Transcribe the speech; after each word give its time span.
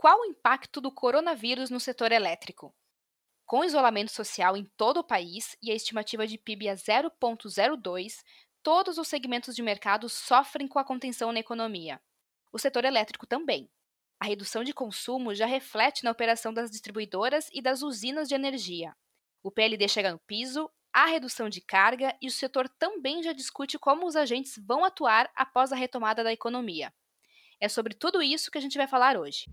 Qual 0.00 0.18
o 0.22 0.24
impacto 0.24 0.80
do 0.80 0.90
coronavírus 0.90 1.68
no 1.68 1.78
setor 1.78 2.10
elétrico? 2.10 2.74
Com 3.44 3.62
isolamento 3.62 4.10
social 4.10 4.56
em 4.56 4.64
todo 4.64 5.00
o 5.00 5.04
país 5.04 5.58
e 5.62 5.70
a 5.70 5.74
estimativa 5.74 6.26
de 6.26 6.38
PIB 6.38 6.70
a 6.70 6.74
0,02, 6.74 8.24
todos 8.62 8.96
os 8.96 9.06
segmentos 9.06 9.54
de 9.54 9.60
mercado 9.60 10.08
sofrem 10.08 10.66
com 10.66 10.78
a 10.78 10.84
contenção 10.86 11.32
na 11.32 11.40
economia. 11.40 12.00
O 12.50 12.58
setor 12.58 12.86
elétrico 12.86 13.26
também. 13.26 13.70
A 14.18 14.24
redução 14.24 14.64
de 14.64 14.72
consumo 14.72 15.34
já 15.34 15.44
reflete 15.44 16.02
na 16.02 16.12
operação 16.12 16.50
das 16.50 16.70
distribuidoras 16.70 17.50
e 17.52 17.60
das 17.60 17.82
usinas 17.82 18.26
de 18.26 18.34
energia. 18.34 18.96
O 19.42 19.50
PLD 19.50 19.86
chega 19.86 20.12
no 20.12 20.18
piso, 20.20 20.70
há 20.94 21.04
redução 21.04 21.50
de 21.50 21.60
carga 21.60 22.16
e 22.22 22.26
o 22.26 22.32
setor 22.32 22.70
também 22.70 23.22
já 23.22 23.34
discute 23.34 23.78
como 23.78 24.06
os 24.06 24.16
agentes 24.16 24.54
vão 24.66 24.82
atuar 24.82 25.30
após 25.36 25.72
a 25.72 25.76
retomada 25.76 26.24
da 26.24 26.32
economia. 26.32 26.90
É 27.60 27.68
sobre 27.68 27.92
tudo 27.92 28.22
isso 28.22 28.50
que 28.50 28.56
a 28.56 28.62
gente 28.62 28.78
vai 28.78 28.86
falar 28.86 29.18
hoje. 29.18 29.44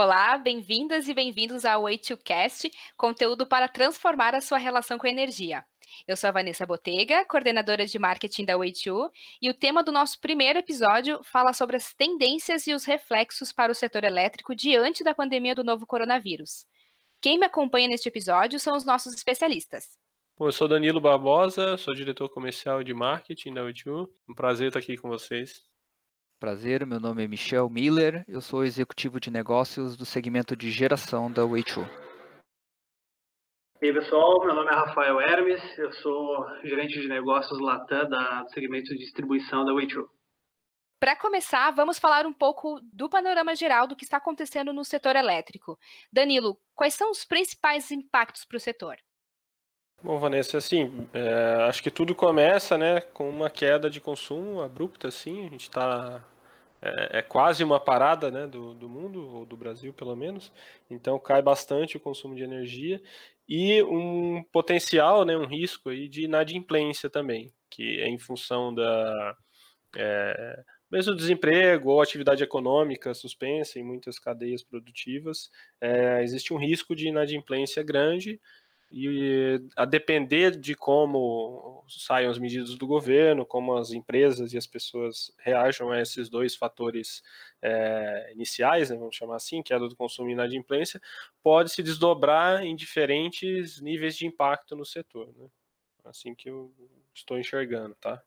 Olá, 0.00 0.38
bem-vindas 0.38 1.08
e 1.08 1.12
bem-vindos 1.12 1.64
ao 1.64 1.82
Way2Cast, 1.82 2.70
conteúdo 2.96 3.44
para 3.44 3.66
transformar 3.66 4.32
a 4.32 4.40
sua 4.40 4.56
relação 4.56 4.96
com 4.96 5.08
a 5.08 5.10
energia. 5.10 5.64
Eu 6.06 6.16
sou 6.16 6.28
a 6.28 6.30
Vanessa 6.30 6.64
Botega, 6.64 7.24
coordenadora 7.24 7.84
de 7.84 7.98
marketing 7.98 8.44
da 8.44 8.54
Way2, 8.54 9.10
e 9.42 9.50
o 9.50 9.54
tema 9.54 9.82
do 9.82 9.90
nosso 9.90 10.20
primeiro 10.20 10.60
episódio 10.60 11.20
fala 11.24 11.52
sobre 11.52 11.74
as 11.74 11.92
tendências 11.94 12.68
e 12.68 12.74
os 12.74 12.84
reflexos 12.84 13.52
para 13.52 13.72
o 13.72 13.74
setor 13.74 14.04
elétrico 14.04 14.54
diante 14.54 15.02
da 15.02 15.12
pandemia 15.12 15.52
do 15.52 15.64
novo 15.64 15.84
coronavírus. 15.84 16.64
Quem 17.20 17.36
me 17.36 17.46
acompanha 17.46 17.88
neste 17.88 18.08
episódio 18.08 18.60
são 18.60 18.76
os 18.76 18.84
nossos 18.84 19.12
especialistas. 19.12 19.98
Bom, 20.38 20.46
eu 20.46 20.52
sou 20.52 20.68
Danilo 20.68 21.00
Barbosa, 21.00 21.76
sou 21.76 21.92
diretor 21.92 22.28
comercial 22.28 22.84
de 22.84 22.94
marketing 22.94 23.52
da 23.52 23.62
Way2. 23.62 24.08
Um 24.28 24.34
prazer 24.34 24.68
estar 24.68 24.78
aqui 24.78 24.96
com 24.96 25.08
vocês. 25.08 25.67
Prazer, 26.40 26.86
meu 26.86 27.00
nome 27.00 27.24
é 27.24 27.26
Michel 27.26 27.68
Miller, 27.68 28.24
eu 28.28 28.40
sou 28.40 28.64
executivo 28.64 29.18
de 29.18 29.28
negócios 29.28 29.96
do 29.96 30.06
segmento 30.06 30.54
de 30.54 30.70
geração 30.70 31.28
da 31.28 31.42
Way2. 31.42 31.84
E 33.82 33.86
aí, 33.86 33.92
pessoal, 33.92 34.44
meu 34.44 34.54
nome 34.54 34.70
é 34.70 34.74
Rafael 34.74 35.20
Hermes, 35.20 35.60
eu 35.76 35.92
sou 35.94 36.46
gerente 36.62 37.00
de 37.00 37.08
negócios 37.08 37.58
Latam 37.60 38.08
da, 38.08 38.44
do 38.44 38.50
segmento 38.50 38.86
de 38.90 38.98
distribuição 38.98 39.64
da 39.64 39.72
Way2. 39.72 40.06
Para 41.00 41.16
começar, 41.16 41.72
vamos 41.72 41.98
falar 41.98 42.24
um 42.24 42.32
pouco 42.32 42.78
do 42.92 43.08
panorama 43.08 43.56
geral 43.56 43.88
do 43.88 43.96
que 43.96 44.04
está 44.04 44.18
acontecendo 44.18 44.72
no 44.72 44.84
setor 44.84 45.16
elétrico. 45.16 45.76
Danilo, 46.12 46.56
quais 46.72 46.94
são 46.94 47.10
os 47.10 47.24
principais 47.24 47.90
impactos 47.90 48.44
para 48.44 48.58
o 48.58 48.60
setor? 48.60 48.96
Bom, 50.00 50.16
Vanessa, 50.20 50.58
assim, 50.58 51.08
é, 51.12 51.64
acho 51.68 51.82
que 51.82 51.90
tudo 51.90 52.14
começa, 52.14 52.78
né, 52.78 53.00
com 53.00 53.28
uma 53.28 53.50
queda 53.50 53.90
de 53.90 54.00
consumo 54.00 54.60
abrupta, 54.62 55.08
assim, 55.08 55.44
a 55.46 55.50
gente 55.50 55.62
está 55.62 56.24
é, 56.80 57.18
é, 57.18 57.22
quase 57.22 57.64
uma 57.64 57.80
parada 57.80 58.30
né, 58.30 58.46
do, 58.46 58.74
do 58.74 58.88
mundo, 58.88 59.28
ou 59.28 59.44
do 59.44 59.56
Brasil 59.56 59.92
pelo 59.92 60.14
menos, 60.14 60.52
então 60.88 61.18
cai 61.18 61.42
bastante 61.42 61.96
o 61.96 62.00
consumo 62.00 62.36
de 62.36 62.44
energia 62.44 63.02
e 63.48 63.82
um 63.82 64.44
potencial, 64.52 65.24
né, 65.24 65.36
um 65.36 65.46
risco 65.46 65.88
aí 65.90 66.08
de 66.08 66.22
inadimplência 66.22 67.10
também, 67.10 67.52
que 67.68 68.00
é 68.00 68.08
em 68.08 68.18
função 68.18 68.72
da 68.72 69.36
é, 69.96 70.62
mesmo 70.88 71.16
desemprego 71.16 71.90
ou 71.90 72.00
atividade 72.00 72.44
econômica 72.44 73.12
suspensa 73.14 73.80
em 73.80 73.82
muitas 73.82 74.16
cadeias 74.16 74.62
produtivas, 74.62 75.50
é, 75.80 76.22
existe 76.22 76.54
um 76.54 76.56
risco 76.56 76.94
de 76.94 77.08
inadimplência 77.08 77.82
grande 77.82 78.40
e 78.90 79.60
a 79.76 79.84
depender 79.84 80.56
de 80.56 80.74
como 80.74 81.84
saiam 81.88 82.30
as 82.30 82.38
medidas 82.38 82.74
do 82.74 82.86
governo, 82.86 83.44
como 83.44 83.76
as 83.76 83.92
empresas 83.92 84.54
e 84.54 84.58
as 84.58 84.66
pessoas 84.66 85.30
reajam 85.38 85.90
a 85.90 86.00
esses 86.00 86.30
dois 86.30 86.56
fatores 86.56 87.22
é, 87.60 88.32
iniciais, 88.32 88.88
né, 88.88 88.96
vamos 88.96 89.14
chamar 89.14 89.36
assim, 89.36 89.62
que 89.62 89.74
é 89.74 89.78
do 89.78 89.94
consumo 89.94 90.30
e 90.30 90.32
inadimplência, 90.32 91.00
pode 91.42 91.70
se 91.70 91.82
desdobrar 91.82 92.62
em 92.62 92.74
diferentes 92.74 93.78
níveis 93.80 94.16
de 94.16 94.26
impacto 94.26 94.74
no 94.74 94.86
setor. 94.86 95.34
Né? 95.36 95.48
Assim 96.04 96.34
que 96.34 96.48
eu 96.48 96.72
estou 97.14 97.38
enxergando, 97.38 97.94
tá? 97.96 98.22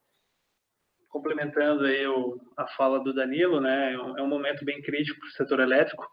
Complementando 1.10 1.86
aí 1.86 2.06
o, 2.06 2.40
a 2.56 2.68
fala 2.68 3.00
do 3.00 3.14
Danilo, 3.14 3.60
né, 3.60 3.94
é 3.94 4.22
um 4.22 4.28
momento 4.28 4.64
bem 4.64 4.80
crítico 4.82 5.20
para 5.20 5.28
o 5.28 5.32
setor 5.32 5.60
elétrico. 5.60 6.08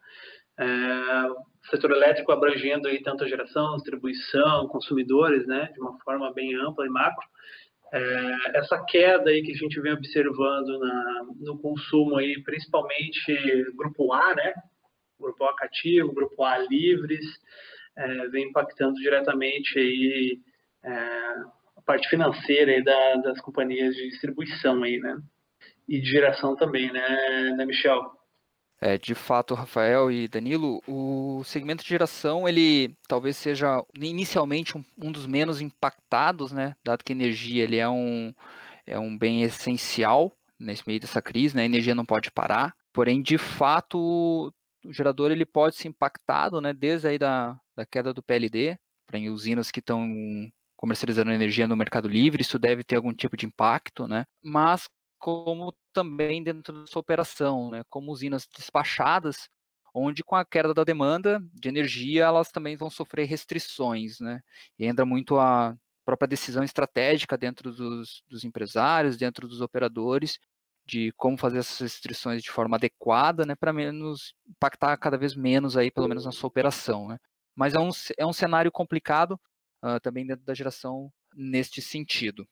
É, 0.58 1.48
setor 1.70 1.92
elétrico 1.92 2.32
abrangendo 2.32 2.88
aí 2.88 3.02
tanto 3.02 3.24
a 3.24 3.28
geração, 3.28 3.76
distribuição, 3.76 4.68
consumidores, 4.68 5.46
né, 5.46 5.70
de 5.72 5.80
uma 5.80 5.98
forma 6.00 6.32
bem 6.32 6.54
ampla 6.54 6.86
e 6.86 6.88
macro. 6.88 7.26
É, 7.92 8.58
essa 8.58 8.84
queda 8.84 9.30
aí 9.30 9.42
que 9.42 9.52
a 9.52 9.56
gente 9.56 9.80
vem 9.80 9.92
observando 9.92 10.78
na, 10.78 11.26
no 11.40 11.58
consumo 11.58 12.16
aí, 12.16 12.42
principalmente 12.42 13.32
grupo 13.76 14.12
A, 14.12 14.34
né, 14.34 14.52
grupo 15.18 15.44
A 15.44 15.54
cativo, 15.56 16.12
grupo 16.12 16.44
A 16.44 16.58
livres, 16.58 17.24
é, 17.96 18.28
vem 18.28 18.48
impactando 18.48 18.94
diretamente 18.94 19.78
aí 19.78 20.38
é, 20.84 20.90
a 21.76 21.82
parte 21.84 22.08
financeira 22.08 22.72
aí 22.72 22.82
da, 22.82 23.16
das 23.16 23.40
companhias 23.40 23.94
de 23.94 24.08
distribuição 24.08 24.82
aí, 24.82 24.98
né, 24.98 25.18
e 25.88 26.00
de 26.00 26.10
geração 26.10 26.54
também, 26.56 26.92
né, 26.92 27.54
né 27.56 27.64
Michel? 27.64 28.17
É, 28.80 28.96
de 28.96 29.14
fato, 29.14 29.54
Rafael 29.54 30.10
e 30.10 30.28
Danilo, 30.28 30.80
o 30.86 31.42
segmento 31.44 31.82
de 31.82 31.88
geração 31.88 32.48
ele 32.48 32.94
talvez 33.08 33.36
seja 33.36 33.84
inicialmente 34.00 34.78
um, 34.78 34.84
um, 34.96 35.10
dos 35.10 35.26
menos 35.26 35.60
impactados, 35.60 36.52
né? 36.52 36.76
Dado 36.84 37.02
que 37.02 37.12
energia 37.12 37.64
ele 37.64 37.76
é 37.76 37.88
um, 37.88 38.32
é 38.86 38.96
um 38.98 39.18
bem 39.18 39.42
essencial 39.42 40.32
nesse 40.58 40.84
meio 40.86 41.00
dessa 41.00 41.20
crise, 41.20 41.56
né? 41.56 41.62
A 41.62 41.66
energia 41.66 41.94
não 41.94 42.04
pode 42.04 42.30
parar. 42.30 42.72
Porém, 42.92 43.20
de 43.20 43.36
fato, 43.36 43.98
o 44.84 44.92
gerador 44.92 45.32
ele 45.32 45.44
pode 45.44 45.74
ser 45.74 45.88
impactado, 45.88 46.60
né? 46.60 46.72
Desde 46.72 47.08
aí 47.08 47.18
da, 47.18 47.58
da 47.76 47.84
queda 47.84 48.14
do 48.14 48.22
PLD 48.22 48.78
para 49.06 49.18
usinas 49.18 49.72
que 49.72 49.80
estão 49.80 50.08
comercializando 50.76 51.32
energia 51.32 51.66
no 51.66 51.76
mercado 51.76 52.08
livre, 52.08 52.42
isso 52.42 52.58
deve 52.58 52.84
ter 52.84 52.94
algum 52.94 53.12
tipo 53.12 53.36
de 53.36 53.46
impacto, 53.46 54.06
né? 54.06 54.24
Mas 54.40 54.88
como 55.18 55.74
também 55.92 56.42
dentro 56.42 56.80
da 56.80 56.86
sua 56.86 57.00
operação, 57.00 57.70
né, 57.70 57.82
como 57.90 58.12
usinas 58.12 58.46
despachadas, 58.46 59.48
onde 59.94 60.22
com 60.22 60.36
a 60.36 60.44
queda 60.44 60.72
da 60.74 60.84
demanda 60.84 61.40
de 61.52 61.68
energia 61.68 62.24
elas 62.24 62.50
também 62.50 62.76
vão 62.76 62.90
sofrer 62.90 63.26
restrições, 63.26 64.20
né, 64.20 64.40
e 64.78 64.86
entra 64.86 65.04
muito 65.04 65.38
a 65.38 65.76
própria 66.04 66.28
decisão 66.28 66.64
estratégica 66.64 67.36
dentro 67.36 67.72
dos, 67.72 68.22
dos 68.28 68.44
empresários, 68.44 69.16
dentro 69.16 69.46
dos 69.48 69.60
operadores, 69.60 70.38
de 70.86 71.12
como 71.16 71.36
fazer 71.36 71.58
essas 71.58 71.78
restrições 71.80 72.42
de 72.42 72.50
forma 72.50 72.76
adequada, 72.76 73.44
né, 73.44 73.54
para 73.54 73.72
menos 73.72 74.34
impactar 74.48 74.96
cada 74.96 75.18
vez 75.18 75.34
menos 75.36 75.76
aí, 75.76 75.90
pelo 75.90 76.08
menos 76.08 76.24
na 76.24 76.32
sua 76.32 76.48
operação, 76.48 77.08
né. 77.08 77.18
Mas 77.54 77.74
é 77.74 77.78
um, 77.80 77.90
é 78.16 78.26
um 78.26 78.32
cenário 78.32 78.72
complicado 78.72 79.38
uh, 79.84 80.00
também 80.00 80.26
dentro 80.26 80.44
da 80.46 80.54
geração 80.54 81.12
neste 81.34 81.82
sentido. 81.82 82.46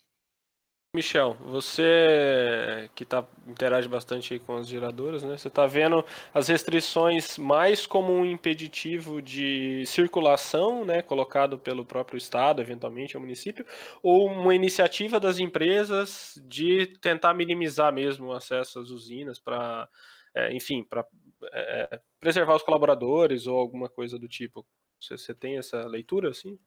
Michel, 0.97 1.35
você 1.41 2.91
que 2.95 3.05
tá, 3.05 3.23
interage 3.47 3.87
bastante 3.87 4.39
com 4.39 4.57
as 4.57 4.67
geradoras, 4.67 5.23
né? 5.23 5.37
Você 5.37 5.49
está 5.49 5.67
vendo 5.67 6.03
as 6.33 6.49
restrições 6.49 7.37
mais 7.37 7.87
como 7.87 8.15
um 8.15 8.25
impeditivo 8.25 9.21
de 9.21 9.85
circulação, 9.85 10.87
né, 10.87 11.03
colocado 11.03 11.59
pelo 11.59 11.85
próprio 11.85 12.17
Estado, 12.17 12.63
eventualmente, 12.63 13.15
o 13.15 13.21
município, 13.21 13.67
ou 14.03 14.27
uma 14.27 14.55
iniciativa 14.55 15.21
das 15.21 15.39
empresas 15.39 16.43
de 16.49 16.87
tentar 17.03 17.35
minimizar 17.35 17.93
mesmo 17.93 18.29
o 18.29 18.33
acesso 18.33 18.81
às 18.81 18.89
usinas 18.89 19.39
para, 19.39 19.87
é, 20.35 20.55
enfim, 20.55 20.83
para 20.83 21.05
é, 21.53 22.01
preservar 22.19 22.57
os 22.57 22.63
colaboradores 22.63 23.47
ou 23.47 23.59
alguma 23.59 23.91
coisa 23.91 24.19
do 24.19 24.27
tipo? 24.27 24.67
Você, 24.99 25.19
você 25.19 25.35
tem 25.35 25.59
essa 25.59 25.87
leitura, 25.87 26.31
assim? 26.31 26.59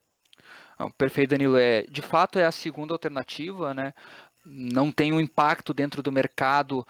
Perfeito, 0.97 1.31
Danilo. 1.31 1.57
É, 1.57 1.83
de 1.83 2.01
fato, 2.01 2.39
é 2.39 2.45
a 2.45 2.51
segunda 2.51 2.93
alternativa, 2.93 3.73
né? 3.73 3.93
Não 4.45 4.91
tem 4.91 5.11
um 5.11 5.19
impacto 5.19 5.73
dentro 5.73 6.01
do 6.01 6.11
mercado 6.11 6.85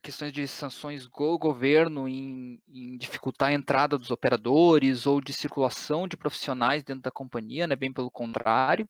questões 0.00 0.32
de 0.32 0.46
sanções 0.46 1.06
do 1.06 1.38
governo 1.38 2.08
em, 2.08 2.60
em, 2.68 2.96
dificultar 2.96 3.48
a 3.48 3.52
entrada 3.52 3.98
dos 3.98 4.10
operadores 4.10 5.06
ou 5.06 5.20
de 5.20 5.32
circulação 5.32 6.06
de 6.06 6.16
profissionais 6.16 6.84
dentro 6.84 7.02
da 7.02 7.10
companhia, 7.10 7.66
né? 7.66 7.76
Bem 7.76 7.92
pelo 7.92 8.10
contrário 8.10 8.88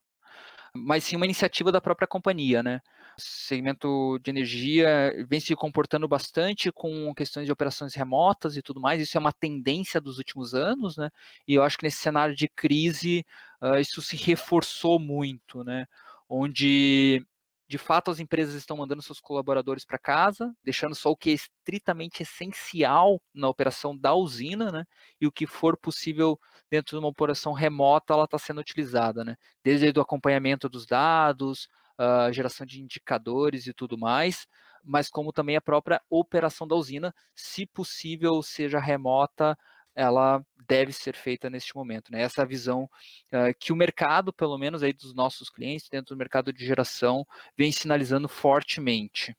mas 0.75 1.05
sim 1.05 1.17
uma 1.17 1.25
iniciativa 1.25 1.73
da 1.73 1.81
própria 1.81 2.06
companhia, 2.06 2.62
né? 2.62 2.81
O 3.17 3.20
segmento 3.20 4.19
de 4.23 4.31
energia 4.31 5.12
vem 5.29 5.41
se 5.41 5.55
comportando 5.56 6.06
bastante 6.06 6.70
com 6.70 7.12
questões 7.15 7.47
de 7.47 7.53
operações 7.53 7.94
remotas 7.94 8.56
e 8.56 8.62
tudo 8.62 8.81
mais. 8.81 9.00
Isso 9.03 9.17
é 9.17 9.20
uma 9.20 9.32
tendência 9.32 10.00
dos 10.00 10.19
últimos 10.19 10.55
anos, 10.55 10.97
né? 10.97 11.11
E 11.47 11.55
eu 11.55 11.62
acho 11.62 11.76
que 11.76 11.85
nesse 11.85 11.99
cenário 11.99 12.35
de 12.35 12.49
crise 12.49 13.25
uh, 13.61 13.79
isso 13.79 14.00
se 14.03 14.17
reforçou 14.17 14.99
muito, 15.00 15.65
né? 15.65 15.87
Onde 16.29 17.25
de 17.69 17.76
fato 17.76 18.11
as 18.11 18.19
empresas 18.19 18.55
estão 18.55 18.79
mandando 18.79 19.03
seus 19.03 19.20
colaboradores 19.20 19.85
para 19.85 19.99
casa, 19.99 20.55
deixando 20.65 20.94
só 20.94 21.11
o 21.11 21.17
que 21.17 21.31
é 21.31 21.32
estritamente 21.35 22.23
essencial 22.23 23.20
na 23.35 23.49
operação 23.49 23.97
da 23.97 24.15
usina, 24.15 24.73
né? 24.73 24.85
E 25.20 25.26
o 25.26 25.32
que 25.32 25.47
for 25.47 25.76
possível 25.76 26.41
dentro 26.70 26.97
de 26.97 27.00
uma 27.00 27.09
operação 27.09 27.53
remota, 27.53 28.15
ela 28.15 28.25
está 28.25 28.38
sendo 28.38 28.61
utilizada, 28.61 29.23
né? 29.23 29.37
Desde 29.62 29.99
o 29.99 30.03
acompanhamento 30.03 30.69
dos 30.69 30.87
dados, 30.87 31.69
uh, 31.99 32.32
geração 32.32 32.67
de 32.67 32.81
indicadores 32.81 33.67
e 33.67 33.75
tudo 33.75 33.99
mais, 33.99 34.47
mas 34.82 35.11
como 35.11 35.32
também 35.32 35.56
a 35.56 35.61
própria 35.61 36.00
operação 36.09 36.67
da 36.67 36.75
usina, 36.75 37.14
se 37.35 37.67
possível, 37.67 38.43
seja 38.43 38.79
remota, 38.79 39.59
ela 39.99 40.41
deve 40.69 40.93
ser 40.93 41.17
feita 41.17 41.50
neste 41.50 41.75
momento. 41.75 42.12
Né? 42.12 42.23
Essa 42.23 42.47
visão 42.47 42.85
uh, 43.33 43.53
que 43.59 43.73
o 43.73 43.77
mercado, 43.77 44.33
pelo 44.33 44.56
menos 44.56 44.83
aí 44.83 44.93
dos 44.93 45.12
nossos 45.12 45.50
clientes, 45.50 45.89
dentro 45.89 46.15
do 46.15 46.19
mercado 46.19 46.53
de 46.53 46.65
geração, 46.65 47.27
vem 47.56 47.73
sinalizando 47.73 48.29
fortemente. 48.29 49.37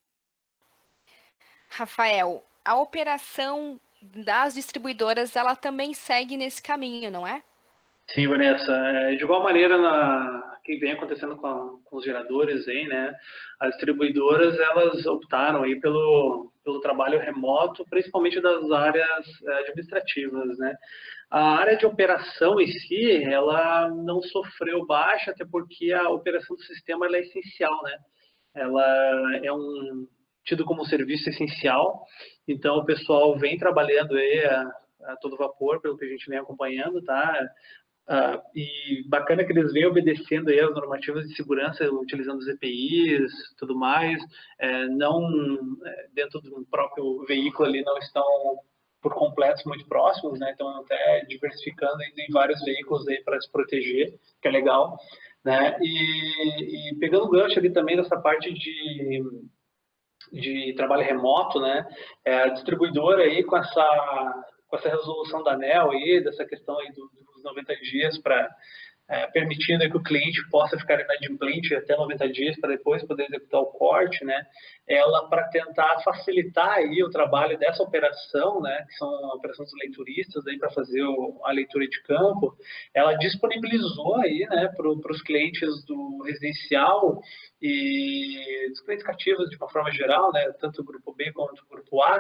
Rafael, 1.70 2.46
a 2.66 2.76
operação 2.76 3.80
das 4.02 4.56
distribuidoras, 4.56 5.36
ela 5.36 5.56
também 5.56 5.94
segue 5.94 6.36
nesse 6.36 6.62
caminho, 6.62 7.10
não 7.10 7.26
é? 7.26 7.42
Sim, 8.14 8.28
Vanessa. 8.28 8.72
É, 8.72 9.16
de 9.16 9.24
igual 9.24 9.44
maneira, 9.44 9.78
na, 9.78 10.58
que 10.64 10.78
vem 10.78 10.92
acontecendo 10.92 11.36
com, 11.36 11.48
a, 11.48 11.70
com, 11.86 11.98
os 11.98 12.04
geradores 12.04 12.68
aí, 12.68 12.88
né? 12.88 13.16
As 13.60 13.72
distribuidoras, 13.72 14.58
elas 14.60 15.06
optaram 15.06 15.64
aí 15.64 15.80
pelo, 15.80 16.52
pelo 16.64 16.80
trabalho 16.80 17.20
remoto, 17.20 17.86
principalmente 17.90 18.40
das 18.40 18.70
áreas 18.72 19.26
é, 19.44 19.54
administrativas, 19.62 20.58
né? 20.58 20.76
A 21.30 21.58
área 21.58 21.78
de 21.78 21.86
operação 21.86 22.60
em 22.60 22.68
si, 22.68 23.24
ela 23.24 23.90
não 23.90 24.22
sofreu 24.22 24.86
baixa, 24.86 25.32
até 25.32 25.46
porque 25.46 25.92
a 25.92 26.10
operação 26.10 26.56
do 26.56 26.64
sistema 26.64 27.08
é 27.08 27.20
essencial, 27.22 27.82
né? 27.84 27.98
Ela 28.56 29.38
é 29.44 29.52
um 29.52 30.08
tido 30.44 30.66
como 30.66 30.82
um 30.82 30.86
serviço 30.86 31.30
essencial, 31.30 32.04
então 32.48 32.78
o 32.78 32.86
pessoal 32.86 33.38
vem 33.38 33.58
trabalhando 33.58 34.16
aí 34.16 34.46
a, 34.46 34.72
a 35.12 35.16
todo 35.18 35.38
vapor, 35.38 35.80
pelo 35.82 35.98
que 35.98 36.06
a 36.06 36.10
gente 36.10 36.28
vem 36.28 36.40
acompanhando, 36.40 37.04
tá? 37.04 37.48
Uh, 38.10 38.42
e 38.56 39.04
bacana 39.08 39.44
que 39.46 39.52
eles 39.52 39.72
vêm 39.72 39.86
obedecendo 39.86 40.50
aí 40.50 40.60
as 40.60 40.74
normativas 40.74 41.28
de 41.28 41.36
segurança, 41.36 41.88
utilizando 41.92 42.40
os 42.40 42.48
EPIs, 42.48 43.32
tudo 43.56 43.78
mais, 43.78 44.20
é, 44.58 44.88
não 44.88 45.78
é, 45.86 46.08
dentro 46.12 46.42
do 46.42 46.66
próprio 46.72 47.24
veículo 47.28 47.70
ali 47.70 47.84
não 47.84 47.96
estão 48.00 48.26
por 49.00 49.14
completos 49.14 49.64
muito 49.64 49.88
próximos, 49.88 50.40
né? 50.40 50.52
Então 50.56 50.68
até 50.82 51.24
diversificando 51.26 52.02
em 52.02 52.32
vários 52.34 52.60
veículos 52.64 53.08
aí 53.08 53.24
para 53.24 53.40
se 53.40 53.52
proteger, 53.52 54.20
que 54.42 54.48
é 54.48 54.52
legal, 54.52 54.98
né? 55.46 55.78
E, 55.80 56.90
e 56.90 56.96
pegando 56.96 57.26
o 57.26 57.30
gancho 57.30 57.60
ali 57.60 57.72
também 57.72 57.96
dessa 57.96 58.20
parte 58.20 58.52
de 58.52 59.24
de 60.32 60.74
trabalho 60.76 61.04
remoto, 61.04 61.60
né? 61.60 61.88
É, 62.26 62.42
a 62.42 62.48
distribuidora 62.50 63.24
aí 63.24 63.44
com 63.44 63.58
essa 63.58 64.46
com 64.70 64.78
essa 64.78 64.90
resolução 64.90 65.44
da 65.44 65.54
ANEL 65.54 65.92
aí, 65.92 66.24
dessa 66.24 66.46
questão 66.46 66.80
aí 66.80 66.92
do, 66.94 67.10
dos 67.34 67.44
90 67.44 67.76
dias 67.78 68.18
para 68.20 68.50
é, 69.10 69.26
permitindo 69.26 69.90
que 69.90 69.98
o 69.98 70.04
cliente 70.04 70.48
possa 70.52 70.78
ficar 70.78 71.02
inadimplente 71.02 71.74
até 71.74 71.98
90 71.98 72.30
dias 72.30 72.60
para 72.60 72.70
depois 72.70 73.04
poder 73.04 73.24
executar 73.24 73.60
o 73.60 73.66
corte, 73.66 74.24
né? 74.24 74.46
Ela 74.88 75.28
para 75.28 75.48
tentar 75.48 76.00
facilitar 76.04 76.74
aí 76.74 77.04
o 77.04 77.10
trabalho 77.10 77.58
dessa 77.58 77.82
operação, 77.82 78.62
né? 78.62 78.86
Que 78.88 78.94
são 78.98 79.10
operações 79.34 79.72
leituristas 79.82 80.46
aí 80.46 80.60
para 80.60 80.70
fazer 80.70 81.02
o, 81.02 81.42
a 81.44 81.52
leitura 81.52 81.88
de 81.88 82.04
campo, 82.04 82.56
ela 82.94 83.16
disponibilizou 83.16 84.18
aí, 84.18 84.46
né? 84.48 84.72
Para 84.78 84.88
os 84.92 85.22
clientes 85.24 85.84
do 85.86 86.22
residencial 86.24 87.20
e 87.60 88.68
dos 88.70 88.82
clientes 88.82 89.04
cativos 89.04 89.50
de 89.50 89.58
uma 89.58 89.70
forma 89.70 89.92
geral, 89.92 90.32
né? 90.32 90.52
Tanto 90.62 90.82
o 90.82 90.86
grupo 90.86 91.16
B 91.16 91.32
quanto 91.34 91.64
o 91.64 91.68
grupo 91.68 92.00
A, 92.04 92.20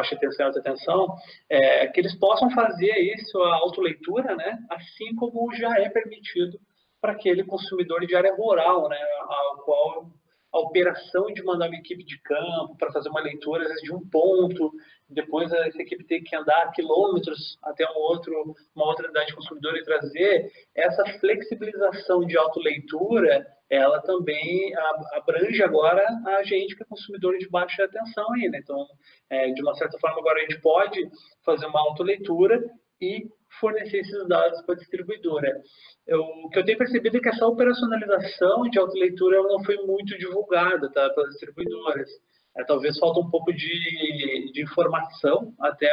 baixa 0.00 0.16
tensão 0.16 0.46
e 0.46 0.48
alta 0.48 0.62
tensão, 0.62 1.14
é, 1.48 1.86
que 1.88 2.00
eles 2.00 2.14
possam 2.14 2.50
fazer 2.50 2.96
isso 3.14 3.38
a 3.42 3.56
autoleitura, 3.56 4.34
né? 4.34 4.58
Assim 4.70 5.14
como 5.14 5.52
já 5.54 5.78
é 5.78 5.88
permitido 5.88 6.58
para 7.00 7.12
aquele 7.12 7.44
consumidor 7.44 8.06
de 8.06 8.14
área 8.14 8.34
rural, 8.34 8.88
né, 8.88 8.98
ao 9.22 9.56
qual 9.64 10.10
a 10.52 10.58
operação 10.58 11.32
de 11.32 11.42
mandar 11.42 11.68
uma 11.68 11.76
equipe 11.76 12.04
de 12.04 12.18
campo 12.20 12.76
para 12.76 12.92
fazer 12.92 13.08
uma 13.08 13.22
leitura, 13.22 13.62
às 13.62 13.68
vezes 13.68 13.84
de 13.84 13.94
um 13.94 14.00
ponto, 14.10 14.72
depois 15.10 15.52
essa 15.52 15.82
equipe 15.82 16.04
tem 16.04 16.22
que 16.22 16.34
andar 16.36 16.72
quilômetros 16.72 17.58
até 17.62 17.84
um 17.90 17.96
outro, 17.96 18.54
uma 18.74 18.86
outra 18.86 19.06
unidade 19.06 19.34
consumidora 19.34 19.78
e 19.78 19.84
trazer, 19.84 20.50
essa 20.74 21.04
flexibilização 21.18 22.24
de 22.24 22.36
autoleitura, 22.36 23.46
ela 23.68 24.00
também 24.02 24.72
abrange 25.12 25.62
agora 25.62 26.04
a 26.26 26.42
gente 26.42 26.76
que 26.76 26.82
é 26.82 26.86
consumidor 26.86 27.38
de 27.38 27.48
baixa 27.48 27.84
atenção 27.84 28.32
aí, 28.32 28.48
né? 28.48 28.58
Então, 28.62 28.86
é, 29.28 29.50
de 29.50 29.62
uma 29.62 29.74
certa 29.74 29.98
forma, 29.98 30.18
agora 30.18 30.38
a 30.38 30.42
gente 30.42 30.60
pode 30.60 31.08
fazer 31.44 31.66
uma 31.66 31.80
autoleitura 31.80 32.62
e 33.00 33.28
fornecer 33.58 33.98
esses 33.98 34.28
dados 34.28 34.60
para 34.62 34.74
a 34.74 34.78
distribuidora. 34.78 35.60
Eu, 36.06 36.20
o 36.20 36.50
que 36.50 36.58
eu 36.58 36.64
tenho 36.64 36.78
percebido 36.78 37.16
é 37.16 37.20
que 37.20 37.28
essa 37.28 37.46
operacionalização 37.46 38.62
de 38.70 38.78
autoleitura 38.78 39.42
não 39.42 39.62
foi 39.64 39.76
muito 39.78 40.16
divulgada 40.18 40.90
tá, 40.92 41.10
pelas 41.10 41.30
distribuidoras. 41.30 42.08
É, 42.56 42.64
talvez 42.64 42.98
falta 42.98 43.20
um 43.20 43.30
pouco 43.30 43.52
de, 43.52 44.52
de 44.52 44.62
informação 44.62 45.54
até 45.60 45.90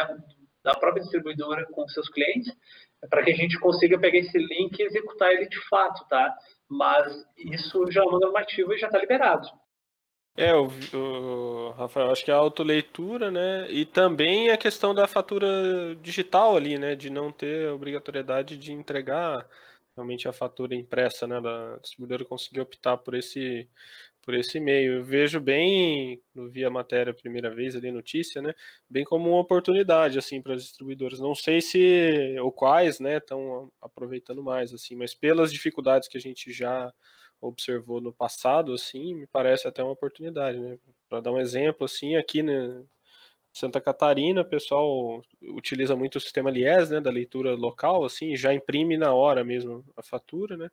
da 0.63 0.73
própria 0.73 1.01
distribuidora 1.01 1.65
com 1.71 1.87
seus 1.87 2.09
clientes, 2.09 2.51
para 3.09 3.23
que 3.23 3.31
a 3.31 3.35
gente 3.35 3.59
consiga 3.59 3.99
pegar 3.99 4.17
esse 4.17 4.37
link 4.37 4.77
e 4.77 4.83
executar 4.83 5.31
ele 5.31 5.47
de 5.47 5.59
fato, 5.69 6.05
tá? 6.09 6.35
Mas 6.69 7.25
isso 7.37 7.89
já 7.91 8.01
é 8.01 8.03
uma 8.03 8.19
normativa 8.19 8.73
e 8.73 8.77
já 8.77 8.87
está 8.87 8.99
liberado. 8.99 9.47
É, 10.35 10.53
o, 10.53 10.67
o, 10.93 11.71
Rafael, 11.71 12.11
acho 12.11 12.23
que 12.23 12.29
é 12.29 12.33
a 12.33 12.37
autoleitura, 12.37 13.31
né? 13.31 13.71
E 13.71 13.85
também 13.85 14.51
a 14.51 14.57
questão 14.57 14.93
da 14.93 15.07
fatura 15.07 15.95
digital 16.01 16.55
ali, 16.55 16.77
né? 16.77 16.95
De 16.95 17.09
não 17.09 17.31
ter 17.31 17.71
obrigatoriedade 17.71 18.55
de 18.55 18.71
entregar 18.71 19.47
realmente 19.95 20.27
a 20.27 20.33
fatura 20.33 20.75
impressa, 20.75 21.25
né? 21.25 21.41
Da 21.41 21.77
distribuidora 21.77 22.23
conseguir 22.23 22.61
optar 22.61 22.97
por 22.97 23.15
esse, 23.15 23.67
por 24.27 24.33
esse 24.33 24.59
meio. 24.59 24.95
Eu 24.95 25.03
vejo 25.05 25.39
bem, 25.39 26.21
no 26.35 26.49
vi 26.49 26.65
a 26.65 26.69
matéria 26.69 27.11
a 27.11 27.15
primeira 27.15 27.49
vez 27.49 27.77
ali, 27.77 27.89
notícia, 27.93 28.41
né? 28.41 28.53
Bem 28.89 29.05
como 29.05 29.29
uma 29.29 29.39
oportunidade, 29.39 30.19
assim, 30.19 30.41
para 30.41 30.53
as 30.55 30.63
distribuidoras. 30.63 31.17
Não 31.21 31.33
sei 31.33 31.61
se, 31.61 32.35
ou 32.41 32.51
quais, 32.51 32.99
né? 32.99 33.17
Estão 33.19 33.71
aproveitando 33.81 34.43
mais, 34.43 34.73
assim, 34.73 34.97
mas 34.97 35.13
pelas 35.15 35.49
dificuldades 35.53 36.09
que 36.09 36.17
a 36.17 36.21
gente 36.21 36.51
já 36.51 36.93
observou 37.39 38.01
no 38.01 38.11
passado, 38.11 38.73
assim, 38.73 39.15
me 39.15 39.27
parece 39.27 39.65
até 39.65 39.81
uma 39.81 39.93
oportunidade, 39.93 40.59
né? 40.59 40.77
Para 41.07 41.21
dar 41.21 41.31
um 41.31 41.39
exemplo, 41.39 41.85
assim, 41.85 42.17
aqui 42.17 42.43
né, 42.43 42.83
Santa 43.53 43.79
Catarina, 43.79 44.41
o 44.41 44.45
pessoal 44.45 45.21
utiliza 45.41 45.95
muito 45.95 46.17
o 46.17 46.21
sistema 46.21 46.51
Lies, 46.51 46.89
né, 46.89 46.99
da 46.99 47.09
leitura 47.09 47.55
local, 47.55 48.03
assim, 48.03 48.35
já 48.35 48.53
imprime 48.53 48.97
na 48.97 49.13
hora 49.13 49.43
mesmo 49.45 49.85
a 49.95 50.03
fatura, 50.03 50.57
né? 50.57 50.69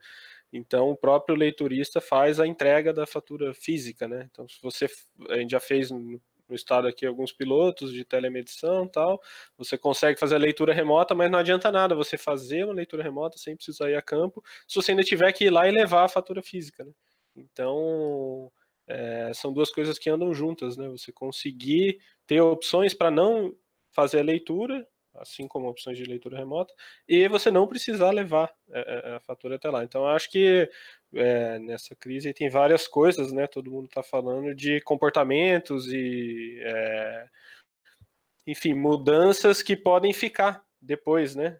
Então, 0.57 0.91
o 0.91 0.97
próprio 0.97 1.35
leiturista 1.35 2.01
faz 2.01 2.39
a 2.39 2.47
entrega 2.47 2.93
da 2.93 3.07
fatura 3.07 3.53
física, 3.53 4.07
né? 4.07 4.29
Então, 4.31 4.49
se 4.49 4.63
você, 4.63 4.87
a 5.29 5.37
gente 5.37 5.51
já 5.51 5.59
fez 5.59 5.91
no 5.91 6.21
estado 6.55 6.87
aqui 6.87 7.07
alguns 7.07 7.33
pilotos 7.33 7.93
de 7.93 8.05
telemedição 8.05 8.87
tal. 8.87 9.21
Você 9.57 9.77
consegue 9.79 10.19
fazer 10.19 10.37
a 10.37 10.39
leitura 10.39 10.73
remota, 10.75 11.15
mas 11.15 11.31
não 11.31 11.39
adianta 11.39 11.73
nada 11.73 11.95
você 11.95 12.17
fazer 12.17 12.65
uma 12.65 12.75
leitura 12.75 13.03
remota 13.03 13.39
sem 13.39 13.57
precisar 13.57 13.91
ir 13.91 13.97
a 13.97 14.03
campo, 14.03 14.43
se 14.69 14.77
você 14.77 14.93
ainda 14.93 15.03
tiver 15.03 15.33
que 15.33 15.47
ir 15.47 15.51
lá 15.51 15.67
e 15.69 15.73
levar 15.73 16.05
a 16.05 16.09
fatura 16.09 16.43
física. 16.43 16.85
Né? 16.85 16.93
Então, 17.37 18.53
é, 18.87 19.33
são 19.35 19.53
duas 19.53 19.71
coisas 19.71 19.99
que 19.99 20.11
andam 20.11 20.35
juntas, 20.35 20.77
né? 20.77 20.89
Você 20.89 21.11
conseguir 21.11 21.99
ter 22.27 22.41
opções 22.41 22.95
para 22.95 23.11
não 23.11 23.55
fazer 23.91 24.21
a 24.21 24.25
leitura 24.25 24.87
assim 25.17 25.47
como 25.47 25.69
opções 25.69 25.97
de 25.97 26.05
leitura 26.05 26.39
remota, 26.39 26.73
e 27.09 27.29
você 27.29 27.51
não 27.51 27.67
precisar 27.67 28.11
levar 28.11 28.53
a, 28.73 28.79
é, 28.79 28.83
é, 29.13 29.17
a 29.17 29.21
fatura 29.21 29.57
até 29.57 29.71
lá. 29.71 29.85
Então, 29.85 30.07
acho 30.07 30.31
que 30.31 30.69
é, 31.15 31.59
nessa 31.59 31.95
crise 31.95 32.35
tem 32.35 32.49
várias 32.49 32.87
coisas, 32.89 33.33
né? 33.33 33.47
Todo 33.47 33.71
mundo 33.71 33.87
está 33.87 34.03
falando 34.03 34.55
de 34.55 34.81
comportamentos 34.81 35.87
e, 35.93 36.61
é, 36.63 37.29
enfim, 38.47 38.75
mudanças 38.75 39.63
que 39.63 39.77
podem 39.77 40.13
ficar 40.13 40.65
depois, 40.81 41.35
né? 41.35 41.59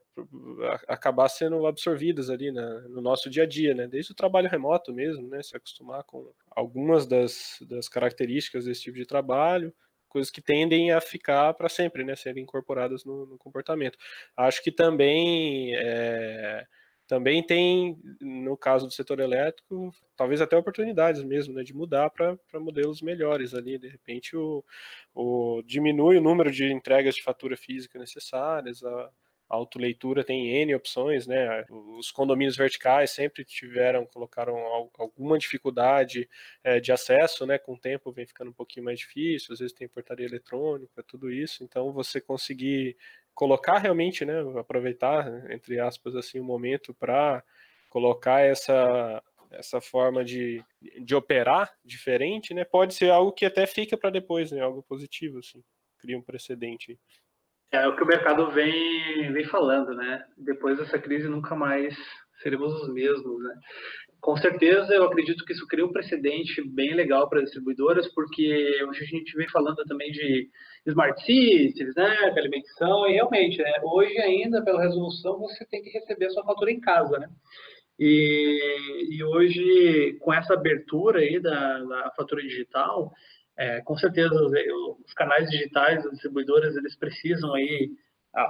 Acabar 0.87 1.29
sendo 1.29 1.67
absorvidas 1.67 2.29
ali 2.31 2.53
na, 2.53 2.81
no 2.83 3.01
nosso 3.01 3.31
dia 3.31 3.45
a 3.45 3.47
dia, 3.47 3.75
né? 3.75 3.87
Desde 3.87 4.13
o 4.13 4.15
trabalho 4.15 4.49
remoto 4.49 4.93
mesmo, 4.93 5.29
né? 5.29 5.43
Se 5.43 5.57
acostumar 5.57 6.05
com 6.05 6.31
algumas 6.51 7.07
das, 7.07 7.59
das 7.63 7.89
características 7.89 8.67
desse 8.67 8.83
tipo 8.83 8.99
de 8.99 9.07
trabalho, 9.07 9.75
coisas 10.15 10.31
que 10.31 10.41
tendem 10.41 10.93
a 10.93 11.01
ficar 11.01 11.53
para 11.55 11.69
sempre, 11.69 12.05
né, 12.05 12.15
serem 12.15 12.45
incorporadas 12.45 13.05
no, 13.05 13.27
no, 13.27 13.37
comportamento. 13.37 13.99
Acho 14.37 14.63
que 14.63 14.71
também 14.71 15.75
é, 15.75 16.65
também 17.09 17.45
tem, 17.45 17.99
no 18.21 18.57
caso 18.57 18.87
do 18.87 18.93
setor 18.93 19.19
elétrico, 19.19 19.93
talvez 20.17 20.41
até 20.41 20.57
oportunidades 20.57 21.25
mesmo, 21.25 21.53
né, 21.53 21.65
de 21.65 21.75
mudar 21.75 22.11
para 22.11 22.39
modelos 22.55 23.03
melhores 23.03 23.55
ali, 23.55 23.77
de 23.77 23.89
repente 23.89 24.37
o, 24.37 24.65
o 25.13 25.63
diminui 25.67 26.17
o 26.17 26.23
número 26.23 26.51
de 26.53 26.73
entregas 26.73 27.17
de 27.17 27.23
fatura 27.25 27.57
física 27.57 27.99
necessárias, 27.99 28.85
a, 28.85 29.11
autoleitura 29.49 30.25
tem 30.25 30.49
N 30.63 30.75
opções, 30.75 31.27
né? 31.27 31.65
Os 31.71 32.11
condomínios 32.11 32.57
verticais 32.57 33.11
sempre 33.11 33.45
tiveram, 33.45 34.07
colocaram 34.07 34.57
alguma 34.99 35.39
dificuldade 35.39 36.29
é, 36.63 36.81
de 36.81 36.93
acesso, 36.93 37.47
né? 37.47 37.59
Com 37.59 37.75
o 37.75 37.79
tempo 37.79 38.13
vem 38.13 38.27
ficando 38.27 38.51
um 38.51 38.55
pouquinho 38.55 38.85
mais 38.85 38.99
difícil, 38.99 39.53
às 39.53 39.59
vezes 39.59 39.75
tem 39.75 39.89
portaria 39.89 40.27
eletrônica, 40.27 41.03
tudo 41.03 41.31
isso. 41.31 41.63
Então, 41.63 41.93
você 41.93 42.21
conseguir 42.21 42.97
colocar 43.35 43.79
realmente, 43.79 44.25
né? 44.25 44.35
Aproveitar, 44.59 45.51
entre 45.51 45.79
aspas, 45.79 46.17
assim, 46.17 46.41
o 46.41 46.45
momento 46.45 46.95
para 46.95 47.43
colocar 47.91 48.41
essa 48.41 49.23
essa 49.57 49.81
forma 49.81 50.25
de, 50.25 50.65
de 51.01 51.15
operar 51.15 51.73
diferente, 51.85 52.53
né, 52.53 52.65
pode 52.65 52.95
ser 52.95 53.11
algo 53.11 53.33
que 53.33 53.45
até 53.45 53.67
fica 53.67 53.97
para 53.97 54.11
depois, 54.11 54.51
né, 54.51 54.61
algo 54.61 54.83
positivo, 54.83 55.39
assim, 55.39 55.63
cria 55.99 56.19
um 56.19 56.23
precedente. 56.23 56.99
É 57.75 57.89
o 57.89 57.97
que 57.97 58.05
o 58.05 58.07
mercado 58.07 58.53
vem, 58.53 59.33
vem 59.33 59.45
falando, 59.47 59.95
né? 59.95 60.25
Depois 60.39 60.79
dessa 60.79 60.97
crise 60.97 61.29
nunca 61.29 61.57
mais 61.57 61.93
seremos 62.41 62.73
os 62.81 62.89
mesmos, 62.95 63.43
né? 63.43 63.53
Com 64.21 64.37
certeza, 64.37 64.95
eu 64.95 65.03
acredito 65.03 65.45
que 65.45 65.53
isso 65.53 65.67
cria 65.67 65.85
um 65.85 65.93
precedente 65.93 66.63
bem 66.63 66.95
legal 66.95 67.29
para 67.29 67.41
as 67.41 67.47
distribuidoras, 67.47 68.07
porque 68.15 68.81
hoje 68.89 69.03
a 69.03 69.07
gente 69.07 69.37
vem 69.37 69.49
falando 69.49 69.85
também 69.87 70.13
de 70.13 70.49
smart 70.87 71.21
cities, 71.25 71.95
né, 71.97 72.33
alimentação, 72.37 73.09
e 73.09 73.15
realmente, 73.15 73.59
né, 73.59 73.73
hoje 73.83 74.17
ainda, 74.19 74.65
pela 74.65 74.81
resolução, 74.81 75.41
você 75.41 75.67
tem 75.67 75.83
que 75.83 75.91
receber 75.91 76.27
a 76.27 76.31
sua 76.31 76.45
fatura 76.45 76.71
em 76.71 76.81
casa, 76.81 77.19
né? 77.19 77.29
E, 77.99 79.09
e 79.11 79.25
hoje, 79.25 80.17
com 80.21 80.33
essa 80.33 80.55
abertura 80.55 81.19
aí 81.19 81.41
da, 81.41 81.81
da 81.81 82.13
fatura 82.17 82.41
digital, 82.41 83.13
é, 83.57 83.81
com 83.83 83.97
certeza 83.97 84.35
os, 84.35 84.53
os, 85.07 85.15
canais 85.15 85.49
digitais, 85.51 86.05
as 86.05 86.13
distribuidoras, 86.13 86.77
eles 86.77 86.97
precisam 86.97 87.55
aí, 87.55 87.91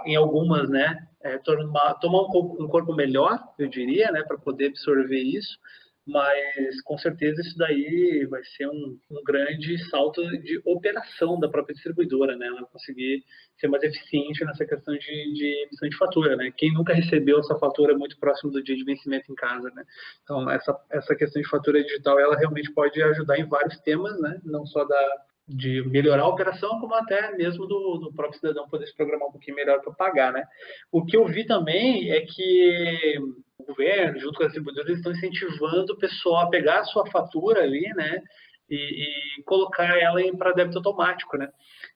em 0.06 0.16
algumas, 0.16 0.68
né, 0.70 1.06
é, 1.20 1.38
tomar, 1.38 1.94
tomar 1.94 2.22
um 2.22 2.68
corpo 2.68 2.94
melhor, 2.94 3.38
eu 3.58 3.68
diria, 3.68 4.10
né, 4.10 4.22
para 4.22 4.38
poder 4.38 4.68
absorver 4.68 5.20
isso, 5.20 5.58
mas 6.06 6.80
com 6.82 6.98
certeza 6.98 7.40
isso 7.40 7.56
daí 7.56 8.26
vai 8.28 8.42
ser 8.44 8.68
um, 8.68 8.98
um, 9.10 9.24
grande 9.24 9.78
salto 9.88 10.22
de 10.42 10.60
operação 10.64 11.40
da 11.40 11.48
própria 11.48 11.74
distribuidora, 11.74 12.36
né? 12.36 12.46
Ela 12.46 12.66
conseguir 12.66 13.24
ser 13.58 13.68
mais 13.68 13.82
eficiente 13.82 14.44
nessa 14.44 14.66
questão 14.66 14.94
de, 14.94 15.32
de 15.32 15.64
emissão 15.64 15.88
de 15.88 15.96
fatura, 15.96 16.36
né? 16.36 16.52
Quem 16.56 16.72
nunca 16.74 16.92
recebeu 16.92 17.38
essa 17.38 17.58
fatura 17.58 17.96
muito 17.96 18.18
próximo 18.18 18.52
do 18.52 18.62
dia 18.62 18.76
de 18.76 18.84
vencimento 18.84 19.32
em 19.32 19.34
casa, 19.34 19.70
né? 19.70 19.82
Então 20.22 20.50
essa 20.50 20.78
essa 20.90 21.14
questão 21.16 21.40
de 21.40 21.48
fatura 21.48 21.82
digital, 21.82 22.20
ela 22.20 22.36
realmente 22.36 22.72
pode 22.72 23.02
ajudar 23.02 23.38
em 23.38 23.48
vários 23.48 23.78
temas, 23.80 24.20
né? 24.20 24.40
Não 24.44 24.66
só 24.66 24.84
da 24.84 25.24
de 25.46 25.82
melhorar 25.88 26.22
a 26.22 26.28
operação, 26.28 26.80
como 26.80 26.94
até 26.94 27.36
mesmo 27.36 27.66
do, 27.66 27.98
do 27.98 28.12
próprio 28.14 28.38
cidadão 28.40 28.66
poder 28.68 28.86
se 28.86 28.96
programar 28.96 29.28
um 29.28 29.32
pouquinho 29.32 29.56
melhor 29.56 29.80
para 29.82 29.92
pagar, 29.92 30.32
né? 30.32 30.46
O 30.90 31.04
que 31.04 31.16
eu 31.16 31.26
vi 31.26 31.46
também 31.46 32.10
é 32.10 32.22
que 32.22 33.18
o 33.58 33.64
governo, 33.64 34.18
junto 34.18 34.36
com 34.36 34.44
as 34.44 34.52
distribuidoras, 34.52 34.96
estão 34.96 35.12
incentivando 35.12 35.92
o 35.92 35.98
pessoal 35.98 36.46
a 36.46 36.50
pegar 36.50 36.80
a 36.80 36.84
sua 36.84 37.06
fatura 37.10 37.62
ali, 37.62 37.88
né? 37.94 38.22
E, 38.68 39.38
e 39.38 39.42
colocar 39.44 39.98
ela 39.98 40.20
para 40.36 40.52
débito 40.52 40.78
automático, 40.78 41.36
né? 41.36 41.50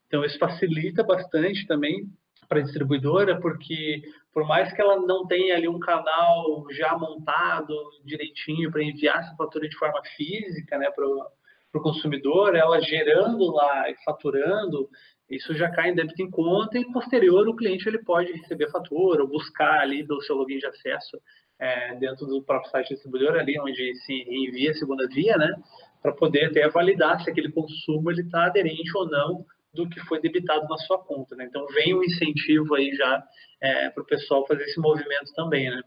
Então, 0.06 0.24
isso 0.24 0.38
facilita 0.38 1.02
bastante 1.02 1.66
também 1.66 2.06
para 2.48 2.60
a 2.60 2.62
distribuidora, 2.62 3.38
porque 3.40 4.02
por 4.32 4.46
mais 4.46 4.72
que 4.72 4.80
ela 4.80 4.96
não 4.96 5.26
tenha 5.26 5.54
ali 5.54 5.68
um 5.68 5.78
canal 5.78 6.64
já 6.70 6.96
montado 6.96 7.74
direitinho 8.04 8.70
para 8.70 8.82
enviar 8.82 9.18
essa 9.18 9.36
fatura 9.36 9.68
de 9.68 9.76
forma 9.76 10.00
física, 10.16 10.78
né, 10.78 10.90
para 10.90 11.06
o 11.06 11.82
consumidor, 11.82 12.56
ela 12.56 12.80
gerando 12.80 13.52
lá 13.52 13.90
e 13.90 13.96
faturando, 14.04 14.88
isso 15.28 15.54
já 15.54 15.70
cai 15.70 15.90
em 15.90 15.94
débito 15.94 16.22
em 16.22 16.30
conta 16.30 16.78
e 16.78 16.90
posterior 16.90 17.46
o 17.48 17.56
cliente 17.56 17.86
ele 17.86 18.02
pode 18.02 18.32
receber 18.32 18.64
a 18.66 18.70
fatura 18.70 19.22
ou 19.22 19.28
buscar 19.28 19.80
ali 19.80 20.02
do 20.02 20.22
seu 20.22 20.36
login 20.36 20.58
de 20.58 20.66
acesso 20.66 21.20
é, 21.58 21.94
dentro 21.96 22.26
do 22.26 22.42
próprio 22.42 22.70
site 22.70 22.90
distribuidor 22.90 23.36
ali, 23.36 23.58
onde 23.58 23.94
se 23.96 24.12
envia 24.28 24.70
a 24.70 24.74
segunda 24.74 25.06
via, 25.08 25.36
né, 25.36 25.54
para 26.00 26.12
poder 26.12 26.46
até 26.46 26.68
validar 26.68 27.22
se 27.22 27.30
aquele 27.30 27.50
consumo 27.50 28.10
ele 28.10 28.22
está 28.22 28.46
aderente 28.46 28.90
ou 28.96 29.08
não 29.08 29.44
do 29.74 29.88
que 29.88 30.00
foi 30.00 30.20
debitado 30.20 30.66
na 30.68 30.78
sua 30.78 30.98
conta, 30.98 31.36
né? 31.36 31.44
Então 31.44 31.66
vem 31.68 31.94
um 31.94 32.02
incentivo 32.02 32.74
aí 32.74 32.90
já 32.94 33.22
é, 33.60 33.90
para 33.90 34.02
o 34.02 34.06
pessoal 34.06 34.46
fazer 34.46 34.64
esse 34.64 34.80
movimento 34.80 35.32
também, 35.34 35.70
né? 35.70 35.82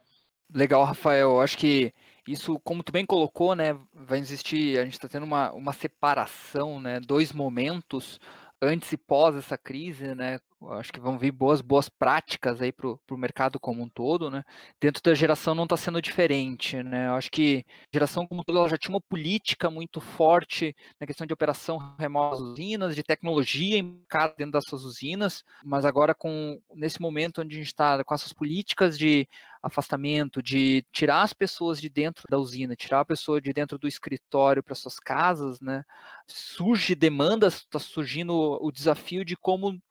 Legal, 0.54 0.84
Rafael. 0.84 1.32
Eu 1.32 1.42
acho 1.42 1.58
que 1.58 1.92
isso, 2.28 2.60
como 2.60 2.84
tu 2.84 2.92
bem 2.92 3.06
colocou, 3.06 3.56
né, 3.56 3.78
vai 3.94 4.20
existir, 4.20 4.78
a 4.78 4.84
gente 4.84 4.94
está 4.94 5.08
tendo 5.08 5.24
uma, 5.24 5.52
uma 5.54 5.74
separação, 5.74 6.80
né, 6.80 7.00
dois 7.00 7.32
momentos 7.32 8.20
antes 8.62 8.92
e 8.92 8.98
pós 8.98 9.36
essa 9.36 9.58
crise, 9.58 10.14
né? 10.14 10.40
Acho 10.70 10.94
que 10.94 11.00
vão 11.00 11.18
vir 11.18 11.32
boas 11.32 11.60
boas 11.60 11.90
práticas 11.90 12.62
aí 12.62 12.72
para 12.72 12.88
o 12.88 13.18
mercado 13.18 13.60
como 13.60 13.82
um 13.82 13.90
todo, 13.90 14.30
né? 14.30 14.44
Dentro 14.80 15.02
da 15.02 15.16
geração 15.16 15.56
não 15.56 15.64
está 15.64 15.76
sendo 15.76 16.00
diferente, 16.00 16.84
né? 16.84 17.10
Acho 17.10 17.32
que 17.32 17.66
a 17.68 17.90
geração 17.92 18.28
como 18.28 18.42
um 18.42 18.44
todo 18.44 18.70
já 18.70 18.78
tinha 18.78 18.94
uma 18.94 19.02
política 19.02 19.72
muito 19.72 20.00
forte 20.00 20.76
na 21.00 21.08
questão 21.08 21.26
de 21.26 21.34
operação 21.34 21.96
remota 21.98 22.36
das 22.38 22.42
usinas, 22.42 22.96
de 22.96 23.02
tecnologia 23.02 23.82
dentro 24.38 24.52
das 24.52 24.66
suas 24.66 24.84
usinas, 24.84 25.44
mas 25.64 25.84
agora 25.84 26.14
com 26.14 26.62
nesse 26.76 27.02
momento 27.02 27.42
onde 27.42 27.56
a 27.56 27.58
gente 27.58 27.68
está 27.68 28.04
com 28.04 28.14
essas 28.14 28.32
políticas 28.32 29.00
de 29.00 29.28
afastamento, 29.64 30.44
de 30.44 30.86
tirar 30.92 31.24
as 31.24 31.34
pessoas 31.34 31.82
de 31.82 31.90
dentro 31.90 32.24
da 32.30 32.38
usina, 32.38 32.76
tirar 32.76 33.00
a 33.00 33.06
pessoa 33.06 33.42
de 33.42 33.52
dentro 33.52 33.80
do 33.80 33.88
escritório 33.88 34.62
para 34.62 34.76
suas 34.76 35.00
casas, 35.00 35.60
né? 35.60 35.84
Surge 36.28 36.94
demandas, 36.94 37.56
está 37.56 37.80
surgindo 37.80 38.34
o 38.62 38.72
desafio 38.72 39.26
de 39.26 39.36
como 39.36 39.82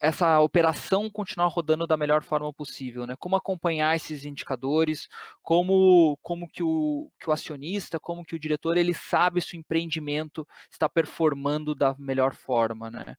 essa 0.00 0.40
operação 0.40 1.08
continuar 1.10 1.48
rodando 1.48 1.86
da 1.86 1.96
melhor 1.96 2.22
forma 2.22 2.52
possível, 2.52 3.06
né? 3.06 3.14
Como 3.18 3.36
acompanhar 3.36 3.96
esses 3.96 4.24
indicadores, 4.24 5.08
como 5.42 6.18
como 6.22 6.48
que 6.48 6.62
o, 6.62 7.10
que 7.20 7.28
o 7.30 7.32
acionista, 7.32 7.98
como 8.00 8.24
que 8.24 8.34
o 8.34 8.38
diretor 8.38 8.76
ele 8.76 8.94
sabe 8.94 9.40
se 9.40 9.56
o 9.56 9.58
empreendimento 9.58 10.46
está 10.70 10.88
performando 10.88 11.74
da 11.74 11.94
melhor 11.98 12.34
forma, 12.34 12.90
né? 12.90 13.16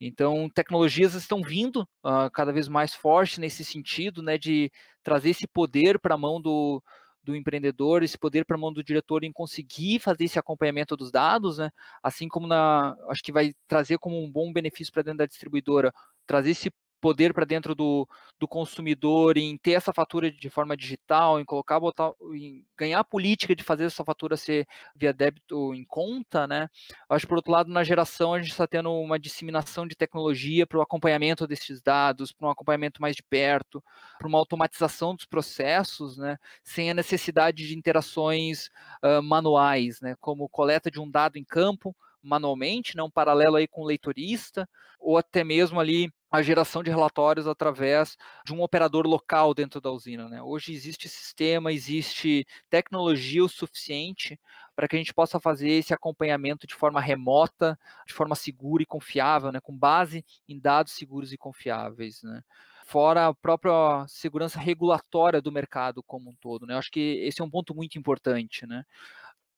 Então, 0.00 0.48
tecnologias 0.48 1.14
estão 1.14 1.42
vindo 1.42 1.82
uh, 2.04 2.30
cada 2.32 2.52
vez 2.52 2.68
mais 2.68 2.94
fortes 2.94 3.36
nesse 3.36 3.62
sentido, 3.64 4.22
né, 4.22 4.38
de 4.38 4.72
trazer 5.02 5.30
esse 5.30 5.46
poder 5.46 5.98
para 5.98 6.14
a 6.14 6.18
mão 6.18 6.40
do, 6.40 6.82
do 7.22 7.36
empreendedor, 7.36 8.02
esse 8.02 8.18
poder 8.18 8.44
para 8.44 8.56
a 8.56 8.58
mão 8.58 8.72
do 8.72 8.82
diretor 8.82 9.24
em 9.24 9.32
conseguir 9.32 9.98
fazer 9.98 10.24
esse 10.24 10.38
acompanhamento 10.38 10.96
dos 10.96 11.10
dados, 11.10 11.58
né? 11.58 11.70
assim 12.02 12.28
como 12.28 12.46
na, 12.46 12.96
acho 13.08 13.22
que 13.22 13.32
vai 13.32 13.54
trazer 13.68 13.98
como 13.98 14.22
um 14.22 14.30
bom 14.30 14.52
benefício 14.52 14.92
para 14.92 15.02
dentro 15.02 15.18
da 15.18 15.26
distribuidora, 15.26 15.92
trazer 16.26 16.50
esse 16.50 16.70
poder 17.00 17.32
para 17.32 17.44
dentro 17.44 17.74
do, 17.74 18.08
do 18.38 18.46
consumidor, 18.46 19.36
em 19.36 19.56
ter 19.56 19.72
essa 19.72 19.92
fatura 19.92 20.30
de 20.30 20.50
forma 20.50 20.76
digital, 20.76 21.40
em 21.40 21.44
colocar, 21.44 21.80
botar, 21.80 22.12
em 22.34 22.64
ganhar 22.76 23.00
a 23.00 23.04
política 23.04 23.54
de 23.56 23.62
fazer 23.62 23.84
essa 23.84 24.04
fatura 24.04 24.36
ser 24.36 24.66
via 24.94 25.12
débito 25.12 25.74
em 25.74 25.84
conta, 25.84 26.46
né? 26.46 26.68
Acho 27.08 27.26
por 27.26 27.36
outro 27.36 27.52
lado, 27.52 27.70
na 27.70 27.82
geração, 27.82 28.34
a 28.34 28.40
gente 28.40 28.50
está 28.50 28.66
tendo 28.66 28.92
uma 28.92 29.18
disseminação 29.18 29.86
de 29.86 29.96
tecnologia 29.96 30.66
para 30.66 30.78
o 30.78 30.82
acompanhamento 30.82 31.46
desses 31.46 31.80
dados, 31.80 32.32
para 32.32 32.48
um 32.48 32.50
acompanhamento 32.50 33.00
mais 33.00 33.16
de 33.16 33.22
perto, 33.22 33.82
para 34.18 34.28
uma 34.28 34.38
automatização 34.38 35.14
dos 35.14 35.24
processos, 35.24 36.16
né? 36.18 36.36
Sem 36.62 36.90
a 36.90 36.94
necessidade 36.94 37.66
de 37.66 37.76
interações 37.76 38.68
uh, 39.02 39.22
manuais, 39.22 40.00
né? 40.00 40.14
Como 40.20 40.48
coleta 40.48 40.90
de 40.90 41.00
um 41.00 41.10
dado 41.10 41.36
em 41.36 41.44
campo, 41.44 41.94
manualmente, 42.22 42.96
né, 42.96 43.02
um 43.02 43.10
paralelo 43.10 43.56
aí 43.56 43.66
com 43.66 43.82
o 43.82 43.86
leitorista, 43.86 44.68
ou 44.98 45.16
até 45.16 45.42
mesmo 45.42 45.80
ali 45.80 46.12
a 46.30 46.42
geração 46.42 46.82
de 46.82 46.90
relatórios 46.90 47.48
através 47.48 48.16
de 48.44 48.54
um 48.54 48.62
operador 48.62 49.06
local 49.06 49.52
dentro 49.52 49.80
da 49.80 49.90
usina. 49.90 50.28
Né? 50.28 50.40
Hoje 50.40 50.72
existe 50.72 51.08
sistema, 51.08 51.72
existe 51.72 52.46
tecnologia 52.68 53.44
o 53.44 53.48
suficiente 53.48 54.38
para 54.76 54.86
que 54.86 54.94
a 54.94 54.98
gente 54.98 55.12
possa 55.12 55.40
fazer 55.40 55.70
esse 55.70 55.92
acompanhamento 55.92 56.66
de 56.66 56.74
forma 56.74 57.00
remota, 57.00 57.76
de 58.06 58.14
forma 58.14 58.36
segura 58.36 58.82
e 58.82 58.86
confiável, 58.86 59.50
né? 59.50 59.60
com 59.60 59.76
base 59.76 60.24
em 60.48 60.58
dados 60.58 60.92
seguros 60.92 61.32
e 61.32 61.36
confiáveis. 61.36 62.22
Né? 62.22 62.42
Fora 62.86 63.26
a 63.26 63.34
própria 63.34 64.06
segurança 64.06 64.60
regulatória 64.60 65.42
do 65.42 65.50
mercado 65.50 66.00
como 66.02 66.30
um 66.30 66.36
todo. 66.36 66.64
Né? 66.64 66.76
Acho 66.76 66.92
que 66.92 67.20
esse 67.24 67.42
é 67.42 67.44
um 67.44 67.50
ponto 67.50 67.74
muito 67.74 67.98
importante. 67.98 68.66
Né? 68.66 68.84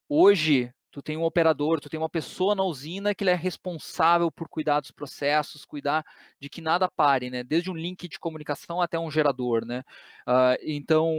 Hoje, 0.09 0.73
tu 0.93 1.01
tem 1.03 1.17
um 1.17 1.25
operador, 1.25 1.81
tu 1.81 1.89
tem 1.89 1.99
uma 1.99 2.09
pessoa 2.09 2.55
na 2.55 2.63
usina 2.63 3.15
que 3.15 3.25
ele 3.25 3.31
é 3.31 3.35
responsável 3.35 4.31
por 4.31 4.47
cuidar 4.47 4.81
dos 4.81 4.91
processos, 4.91 5.65
cuidar 5.65 6.05
de 6.39 6.51
que 6.51 6.61
nada 6.61 6.89
pare, 6.89 7.31
né? 7.31 7.43
Desde 7.43 7.71
um 7.71 7.75
link 7.75 8.07
de 8.07 8.21
comunicação 8.21 8.81
até 8.81 8.99
um 8.99 9.11
gerador, 9.11 9.65
né? 9.65 9.83
Uh, 10.29 10.55
então, 10.63 11.11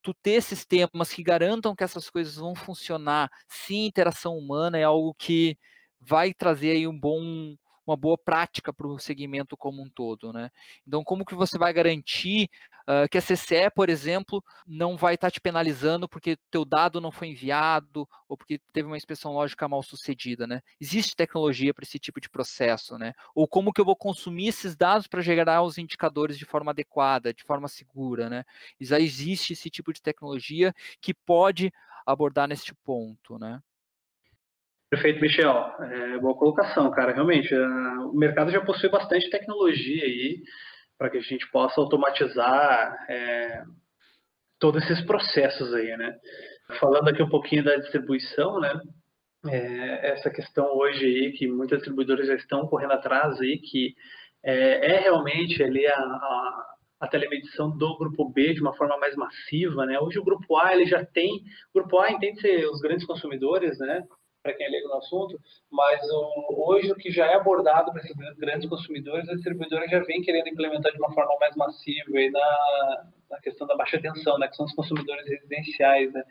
tu 0.00 0.14
ter 0.14 0.42
sistemas 0.42 1.12
que 1.12 1.22
garantam 1.22 1.76
que 1.76 1.84
essas 1.84 2.08
coisas 2.08 2.36
vão 2.36 2.54
funcionar 2.54 3.30
sem 3.46 3.86
interação 3.86 4.36
humana 4.36 4.78
é 4.78 4.84
algo 4.84 5.14
que 5.14 5.58
vai 6.00 6.32
trazer 6.32 6.70
aí 6.70 6.88
um 6.88 6.98
bom 6.98 7.54
uma 7.86 7.96
boa 7.96 8.16
prática 8.16 8.72
para 8.72 8.86
o 8.86 8.98
segmento 8.98 9.56
como 9.56 9.82
um 9.82 9.90
todo, 9.90 10.32
né? 10.32 10.50
Então, 10.86 11.02
como 11.02 11.24
que 11.24 11.34
você 11.34 11.58
vai 11.58 11.72
garantir 11.72 12.48
uh, 12.82 13.08
que 13.10 13.18
a 13.18 13.22
CCE, 13.22 13.70
por 13.74 13.88
exemplo, 13.88 14.42
não 14.66 14.96
vai 14.96 15.14
estar 15.14 15.28
tá 15.28 15.30
te 15.30 15.40
penalizando 15.40 16.08
porque 16.08 16.36
teu 16.50 16.64
dado 16.64 17.00
não 17.00 17.10
foi 17.10 17.28
enviado 17.28 18.08
ou 18.28 18.36
porque 18.36 18.60
teve 18.72 18.86
uma 18.86 18.96
inspeção 18.96 19.32
lógica 19.32 19.68
mal 19.68 19.82
sucedida, 19.82 20.46
né? 20.46 20.60
Existe 20.80 21.16
tecnologia 21.16 21.72
para 21.74 21.84
esse 21.84 21.98
tipo 21.98 22.20
de 22.20 22.28
processo, 22.28 22.96
né? 22.98 23.12
Ou 23.34 23.46
como 23.46 23.72
que 23.72 23.80
eu 23.80 23.84
vou 23.84 23.96
consumir 23.96 24.48
esses 24.48 24.76
dados 24.76 25.06
para 25.06 25.20
gerar 25.20 25.62
os 25.62 25.78
indicadores 25.78 26.38
de 26.38 26.44
forma 26.44 26.70
adequada, 26.70 27.32
de 27.32 27.42
forma 27.44 27.68
segura, 27.68 28.28
né? 28.28 28.44
Já 28.80 28.98
existe 28.98 29.52
esse 29.52 29.70
tipo 29.70 29.92
de 29.92 30.02
tecnologia 30.02 30.74
que 31.00 31.14
pode 31.14 31.72
abordar 32.06 32.48
neste 32.48 32.74
ponto, 32.74 33.38
né? 33.38 33.60
Perfeito, 34.92 35.22
Michel. 35.22 35.56
É, 35.80 36.18
boa 36.18 36.36
colocação, 36.36 36.90
cara. 36.90 37.14
Realmente, 37.14 37.54
uh, 37.54 38.10
o 38.10 38.14
mercado 38.14 38.50
já 38.50 38.60
possui 38.60 38.90
bastante 38.90 39.30
tecnologia 39.30 40.04
aí 40.04 40.42
para 41.02 41.10
que 41.10 41.18
a 41.18 41.20
gente 41.20 41.50
possa 41.50 41.80
automatizar 41.80 43.06
é, 43.08 43.64
todos 44.60 44.84
esses 44.84 45.04
processos 45.04 45.74
aí, 45.74 45.96
né? 45.96 46.16
Falando 46.78 47.08
aqui 47.08 47.20
um 47.20 47.28
pouquinho 47.28 47.64
da 47.64 47.74
distribuição, 47.74 48.60
né? 48.60 48.80
É, 49.48 50.12
essa 50.12 50.30
questão 50.30 50.64
hoje 50.76 51.04
aí 51.04 51.32
que 51.32 51.48
muitas 51.48 51.78
distribuidoras 51.78 52.28
já 52.28 52.36
estão 52.36 52.68
correndo 52.68 52.92
atrás 52.92 53.40
aí, 53.40 53.58
que 53.58 53.96
é, 54.44 54.94
é 54.94 55.00
realmente 55.00 55.60
ali 55.60 55.84
a, 55.88 55.98
a, 55.98 56.76
a, 57.00 57.08
telemedição 57.08 57.76
do 57.76 57.98
grupo 57.98 58.30
B 58.30 58.54
de 58.54 58.60
uma 58.60 58.76
forma 58.76 58.96
mais 58.96 59.16
massiva, 59.16 59.84
né? 59.84 59.98
Hoje 59.98 60.20
o 60.20 60.24
grupo 60.24 60.56
A 60.56 60.72
ele 60.72 60.86
já 60.86 61.04
tem, 61.04 61.42
o 61.74 61.80
grupo 61.80 61.98
A 61.98 62.12
entende 62.12 62.40
ser 62.40 62.64
os 62.70 62.80
grandes 62.80 63.04
consumidores, 63.04 63.76
né? 63.80 64.04
Para 64.42 64.54
quem 64.54 64.66
é 64.66 64.70
leigo 64.70 64.88
no 64.88 64.96
assunto, 64.96 65.40
mas 65.70 66.02
o, 66.10 66.66
hoje 66.66 66.90
o 66.90 66.96
que 66.96 67.12
já 67.12 67.26
é 67.26 67.34
abordado 67.34 67.92
para 67.92 68.02
esses 68.02 68.16
grandes 68.36 68.68
consumidores, 68.68 69.28
a 69.28 69.34
distribuidora 69.34 69.86
já 69.88 70.00
vem 70.00 70.20
querendo 70.20 70.48
implementar 70.48 70.90
de 70.90 70.98
uma 70.98 71.12
forma 71.12 71.36
mais 71.38 71.54
massiva 71.54 72.18
aí 72.18 72.28
na, 72.28 73.06
na 73.30 73.40
questão 73.40 73.66
da 73.66 73.76
baixa 73.76 74.00
tensão, 74.00 74.38
né? 74.38 74.48
Que 74.48 74.56
são 74.56 74.66
os 74.66 74.74
consumidores 74.74 75.26
residenciais, 75.28 76.12
né? 76.12 76.24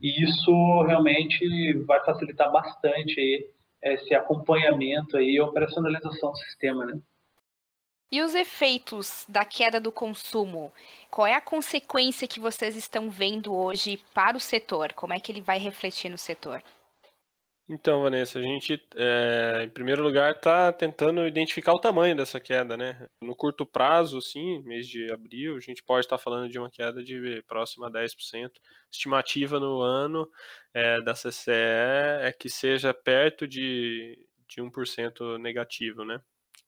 E 0.00 0.22
isso 0.22 0.82
realmente 0.82 1.72
vai 1.84 2.04
facilitar 2.04 2.52
bastante 2.52 3.18
aí 3.18 3.50
esse 3.82 4.14
acompanhamento 4.14 5.16
aí 5.16 5.32
e 5.32 5.40
operacionalização 5.40 6.30
do 6.30 6.38
sistema, 6.38 6.86
né? 6.86 7.00
E 8.10 8.22
os 8.22 8.34
efeitos 8.36 9.26
da 9.28 9.44
queda 9.44 9.80
do 9.80 9.90
consumo? 9.90 10.72
Qual 11.10 11.26
é 11.26 11.34
a 11.34 11.40
consequência 11.40 12.28
que 12.28 12.38
vocês 12.38 12.76
estão 12.76 13.10
vendo 13.10 13.52
hoje 13.52 14.00
para 14.14 14.36
o 14.36 14.40
setor? 14.40 14.92
Como 14.92 15.12
é 15.12 15.18
que 15.18 15.32
ele 15.32 15.40
vai 15.40 15.58
refletir 15.58 16.08
no 16.08 16.16
setor? 16.16 16.62
Então, 17.68 18.02
Vanessa, 18.02 18.38
a 18.38 18.42
gente, 18.42 18.80
é, 18.94 19.64
em 19.64 19.68
primeiro 19.70 20.00
lugar, 20.00 20.30
está 20.36 20.72
tentando 20.72 21.26
identificar 21.26 21.72
o 21.72 21.80
tamanho 21.80 22.16
dessa 22.16 22.38
queda, 22.38 22.76
né? 22.76 23.08
No 23.20 23.34
curto 23.34 23.66
prazo, 23.66 24.20
sim, 24.22 24.62
mês 24.62 24.86
de 24.86 25.10
abril, 25.10 25.56
a 25.56 25.60
gente 25.60 25.82
pode 25.82 26.06
estar 26.06 26.16
falando 26.16 26.48
de 26.48 26.60
uma 26.60 26.70
queda 26.70 27.02
de 27.02 27.42
próxima 27.48 27.88
a 27.88 27.90
10%. 27.90 28.52
Estimativa 28.88 29.58
no 29.58 29.80
ano 29.80 30.30
é, 30.72 31.00
da 31.02 31.12
CCE 31.14 31.50
é 32.22 32.32
que 32.32 32.48
seja 32.48 32.94
perto 32.94 33.48
de, 33.48 34.16
de 34.46 34.62
1% 34.62 35.36
negativo, 35.38 36.04
né? 36.04 36.20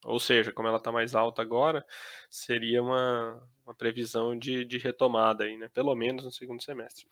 Ou 0.04 0.18
seja, 0.18 0.52
como 0.52 0.66
ela 0.66 0.78
está 0.78 0.90
mais 0.90 1.14
alta 1.14 1.42
agora, 1.42 1.84
seria 2.28 2.82
uma, 2.82 3.40
uma 3.64 3.74
previsão 3.74 4.36
de, 4.36 4.64
de 4.64 4.78
retomada 4.78 5.44
aí, 5.44 5.56
né? 5.56 5.68
Pelo 5.72 5.94
menos 5.94 6.24
no 6.24 6.32
segundo 6.32 6.62
semestre. 6.62 7.06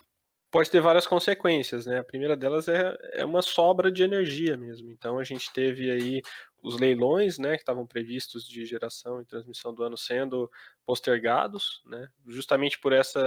Pode 0.57 0.71
ter 0.71 0.81
várias 0.81 1.07
consequências, 1.07 1.85
né? 1.85 1.99
A 1.99 2.05
primeira 2.05 2.35
delas 2.35 2.67
é, 2.67 2.97
é 3.13 3.25
uma 3.27 3.43
sobra 3.43 3.93
de 3.93 4.03
energia 4.03 4.57
mesmo. 4.57 4.91
Então 4.91 5.19
a 5.19 5.23
gente 5.23 5.53
teve 5.53 5.91
aí 5.91 6.23
os 6.63 6.81
leilões, 6.81 7.39
né, 7.39 7.57
que 7.57 7.63
estavam 7.63 7.87
previstos 7.87 8.49
de 8.49 8.65
geração 8.65 9.21
e 9.21 9.27
transmissão 9.27 9.75
do 9.75 9.83
ano 9.83 9.99
sendo 9.99 10.51
postergados, 10.87 11.83
né, 11.85 12.09
justamente 12.27 12.79
por 12.81 12.95
essa 12.95 13.21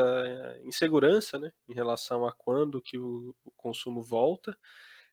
insegurança, 0.63 1.37
né, 1.37 1.51
em 1.69 1.73
relação 1.73 2.25
a 2.25 2.33
quando 2.33 2.81
que 2.81 2.97
o, 2.97 3.35
o 3.45 3.51
consumo 3.51 4.01
volta. 4.01 4.57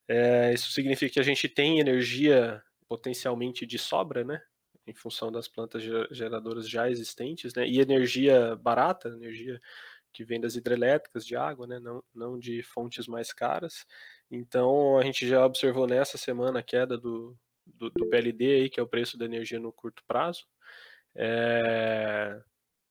É, 0.08 0.54
isso 0.54 0.72
significa 0.72 1.12
que 1.12 1.20
a 1.20 1.22
gente 1.22 1.50
tem 1.50 1.80
energia 1.80 2.62
potencialmente 2.88 3.66
de 3.66 3.78
sobra, 3.78 4.24
né? 4.24 4.40
Em 4.86 4.94
função 4.94 5.30
das 5.30 5.48
plantas 5.48 5.82
geradoras 6.10 6.66
já 6.66 6.88
existentes, 6.88 7.52
né? 7.54 7.68
E 7.68 7.78
energia 7.78 8.56
barata, 8.56 9.08
energia 9.08 9.60
que 10.16 10.24
vem 10.24 10.40
das 10.40 10.56
hidrelétricas 10.56 11.26
de 11.26 11.36
água, 11.36 11.66
né? 11.66 11.78
Não, 11.78 12.02
não 12.14 12.38
de 12.38 12.62
fontes 12.62 13.06
mais 13.06 13.32
caras. 13.32 13.86
Então 14.30 14.98
a 14.98 15.02
gente 15.02 15.28
já 15.28 15.44
observou 15.44 15.86
nessa 15.86 16.16
semana 16.16 16.60
a 16.60 16.62
queda 16.62 16.96
do, 16.96 17.36
do, 17.66 17.90
do 17.90 18.08
PLD 18.08 18.54
aí, 18.54 18.70
que 18.70 18.80
é 18.80 18.82
o 18.82 18.88
preço 18.88 19.18
da 19.18 19.26
energia 19.26 19.60
no 19.60 19.70
curto 19.70 20.02
prazo. 20.06 20.46
É, 21.14 22.40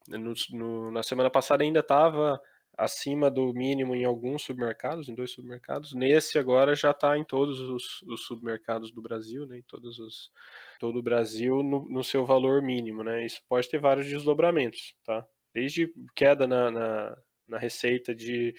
no, 0.08 0.34
no, 0.51 0.91
na 0.91 1.01
semana 1.01 1.29
passada 1.32 1.63
ainda 1.63 1.79
estava 1.79 2.39
acima 2.77 3.32
do 3.32 3.53
mínimo 3.53 3.96
em 3.96 4.05
alguns 4.05 4.44
supermercados, 4.44 5.10
em 5.10 5.15
dois 5.15 5.32
supermercados. 5.32 5.94
Nesse 5.94 6.38
agora 6.38 6.75
já 6.75 6.91
está 6.91 7.17
em 7.17 7.24
todos 7.24 7.60
os, 7.60 8.01
os, 8.03 8.25
supermercados 8.25 8.91
do 8.91 9.01
Brasil, 9.01 9.48
né? 9.48 9.58
Em 9.60 9.63
todos 9.63 9.98
os 9.98 10.32
todo 10.79 11.00
o 11.00 11.03
Brasil 11.03 11.63
no, 11.63 11.88
no, 11.89 12.03
seu 12.03 12.25
valor 12.25 12.62
mínimo, 12.62 13.03
né? 13.03 13.25
Isso 13.25 13.42
pode 13.48 13.68
ter 13.70 13.79
vários 13.79 14.07
desdobramentos, 14.07 14.94
tá? 15.03 15.25
Desde 15.55 15.89
queda 16.13 16.46
na, 16.46 16.70
na, 16.70 17.18
na 17.48 17.57
receita 17.57 18.13
de 18.13 18.53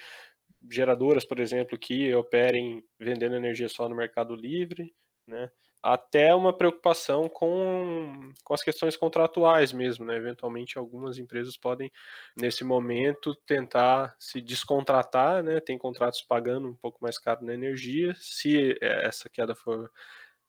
geradoras, 0.71 1.27
por 1.27 1.39
exemplo, 1.39 1.79
que 1.79 2.15
operem 2.15 2.83
vendendo 2.99 3.37
energia 3.37 3.69
só 3.69 3.87
no 3.87 3.95
Mercado 3.95 4.35
Livre, 4.35 4.95
né? 5.27 5.51
até 5.83 6.35
uma 6.35 6.53
preocupação 6.53 7.29
com, 7.29 8.33
com 8.43 8.55
as 8.55 8.63
questões 8.63 8.97
contratuais 8.97 9.73
mesmo, 9.73 10.05
né? 10.05 10.17
Eventualmente 10.17 10.77
algumas 10.77 11.17
empresas 11.17 11.57
podem, 11.57 11.93
nesse 12.37 12.65
momento, 12.65 13.37
tentar 13.47 14.17
se 14.19 14.41
descontratar, 14.41 15.45
né? 15.45 15.61
Tem 15.61 15.79
contratos 15.79 16.23
pagando 16.23 16.67
um 16.69 16.75
pouco 16.75 16.99
mais 17.01 17.19
caro 17.19 17.45
na 17.45 17.55
energia. 17.55 18.15
Se 18.19 18.77
essa 18.81 19.29
queda 19.29 19.55
for 19.55 19.89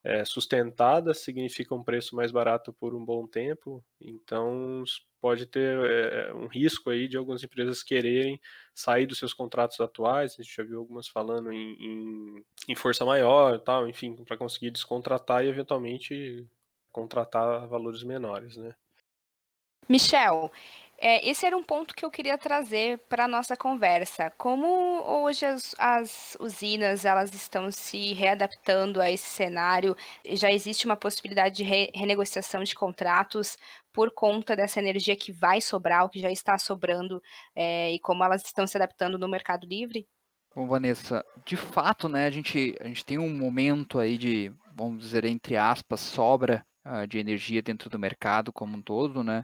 é, 0.08 0.24
sustentada, 0.24 1.14
significa 1.14 1.76
um 1.76 1.84
preço 1.84 2.16
mais 2.16 2.32
barato 2.32 2.72
por 2.72 2.96
um 2.96 3.04
bom 3.04 3.28
tempo. 3.28 3.84
Então, 4.00 4.82
pode 5.20 5.46
ter 5.46 5.78
é, 5.84 6.34
um 6.34 6.48
risco 6.48 6.90
aí 6.90 7.10
de 7.10 7.18
algumas 7.18 7.44
empresas 7.44 7.84
quererem 7.84 8.40
sair 8.74 9.06
dos 9.06 9.20
seus 9.20 9.34
contratos 9.34 9.82
atuais. 9.82 10.38
A 10.40 10.42
gente 10.42 10.56
já 10.56 10.64
viu 10.64 10.80
algumas 10.80 11.10
falando 11.10 11.52
em, 11.52 11.74
em, 11.74 12.46
em 12.70 12.76
força 12.76 13.04
maior, 13.04 13.60
tal, 13.60 13.86
enfim, 13.86 14.16
para 14.24 14.38
conseguir 14.38 14.72
descontratar 14.72 15.44
e 15.44 15.50
eventualmente 15.50 16.48
contratar 16.90 17.68
valores 17.68 18.02
menores, 18.02 18.56
né? 18.56 18.74
Michel, 19.90 20.50
é, 21.00 21.28
esse 21.30 21.46
era 21.46 21.56
um 21.56 21.64
ponto 21.64 21.94
que 21.94 22.04
eu 22.04 22.10
queria 22.10 22.38
trazer 22.38 22.98
para 23.08 23.26
a 23.26 23.28
nossa 23.28 23.56
conversa. 23.56 24.32
Como 24.38 24.68
hoje 25.06 25.46
as, 25.46 25.76
as, 25.78 26.38
usinas 26.40 27.06
elas 27.06 27.34
estão 27.34 27.72
se 27.72 28.14
readaptando 28.14 29.00
a 29.00 29.12
esse 29.12 29.28
cenário? 29.28 29.96
Já 30.26 30.52
existe 30.52 30.86
uma 30.86 30.96
possibilidade 30.96 31.58
de 31.58 31.64
re, 31.64 31.92
renegociação 31.94 32.64
de 32.64 32.74
contratos 32.74 33.58
por 33.94 34.12
conta 34.12 34.56
dessa 34.56 34.80
energia 34.80 35.16
que 35.16 35.32
vai 35.32 35.62
sobrar, 35.62 36.04
ou 36.04 36.10
que 36.10 36.20
já 36.20 36.32
está 36.32 36.58
sobrando, 36.58 37.22
é, 37.56 37.92
e 37.92 38.00
como 38.00 38.24
elas 38.24 38.44
estão 38.44 38.66
se 38.68 38.78
adaptando 38.78 39.18
no 39.18 39.28
mercado 39.28 39.66
livre? 39.66 40.08
Bom, 40.56 40.68
Vanessa, 40.68 41.24
de 41.46 41.56
fato, 41.56 42.10
né, 42.10 42.26
a 42.26 42.32
gente, 42.32 42.76
a 42.80 42.88
gente 42.88 43.06
tem 43.06 43.20
um 43.20 43.30
momento 43.30 44.00
aí 44.00 44.18
de, 44.18 44.52
vamos 44.76 45.00
dizer, 45.00 45.26
entre 45.26 45.58
aspas, 45.58 46.00
sobra 46.00 46.66
uh, 46.88 47.08
de 47.08 47.20
energia 47.20 47.62
dentro 47.62 47.90
do 47.90 48.00
mercado 48.00 48.52
como 48.52 48.78
um 48.78 48.82
todo, 48.82 49.24
né? 49.24 49.44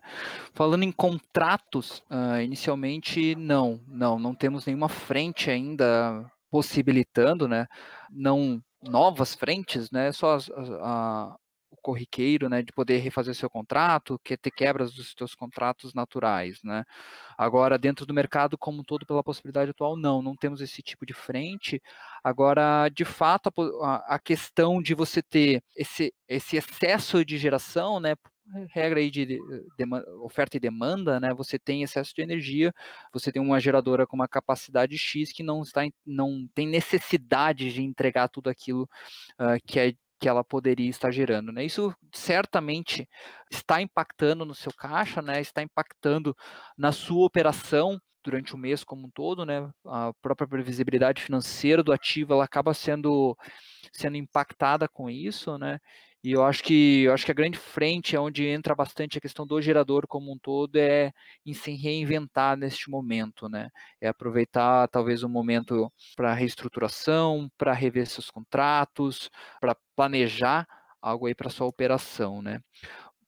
Falando 0.54 0.84
em 0.84 0.92
contratos, 0.92 2.04
uh, 2.10 2.42
inicialmente 2.42 3.36
não, 3.36 3.80
não, 3.88 4.18
não 4.18 4.34
temos 4.34 4.66
nenhuma 4.66 4.90
frente 4.90 5.50
ainda 5.50 6.26
possibilitando, 6.50 7.48
né? 7.48 7.68
Não 8.12 8.62
novas 8.82 9.34
frentes, 9.34 9.90
né? 9.92 10.12
Só 10.12 10.36
as, 10.36 10.50
a, 10.82 11.36
corriqueiro, 11.84 12.50
né, 12.50 12.64
de 12.64 12.72
poder 12.72 12.98
refazer 12.98 13.36
seu 13.36 13.50
contrato, 13.50 14.20
que 14.24 14.36
ter 14.38 14.50
quebras 14.52 14.94
dos 14.94 15.14
seus 15.16 15.36
contratos 15.36 15.94
naturais, 15.94 16.60
né. 16.64 16.84
Agora, 17.38 17.78
dentro 17.78 18.06
do 18.06 18.14
mercado 18.14 18.58
como 18.58 18.82
um 18.82 18.84
todo, 18.84 19.06
pela 19.06 19.24
possibilidade 19.24 19.72
atual, 19.72 19.96
não, 19.98 20.22
não 20.22 20.36
temos 20.36 20.62
esse 20.62 20.82
tipo 20.82 21.06
de 21.06 21.14
frente. 21.14 21.82
Agora, 22.24 22.90
de 22.90 23.06
fato, 23.06 23.52
a, 23.84 24.16
a 24.16 24.20
questão 24.20 24.82
de 24.82 24.96
você 24.96 25.22
ter 25.22 25.62
esse, 25.76 26.14
esse 26.28 26.58
excesso 26.58 27.24
de 27.26 27.38
geração, 27.38 28.00
né, 28.00 28.16
regra 28.70 29.00
aí 29.00 29.10
de, 29.10 29.40
oferta 30.22 30.58
e 30.58 30.60
demanda, 30.60 31.20
né? 31.20 31.34
Você 31.34 31.58
tem 31.58 31.84
excesso 31.84 32.14
de 32.14 32.22
energia, 32.22 32.74
você 33.12 33.32
tem 33.32 33.42
uma 33.42 33.60
geradora 33.60 34.06
com 34.06 34.16
uma 34.16 34.28
capacidade 34.28 34.98
X 34.98 35.32
que 35.32 35.44
não 35.44 35.62
está, 35.62 35.82
não 36.06 36.48
tem 36.54 36.68
necessidade 36.68 37.72
de 37.72 37.82
entregar 37.82 38.28
tudo 38.28 38.50
aquilo 38.50 38.84
uh, 39.40 39.58
que 39.66 39.80
é 39.80 39.94
que 40.24 40.30
ela 40.30 40.42
poderia 40.42 40.90
estar 40.90 41.12
gerando. 41.12 41.52
Né? 41.52 41.66
Isso 41.66 41.94
certamente 42.14 43.10
está 43.52 43.82
impactando 43.82 44.46
no 44.46 44.56
seu 44.56 44.72
caixa, 44.72 45.22
né? 45.22 45.42
está 45.42 45.62
impactando 45.62 46.34
na 46.78 46.94
sua 46.94 47.26
operação 47.26 48.00
durante 48.24 48.56
o 48.56 48.58
mês 48.58 48.84
como 48.84 49.08
um 49.08 49.12
todo, 49.12 49.46
né? 49.46 49.70
A 49.86 50.14
própria 50.22 50.48
previsibilidade 50.48 51.22
financeira 51.22 51.84
do 51.84 51.92
ativo 51.94 52.34
ela 52.34 52.46
acaba 52.46 52.74
sendo 52.74 53.38
sendo 53.92 54.18
impactada 54.18 54.88
com 54.88 55.10
isso, 55.10 55.58
né? 55.58 55.80
E 56.24 56.32
eu 56.32 56.44
acho 56.46 56.64
que 56.64 57.04
eu 57.04 57.14
acho 57.14 57.26
que 57.26 57.32
a 57.32 57.34
grande 57.36 57.58
frente 57.58 58.16
é 58.16 58.20
onde 58.20 58.46
entra 58.48 58.74
bastante 58.74 59.18
a 59.18 59.22
questão 59.22 59.46
do 59.46 59.62
gerador 59.62 60.08
como 60.08 60.32
um 60.32 60.38
todo 60.40 60.78
é 60.78 61.12
em 61.46 61.54
se 61.54 61.72
reinventar 61.76 62.56
neste 62.58 62.90
momento, 62.90 63.50
né? 63.50 63.70
É 64.02 64.08
aproveitar 64.08 64.88
talvez 64.88 65.22
um 65.24 65.30
momento 65.30 65.92
para 66.16 66.34
reestruturação, 66.34 67.50
para 67.58 67.74
rever 67.74 68.08
seus 68.08 68.32
contratos, 68.32 69.30
para 69.60 69.76
planejar 69.96 70.66
algo 71.02 71.28
aí 71.28 71.36
para 71.36 71.50
sua 71.50 71.68
operação, 71.68 72.42
né? 72.42 72.62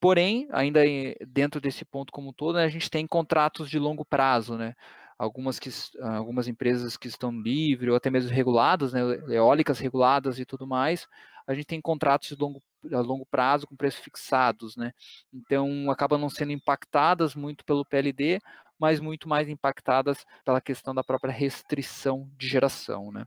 Porém, 0.05 0.47
ainda 0.51 0.81
dentro 1.27 1.59
desse 1.59 1.83
ponto 1.83 2.13
como 2.13 2.29
um 2.29 2.33
todo, 2.33 2.57
né, 2.57 2.63
a 2.63 2.69
gente 2.69 2.91
tem 2.91 3.07
contratos 3.07 3.67
de 3.67 3.79
longo 3.79 4.05
prazo, 4.05 4.55
né? 4.55 4.75
algumas, 5.17 5.57
que, 5.57 5.69
algumas 5.99 6.47
empresas 6.47 6.95
que 6.95 7.07
estão 7.07 7.31
livre 7.31 7.89
ou 7.89 7.95
até 7.95 8.11
mesmo 8.11 8.29
reguladas, 8.29 8.93
né, 8.93 8.99
eólicas 9.29 9.79
reguladas 9.79 10.37
e 10.37 10.45
tudo 10.45 10.67
mais, 10.67 11.07
a 11.47 11.55
gente 11.55 11.65
tem 11.65 11.81
contratos 11.81 12.27
de 12.27 12.35
longo, 12.35 12.61
a 12.93 12.99
longo 12.99 13.25
prazo 13.25 13.65
com 13.65 13.75
preços 13.75 13.99
fixados, 13.99 14.75
né? 14.77 14.91
Então 15.33 15.89
acabam 15.89 16.21
não 16.21 16.29
sendo 16.29 16.51
impactadas 16.51 17.33
muito 17.33 17.65
pelo 17.65 17.83
PLD, 17.83 18.39
mas 18.77 18.99
muito 18.99 19.27
mais 19.27 19.49
impactadas 19.49 20.23
pela 20.43 20.61
questão 20.61 20.93
da 20.93 21.03
própria 21.03 21.33
restrição 21.33 22.29
de 22.37 22.47
geração, 22.47 23.11
né? 23.11 23.25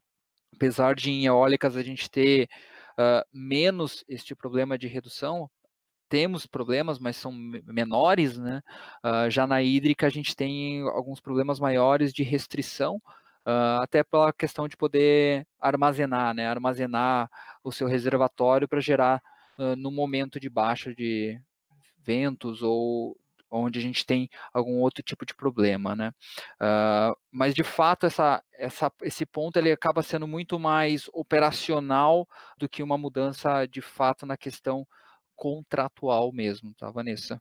Apesar 0.55 0.95
de 0.95 1.11
em 1.11 1.27
eólicas 1.27 1.77
a 1.77 1.83
gente 1.83 2.09
ter 2.09 2.49
uh, 2.99 3.27
menos 3.33 4.05
este 4.09 4.33
problema 4.37 4.79
de 4.79 4.87
redução, 4.87 5.51
temos 6.09 6.47
problemas, 6.47 6.99
mas 6.99 7.17
são 7.17 7.33
menores, 7.33 8.39
né? 8.39 8.63
Uh, 9.05 9.31
já 9.31 9.47
na 9.47 9.63
hídrica 9.63 10.07
a 10.07 10.11
gente 10.11 10.35
tem 10.35 10.83
alguns 10.83 11.21
problemas 11.21 11.61
maiores 11.61 12.13
de 12.13 12.23
restrição, 12.23 12.97
uh, 13.47 13.81
até 13.83 14.03
pela 14.03 14.33
questão 14.33 14.69
de 14.69 14.77
poder 14.77 15.47
armazenar, 15.61 16.35
né? 16.35 16.47
Armazenar 16.49 17.31
o 17.63 17.73
seu 17.73 17.87
reservatório 17.87 18.69
para 18.69 18.81
gerar 18.81 19.23
uh, 19.59 19.77
no 19.77 19.91
momento 19.91 20.39
de 20.41 20.49
baixa 20.49 20.95
de 20.95 21.41
ventos 21.99 22.63
ou 22.63 23.17
onde 23.51 23.79
a 23.79 23.83
gente 23.83 24.05
tem 24.05 24.29
algum 24.53 24.79
outro 24.79 25.03
tipo 25.03 25.25
de 25.25 25.35
problema, 25.35 25.97
né? 25.97 26.13
Uh, 26.61 27.17
mas 27.31 27.55
de 27.55 27.65
fato 27.65 28.07
essa, 28.07 28.43
essa, 28.53 28.93
esse 29.03 29.25
ponto 29.25 29.59
ele 29.59 29.73
acaba 29.73 30.03
sendo 30.03 30.27
muito 30.27 30.59
mais 30.59 31.09
operacional 31.13 32.29
do 32.59 32.69
que 32.69 32.83
uma 32.83 32.99
mudança 32.99 33.67
de 33.67 33.81
fato 33.81 34.27
na 34.27 34.37
questão 34.37 34.87
contratual 35.39 36.33
mesmo, 36.33 36.75
tá, 36.75 36.91
Vanessa? 36.91 37.41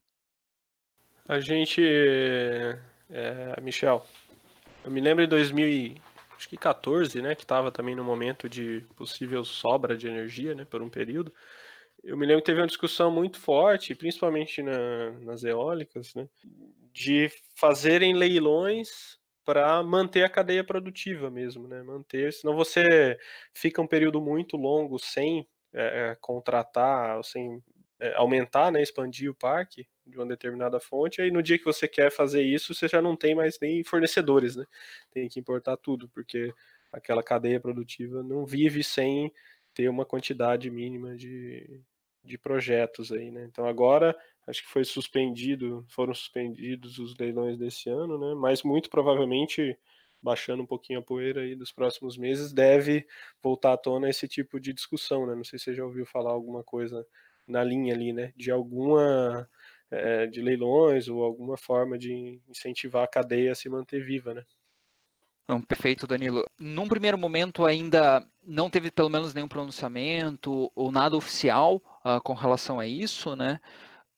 A 1.27 1.39
gente, 1.39 1.81
é, 3.09 3.59
Michel, 3.61 4.05
eu 4.85 4.91
me 4.91 5.01
lembro 5.01 5.23
em 5.23 5.27
2014, 5.27 7.21
né, 7.21 7.35
que 7.35 7.43
estava 7.43 7.71
também 7.71 7.95
no 7.95 8.03
momento 8.03 8.47
de 8.47 8.85
possível 8.95 9.43
sobra 9.43 9.97
de 9.97 10.07
energia, 10.07 10.53
né, 10.53 10.63
por 10.63 10.81
um 10.81 10.89
período. 10.89 11.33
Eu 12.03 12.15
me 12.15 12.25
lembro 12.25 12.41
que 12.41 12.45
teve 12.45 12.61
uma 12.61 12.67
discussão 12.67 13.11
muito 13.11 13.39
forte, 13.39 13.95
principalmente 13.95 14.61
na, 14.61 15.11
nas 15.21 15.43
eólicas, 15.43 16.13
né, 16.13 16.29
de 16.93 17.29
fazerem 17.55 18.13
leilões 18.13 19.17
para 19.43 19.81
manter 19.81 20.23
a 20.23 20.29
cadeia 20.29 20.63
produtiva 20.63 21.31
mesmo, 21.31 21.67
né, 21.67 21.81
manter, 21.81 22.31
senão 22.31 22.55
você 22.55 23.17
fica 23.53 23.81
um 23.81 23.87
período 23.87 24.21
muito 24.21 24.55
longo 24.55 24.99
sem 24.99 25.47
é, 25.73 26.15
contratar, 26.21 27.23
sem 27.23 27.61
é, 27.99 28.13
aumentar, 28.15 28.71
né, 28.71 28.81
expandir 28.81 29.29
o 29.29 29.35
parque 29.35 29.87
de 30.05 30.17
uma 30.17 30.25
determinada 30.25 30.79
fonte, 30.79 31.21
aí 31.21 31.31
no 31.31 31.43
dia 31.43 31.57
que 31.57 31.65
você 31.65 31.87
quer 31.87 32.11
fazer 32.11 32.41
isso, 32.43 32.73
você 32.73 32.87
já 32.87 33.01
não 33.01 33.15
tem 33.15 33.35
mais 33.35 33.57
nem 33.61 33.83
fornecedores, 33.83 34.55
né? 34.55 34.65
Tem 35.11 35.27
que 35.27 35.39
importar 35.39 35.77
tudo, 35.77 36.07
porque 36.09 36.53
aquela 36.91 37.23
cadeia 37.23 37.59
produtiva 37.59 38.23
não 38.23 38.45
vive 38.45 38.83
sem 38.83 39.31
ter 39.73 39.89
uma 39.89 40.05
quantidade 40.05 40.69
mínima 40.69 41.15
de, 41.15 41.81
de 42.23 42.37
projetos 42.37 43.11
aí, 43.11 43.31
né? 43.31 43.45
Então 43.45 43.65
agora 43.65 44.15
acho 44.47 44.63
que 44.63 44.69
foi 44.69 44.85
suspendido, 44.85 45.85
foram 45.89 46.13
suspendidos 46.13 46.99
os 46.99 47.15
leilões 47.17 47.57
desse 47.57 47.89
ano, 47.89 48.17
né? 48.17 48.33
Mas 48.35 48.63
muito 48.63 48.89
provavelmente 48.89 49.77
baixando 50.21 50.63
um 50.63 50.65
pouquinho 50.65 50.99
a 50.99 51.03
poeira 51.03 51.41
aí 51.41 51.55
dos 51.55 51.71
próximos 51.71 52.17
meses 52.17 52.51
deve 52.51 53.05
voltar 53.41 53.73
à 53.73 53.77
tona 53.77 54.09
esse 54.09 54.27
tipo 54.27 54.59
de 54.59 54.73
discussão, 54.73 55.27
né? 55.27 55.35
Não 55.35 55.43
sei 55.43 55.59
se 55.59 55.65
você 55.65 55.75
já 55.75 55.85
ouviu 55.85 56.05
falar 56.05 56.31
alguma 56.31 56.63
coisa 56.63 57.05
na 57.47 57.63
linha 57.63 57.93
ali, 57.93 58.13
né? 58.13 58.33
De 58.35 58.51
alguma 58.51 59.47
é, 59.91 60.27
de 60.27 60.41
leilões 60.41 61.07
ou 61.07 61.23
alguma 61.23 61.57
forma 61.57 61.97
de 61.97 62.41
incentivar 62.47 63.03
a 63.03 63.07
cadeia 63.07 63.51
a 63.51 63.55
se 63.55 63.69
manter 63.69 64.03
viva, 64.03 64.33
né? 64.33 64.43
Não, 65.47 65.61
perfeito, 65.61 66.05
Danilo. 66.05 66.45
Num 66.59 66.89
primeiro 66.89 67.17
momento 67.17 67.65
ainda 67.65 68.25
não 68.43 68.69
teve 68.69 68.91
pelo 68.91 69.09
menos 69.09 69.33
nenhum 69.33 69.47
pronunciamento 69.47 70.69
ou 70.75 70.91
nada 70.91 71.15
oficial 71.15 71.77
uh, 72.05 72.21
com 72.21 72.33
relação 72.33 72.79
a 72.79 72.85
isso, 72.85 73.33
né? 73.33 73.59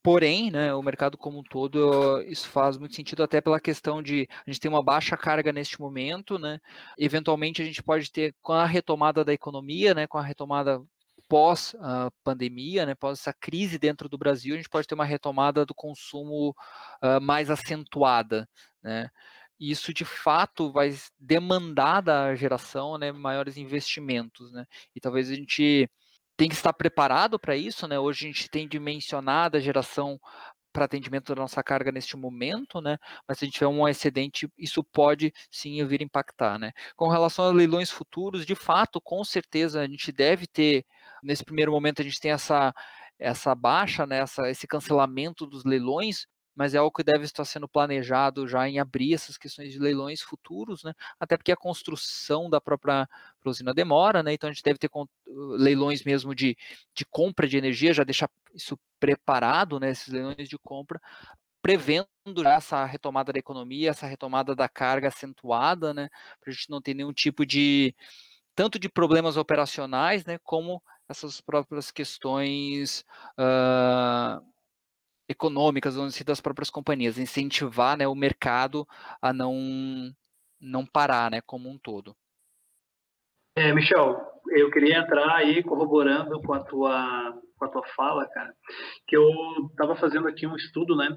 Porém, 0.02 0.50
né, 0.50 0.74
o 0.74 0.82
mercado 0.82 1.18
como 1.18 1.40
um 1.40 1.44
todo, 1.44 2.22
isso 2.24 2.48
faz 2.48 2.78
muito 2.78 2.96
sentido 2.96 3.22
até 3.22 3.42
pela 3.42 3.60
questão 3.60 4.02
de 4.02 4.28
a 4.48 4.50
gente 4.50 4.60
ter 4.60 4.70
uma 4.70 4.82
baixa 4.82 5.18
carga 5.18 5.52
neste 5.52 5.80
momento, 5.80 6.40
né? 6.40 6.60
Eventualmente 6.98 7.62
a 7.62 7.66
gente 7.66 7.84
pode 7.84 8.10
ter 8.12 8.34
com 8.42 8.54
a 8.54 8.66
retomada 8.66 9.26
da 9.26 9.34
economia, 9.34 9.94
né, 9.94 10.08
com 10.08 10.18
a 10.18 10.24
retomada 10.24 10.82
pós 11.30 11.76
a 11.80 12.12
pandemia, 12.24 12.86
né, 12.86 12.96
pós 12.96 13.20
essa 13.20 13.34
crise 13.34 13.78
dentro 13.78 14.10
do 14.10 14.18
Brasil, 14.18 14.56
a 14.56 14.58
gente 14.58 14.70
pode 14.70 14.88
ter 14.88 14.96
uma 14.96 15.06
retomada 15.06 15.66
do 15.66 15.76
consumo 15.76 16.56
uh, 17.04 17.22
mais 17.22 17.50
acentuada, 17.50 18.50
né? 18.84 19.10
Isso 19.60 19.94
de 19.94 20.06
fato 20.06 20.72
vai 20.72 20.96
demandar 21.20 22.02
da 22.02 22.34
geração, 22.36 22.98
né, 22.98 23.12
maiores 23.12 23.58
investimentos, 23.58 24.52
né? 24.52 24.66
E 24.96 25.00
talvez 25.00 25.30
a 25.30 25.36
gente 25.36 25.90
tem 26.38 26.50
que 26.50 26.56
estar 26.56 26.74
preparado 26.74 27.38
para 27.38 27.56
isso, 27.56 27.88
né? 27.88 28.00
Hoje 28.00 28.26
a 28.26 28.32
gente 28.32 28.50
tem 28.50 28.68
dimensionado 28.68 29.58
a 29.58 29.60
geração 29.60 30.20
para 30.80 30.86
atendimento 30.86 31.36
da 31.36 31.42
nossa 31.42 31.62
carga 31.62 31.92
neste 31.92 32.16
momento, 32.16 32.80
né? 32.80 32.98
Mas 33.28 33.38
se 33.38 33.44
a 33.44 33.48
gente 33.48 33.56
tiver 33.56 33.68
um 33.68 33.86
excedente, 33.86 34.50
isso 34.58 34.82
pode 34.82 35.34
sim 35.52 35.86
vir 35.86 36.02
impactar, 36.02 36.58
né? 36.58 36.72
Com 36.96 37.10
relação 37.10 37.46
a 37.46 37.52
leilões 37.52 37.92
futuros, 37.92 38.46
de 38.46 38.56
fato, 38.56 39.02
com 39.02 39.22
certeza 39.26 39.82
a 39.82 39.88
gente 39.88 40.10
deve 40.12 40.48
ter, 40.48 40.86
nesse 41.22 41.44
primeiro 41.44 41.72
momento 41.72 42.02
a 42.02 42.06
gente 42.06 42.20
tem 42.20 42.32
essa 42.32 42.74
essa 43.20 43.54
baixa, 43.54 44.06
né, 44.08 44.20
essa, 44.20 44.50
esse 44.50 44.66
cancelamento 44.66 45.46
dos 45.46 45.66
leilões, 45.66 46.26
mas 46.60 46.74
é 46.74 46.78
algo 46.78 46.92
que 46.92 47.06
deve 47.06 47.24
estar 47.24 47.46
sendo 47.46 47.70
planejado 47.70 48.46
já 48.46 48.68
em 48.68 48.80
abrir 48.80 49.14
essas 49.14 49.38
questões 49.38 49.72
de 49.72 49.80
leilões 49.80 50.22
futuros, 50.22 50.84
né? 50.84 50.94
Até 51.18 51.38
porque 51.38 51.54
a 51.54 51.56
construção 51.56 52.50
da 52.50 52.60
própria 52.60 53.08
usina 53.46 53.74
demora, 53.74 54.22
né? 54.22 54.34
Então 54.34 54.50
a 54.50 54.52
gente 54.52 54.62
deve 54.62 54.78
ter 54.78 54.90
leilões 55.58 56.04
mesmo 56.04 56.36
de, 56.36 56.58
de 56.94 57.06
compra 57.06 57.48
de 57.48 57.56
energia, 57.58 57.94
já 57.94 58.04
deixar 58.04 58.30
isso 58.54 58.78
preparado, 59.00 59.80
né? 59.80 59.92
Esses 59.92 60.10
leilões 60.10 60.50
de 60.50 60.58
compra, 60.58 61.00
prevendo 61.62 62.10
essa 62.46 62.84
retomada 62.84 63.32
da 63.32 63.40
economia, 63.40 63.92
essa 63.92 64.06
retomada 64.06 64.54
da 64.54 64.68
carga 64.68 65.08
acentuada, 65.08 65.94
né? 65.94 66.10
Para 66.42 66.52
a 66.52 66.54
gente 66.54 66.70
não 66.70 66.82
ter 66.82 66.94
nenhum 66.94 67.14
tipo 67.14 67.46
de 67.46 67.96
tanto 68.54 68.78
de 68.78 68.90
problemas 68.90 69.38
operacionais, 69.38 70.26
né? 70.26 70.38
Como 70.44 70.84
essas 71.08 71.40
próprias 71.40 71.90
questões 71.90 73.06
uh, 73.40 74.46
econômicas, 75.30 75.96
vamos 75.96 76.14
dizer, 76.14 76.24
das 76.26 76.42
próprias 76.42 76.72
companhias, 76.72 77.20
incentivar 77.20 77.96
né, 77.96 78.08
o 78.08 78.16
mercado 78.16 78.88
a 79.22 79.32
não, 79.32 80.12
não 80.60 80.86
parar 80.86 81.30
né, 81.30 81.40
como 81.42 81.70
um 81.70 81.78
todo. 81.78 82.16
É, 83.56 83.72
Michel, 83.72 84.20
eu 84.50 84.72
queria 84.72 84.98
entrar 84.98 85.36
aí 85.36 85.64
corroborando 85.64 86.42
com 86.42 86.54
a 86.54 86.64
tua, 86.64 87.40
com 87.58 87.66
a 87.66 87.68
tua 87.70 87.86
fala, 87.96 88.28
cara, 88.28 88.54
que 89.08 89.16
eu 89.16 89.30
estava 89.70 89.96
fazendo 89.96 90.28
aqui 90.28 90.48
um 90.48 90.56
estudo, 90.56 90.96
né, 90.96 91.16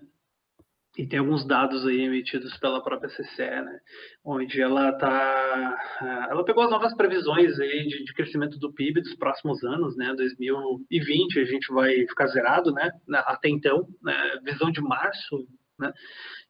e 0.97 1.07
tem 1.07 1.19
alguns 1.19 1.47
dados 1.47 1.87
aí 1.87 2.03
emitidos 2.03 2.57
pela 2.59 2.83
própria 2.83 3.11
CCE, 3.11 3.63
né, 3.63 3.81
onde 4.25 4.61
ela 4.61 4.93
tá, 4.93 6.29
ela 6.31 6.45
pegou 6.45 6.65
as 6.65 6.71
novas 6.71 6.95
previsões 6.95 7.59
aí 7.59 7.87
de, 7.87 8.05
de, 8.05 8.13
crescimento 8.13 8.59
do 8.59 8.73
PIB 8.73 9.01
dos 9.01 9.15
próximos 9.15 9.65
anos, 9.65 9.97
né, 9.97 10.13
2020 10.15 11.41
a 11.41 11.45
gente 11.45 11.73
vai 11.73 11.95
ficar 12.07 12.27
zerado, 12.27 12.73
né, 12.73 12.91
até 13.09 13.49
então, 13.49 13.89
né, 14.03 14.39
visão 14.45 14.71
de 14.71 14.83
março, 14.83 15.47
né, 15.79 15.93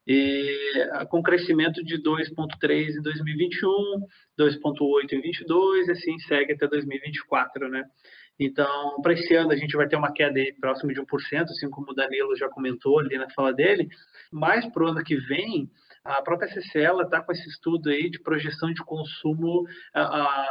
e 0.06 0.88
com 1.08 1.22
crescimento 1.22 1.82
de 1.84 2.02
2,3 2.02 2.96
em 2.96 3.02
2021, 3.02 4.06
2,8 4.36 5.12
em 5.12 5.20
22, 5.20 5.86
e 5.86 5.92
assim 5.92 6.18
segue 6.18 6.54
até 6.54 6.66
2024, 6.66 7.68
né. 7.68 7.84
Então, 8.38 9.00
para 9.02 9.12
esse 9.12 9.34
ano 9.34 9.52
a 9.52 9.56
gente 9.56 9.76
vai 9.76 9.86
ter 9.86 9.96
uma 9.96 10.12
queda 10.12 10.38
aí 10.38 10.52
próximo 10.54 10.92
de 10.92 11.00
1%, 11.00 11.42
assim 11.44 11.70
como 11.70 11.90
o 11.90 11.94
Danilo 11.94 12.36
já 12.36 12.48
comentou 12.48 12.98
ali 12.98 13.16
na 13.16 13.30
fala 13.30 13.52
dele, 13.52 13.88
mas 14.32 14.66
para 14.66 14.84
o 14.84 14.88
ano 14.88 15.04
que 15.04 15.16
vem, 15.16 15.70
a 16.04 16.20
própria 16.20 16.48
CCL 16.48 17.02
está 17.02 17.22
com 17.22 17.30
esse 17.30 17.48
estudo 17.48 17.88
aí 17.88 18.10
de 18.10 18.20
projeção 18.20 18.72
de 18.72 18.82
consumo 18.84 19.64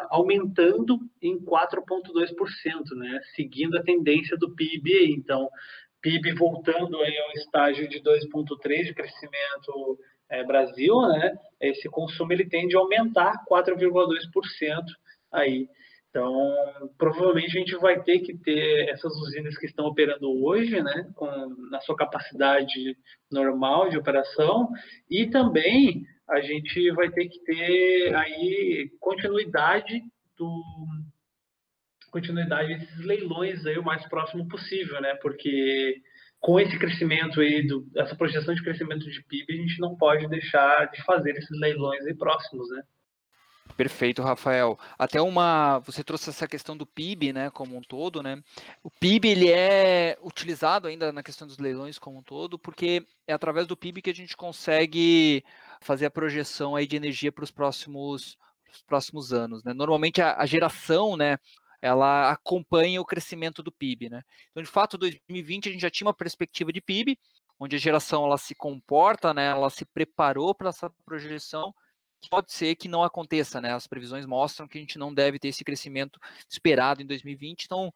aumentando 0.09 0.97
em 1.21 1.37
4,2%, 1.39 2.95
né? 2.95 3.19
seguindo 3.35 3.77
a 3.77 3.83
tendência 3.83 4.37
do 4.37 4.55
PIB. 4.55 5.13
Então, 5.13 5.49
PIB 6.01 6.33
voltando 6.33 6.97
aí 7.01 7.17
ao 7.17 7.31
estágio 7.33 7.87
de 7.89 8.01
2,3% 8.01 8.83
de 8.85 8.93
crescimento 8.93 9.99
é, 10.29 10.43
Brasil, 10.45 11.01
né? 11.01 11.33
esse 11.59 11.89
consumo 11.89 12.31
ele 12.31 12.47
tende 12.47 12.77
a 12.77 12.79
aumentar 12.79 13.43
4,2% 13.49 14.83
aí. 15.33 15.67
Então, 16.11 16.53
provavelmente 16.97 17.57
a 17.57 17.59
gente 17.61 17.75
vai 17.77 18.03
ter 18.03 18.19
que 18.19 18.37
ter 18.37 18.89
essas 18.89 19.15
usinas 19.15 19.57
que 19.57 19.65
estão 19.65 19.85
operando 19.85 20.29
hoje, 20.43 20.81
né, 20.83 21.09
com, 21.15 21.25
na 21.69 21.79
sua 21.79 21.95
capacidade 21.95 22.97
normal 23.31 23.89
de 23.89 23.97
operação, 23.97 24.67
e 25.09 25.27
também 25.27 26.05
a 26.29 26.41
gente 26.41 26.91
vai 26.91 27.09
ter 27.09 27.29
que 27.29 27.39
ter 27.45 28.13
aí 28.13 28.91
continuidade 28.99 30.03
do 30.37 30.61
continuidade 32.11 32.77
desses 32.77 33.05
leilões 33.05 33.65
aí 33.65 33.77
o 33.77 33.83
mais 33.83 34.05
próximo 34.09 34.45
possível, 34.49 34.99
né? 34.99 35.15
Porque 35.21 35.95
com 36.41 36.59
esse 36.59 36.77
crescimento 36.77 37.39
aí, 37.39 37.65
do, 37.65 37.87
essa 37.95 38.15
projeção 38.17 38.53
de 38.53 38.61
crescimento 38.61 39.09
de 39.09 39.23
PIB, 39.23 39.53
a 39.53 39.61
gente 39.61 39.79
não 39.79 39.95
pode 39.95 40.27
deixar 40.27 40.91
de 40.91 41.01
fazer 41.03 41.37
esses 41.37 41.57
leilões 41.57 42.05
aí 42.05 42.13
próximos, 42.13 42.69
né? 42.71 42.83
Perfeito, 43.75 44.21
Rafael. 44.21 44.77
Até 44.97 45.21
uma, 45.21 45.79
você 45.79 46.03
trouxe 46.03 46.29
essa 46.29 46.47
questão 46.47 46.75
do 46.75 46.85
PIB, 46.85 47.33
né, 47.33 47.49
como 47.49 47.77
um 47.77 47.81
todo, 47.81 48.21
né? 48.21 48.41
O 48.83 48.89
PIB 48.89 49.29
ele 49.29 49.51
é 49.51 50.17
utilizado 50.21 50.87
ainda 50.87 51.11
na 51.11 51.23
questão 51.23 51.47
dos 51.47 51.57
leilões 51.57 51.97
como 51.97 52.19
um 52.19 52.23
todo, 52.23 52.59
porque 52.59 53.05
é 53.27 53.33
através 53.33 53.67
do 53.67 53.77
PIB 53.77 54.01
que 54.01 54.09
a 54.09 54.15
gente 54.15 54.35
consegue 54.35 55.43
fazer 55.79 56.05
a 56.05 56.11
projeção 56.11 56.75
aí 56.75 56.85
de 56.85 56.95
energia 56.95 57.31
para 57.31 57.43
os 57.43 57.51
próximos, 57.51 58.37
próximos 58.85 59.33
anos, 59.33 59.63
né? 59.63 59.73
Normalmente 59.73 60.21
a, 60.21 60.37
a 60.37 60.45
geração, 60.45 61.15
né, 61.17 61.37
ela 61.81 62.31
acompanha 62.31 63.01
o 63.01 63.05
crescimento 63.05 63.63
do 63.63 63.71
PIB, 63.71 64.09
né? 64.09 64.23
Então, 64.51 64.61
de 64.61 64.69
fato, 64.69 64.97
2020 64.97 65.69
a 65.69 65.71
gente 65.71 65.81
já 65.81 65.89
tinha 65.89 66.07
uma 66.07 66.13
perspectiva 66.13 66.71
de 66.71 66.81
PIB, 66.81 67.17
onde 67.59 67.75
a 67.75 67.79
geração 67.79 68.25
ela 68.25 68.37
se 68.37 68.53
comporta, 68.55 69.33
né, 69.33 69.47
ela 69.47 69.69
se 69.69 69.85
preparou 69.85 70.53
para 70.53 70.69
essa 70.69 70.89
projeção 71.05 71.73
pode 72.29 72.51
ser 72.51 72.75
que 72.75 72.87
não 72.87 73.03
aconteça, 73.03 73.59
né? 73.61 73.73
As 73.73 73.87
previsões 73.87 74.25
mostram 74.25 74.67
que 74.67 74.77
a 74.77 74.81
gente 74.81 74.97
não 74.97 75.13
deve 75.13 75.39
ter 75.39 75.49
esse 75.49 75.63
crescimento 75.63 76.19
esperado 76.49 77.01
em 77.01 77.05
2020. 77.05 77.65
Então, 77.65 77.93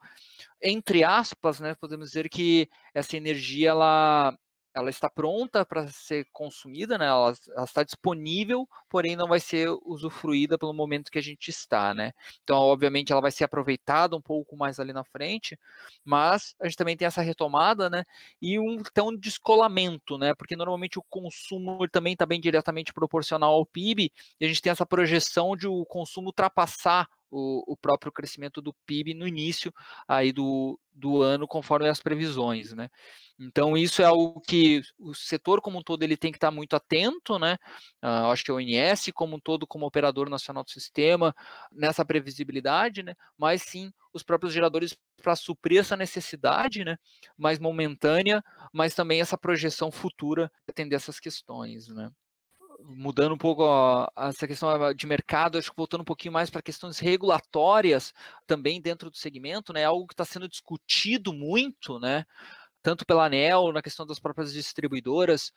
entre 0.62 1.04
aspas, 1.04 1.60
né, 1.60 1.76
podemos 1.76 2.10
dizer 2.10 2.30
que 2.30 2.70
essa 2.94 3.18
energia 3.18 3.70
ela 3.70 4.38
ela 4.76 4.90
está 4.90 5.10
pronta 5.10 5.66
para 5.66 5.88
ser 5.88 6.28
consumida, 6.34 6.98
né? 6.98 7.06
Ela, 7.06 7.34
ela, 7.56 7.64
está 7.64 7.82
disponível, 7.82 8.68
porém 8.90 9.16
não 9.16 9.28
vai 9.28 9.40
ser 9.40 9.70
usufruída 9.86 10.58
pelo 10.58 10.74
momento 10.74 11.10
que 11.10 11.18
a 11.18 11.22
gente 11.22 11.48
está, 11.48 11.94
né? 11.94 12.12
Então, 12.44 12.58
obviamente, 12.58 13.14
ela 13.14 13.22
vai 13.22 13.32
ser 13.32 13.46
aproveitada 13.46 14.18
um 14.18 14.22
pouco 14.22 14.58
mais 14.58 14.78
ali 14.78 14.92
na 14.92 15.06
frente, 15.06 15.58
mas 16.04 16.54
a 16.60 16.66
gente 16.66 16.76
também 16.76 16.98
tem 16.98 17.06
essa 17.06 17.22
retomada, 17.22 17.90
né? 17.90 18.04
E 18.42 18.60
um, 18.60 18.74
então, 18.74 19.08
um 19.08 19.18
descolamento, 19.18 20.18
né? 20.18 20.36
Porque 20.36 20.58
normalmente 20.58 21.00
o 21.00 21.04
consumo 21.10 21.88
também 21.88 22.12
está 22.12 22.26
bem 22.26 22.42
diretamente 22.42 22.92
proporcional 22.92 23.54
ao 23.54 23.66
PIB, 23.66 24.12
e 24.42 24.46
a 24.46 24.48
gente 24.48 24.62
tem 24.62 24.72
essa 24.72 24.86
projeção 24.86 25.56
de 25.56 25.68
o 25.70 25.86
consumo 25.86 26.28
ultrapassar 26.28 27.08
o, 27.30 27.74
o, 27.74 27.78
próprio 27.78 28.12
crescimento 28.12 28.62
do 28.62 28.74
PIB 28.86 29.14
no 29.14 29.28
início 29.28 29.72
aí 30.08 30.32
do, 30.32 30.80
do 30.94 31.22
ano, 31.22 31.48
conforme 31.48 31.90
as 31.90 32.00
previsões, 32.00 32.74
né? 32.74 32.90
Então, 33.40 33.76
isso 33.76 34.02
é 34.02 34.06
algo 34.06 34.40
que 34.42 34.82
o 34.98 35.14
setor 35.14 35.60
como 35.62 35.80
um 35.80 35.84
todo 35.84 36.04
ele 36.04 36.16
tem 36.16 36.32
que 36.32 36.38
estar 36.38 36.52
muito 36.52 36.76
atento, 36.76 37.38
né? 37.38 37.58
Uh, 38.04 38.32
acho 38.32 38.44
que 38.44 38.52
a 38.52 38.56
ONS, 38.56 39.12
como 39.14 39.36
um 39.36 39.40
todo, 39.40 39.68
como 39.68 39.86
operador 39.86 40.30
nacional 40.30 40.64
do 40.64 40.72
sistema, 40.72 41.36
nessa 41.72 42.06
previsibilidade, 42.06 43.04
né? 43.04 43.14
Mas 43.38 43.64
sim 43.64 43.92
os 44.14 44.24
próprios 44.24 44.54
geradores 44.54 44.96
para 45.22 45.36
suprir 45.36 45.80
essa 45.82 45.98
necessidade, 45.98 46.86
né? 46.86 46.98
Mais 47.38 47.60
momentânea, 47.60 48.42
mas 48.72 48.96
também 48.96 49.20
essa 49.20 49.38
projeção 49.38 49.92
futura 49.92 50.50
atender 50.68 50.96
essas 50.96 51.20
questões, 51.20 51.90
né? 51.90 52.10
Mudando 52.84 53.34
um 53.34 53.38
pouco 53.38 53.64
ó, 53.64 54.08
essa 54.18 54.48
questão 54.48 54.94
de 54.94 55.08
mercado, 55.08 55.58
acho 55.58 55.70
que 55.72 55.78
voltando 55.78 56.02
um 56.02 56.06
pouquinho 56.06 56.34
mais 56.34 56.50
para 56.50 56.62
questões 56.62 57.00
regulatórias 57.00 58.14
também 58.48 58.82
dentro 58.82 59.10
do 59.10 59.18
segmento, 59.18 59.74
né? 59.74 59.86
Algo 59.86 60.08
que 60.08 60.14
está 60.14 60.26
sendo 60.26 60.48
discutido 60.48 61.34
muito, 61.34 62.00
né? 62.00 62.26
tanto 62.86 63.04
pela 63.04 63.26
ANEL, 63.26 63.74
na 63.74 63.82
questão 63.82 64.06
das 64.06 64.20
próprias 64.20 64.54
distribuidoras, 64.54 65.52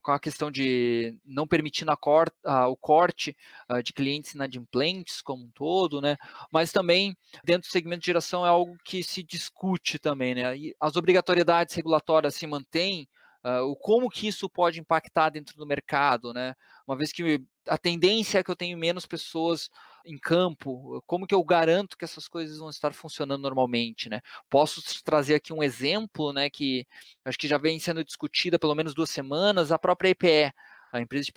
com 0.00 0.12
a 0.12 0.18
questão 0.18 0.50
de 0.50 1.14
não 1.26 1.46
permitir 1.46 1.84
cor, 2.00 2.32
uh, 2.42 2.68
o 2.70 2.76
corte 2.76 3.36
uh, 3.70 3.82
de 3.82 3.92
clientes 3.92 4.32
inadimplentes 4.32 5.20
como 5.20 5.44
um 5.44 5.50
todo, 5.50 6.00
né? 6.00 6.16
Mas 6.50 6.72
também 6.72 7.14
dentro 7.44 7.68
do 7.68 7.70
segmento 7.70 8.00
de 8.00 8.06
geração 8.06 8.46
é 8.46 8.48
algo 8.48 8.78
que 8.82 9.04
se 9.04 9.22
discute 9.22 9.98
também, 9.98 10.34
né? 10.34 10.56
E 10.56 10.74
as 10.80 10.96
obrigatoriedades 10.96 11.74
regulatórias 11.74 12.34
se 12.34 12.46
mantêm, 12.46 13.06
uh, 13.44 13.62
o 13.62 13.76
como 13.76 14.08
que 14.08 14.26
isso 14.28 14.48
pode 14.48 14.80
impactar 14.80 15.30
dentro 15.30 15.56
do 15.56 15.66
mercado, 15.66 16.32
né? 16.32 16.54
Uma 16.86 16.96
vez 16.96 17.12
que 17.12 17.42
a 17.68 17.78
tendência 17.78 18.38
é 18.38 18.42
que 18.44 18.50
eu 18.50 18.56
tenho 18.56 18.76
menos 18.78 19.06
pessoas 19.06 19.70
em 20.04 20.18
campo, 20.18 21.02
como 21.06 21.26
que 21.26 21.34
eu 21.34 21.44
garanto 21.44 21.96
que 21.96 22.04
essas 22.04 22.26
coisas 22.26 22.58
vão 22.58 22.70
estar 22.70 22.92
funcionando 22.92 23.42
normalmente, 23.42 24.08
né? 24.08 24.20
Posso 24.48 24.82
trazer 25.04 25.34
aqui 25.34 25.52
um 25.52 25.62
exemplo, 25.62 26.32
né, 26.32 26.48
que 26.48 26.86
acho 27.24 27.38
que 27.38 27.48
já 27.48 27.58
vem 27.58 27.78
sendo 27.78 28.04
discutida 28.04 28.58
pelo 28.58 28.74
menos 28.74 28.94
duas 28.94 29.10
semanas, 29.10 29.70
a 29.70 29.78
própria 29.78 30.08
EPE, 30.08 30.52
a 30.92 31.00
empresa 31.00 31.26
de 31.26 31.32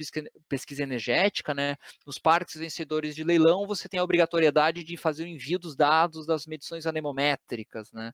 pesquisa 0.49 0.83
energética, 0.83 1.53
né? 1.53 1.75
Nos 2.05 2.17
parques 2.17 2.55
vencedores 2.55 3.15
de 3.15 3.23
leilão, 3.23 3.67
você 3.67 3.87
tem 3.87 3.99
a 3.99 4.03
obrigatoriedade 4.03 4.83
de 4.83 4.97
fazer 4.97 5.23
o 5.23 5.27
envio 5.27 5.59
dos 5.59 5.75
dados 5.75 6.25
das 6.25 6.47
medições 6.47 6.87
anemométricas, 6.87 7.91
né? 7.91 8.11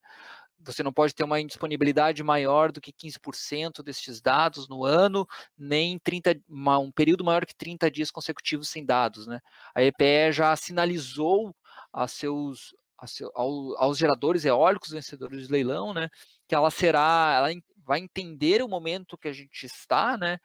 Você 0.62 0.84
não 0.84 0.92
pode 0.92 1.16
ter 1.16 1.24
uma 1.24 1.40
indisponibilidade 1.40 2.24
maior 2.24 2.72
do 2.72 2.82
que 2.82 2.92
15% 2.92 3.82
destes 3.82 4.22
dados 4.22 4.68
no 4.68 4.84
ano, 4.84 5.26
nem 5.58 5.98
30, 6.00 6.40
um 6.50 6.92
período 6.92 7.24
maior 7.24 7.46
que 7.46 7.56
30 7.56 7.90
dias 7.90 8.12
consecutivos 8.12 8.70
sem 8.70 8.86
dados, 8.86 9.26
né? 9.26 9.40
A 9.74 9.82
EPE 9.82 10.32
já 10.34 10.56
sinalizou 10.56 11.56
a 11.94 12.08
seus, 12.08 12.76
a 12.98 13.08
seu, 13.08 13.32
ao, 13.34 13.78
aos 13.78 13.98
geradores 13.98 14.46
eólicos 14.46 14.92
vencedores 14.92 15.48
de 15.48 15.52
leilão, 15.52 15.94
né, 15.94 16.10
que 16.48 16.56
ela 16.56 16.70
será, 16.70 17.34
ela 17.38 17.62
vai 17.86 18.00
entender 18.00 18.62
o 18.62 18.68
momento 18.68 19.18
que 19.18 19.28
a 19.28 19.34
gente 19.34 19.66
está, 19.66 20.18
né, 20.18 20.38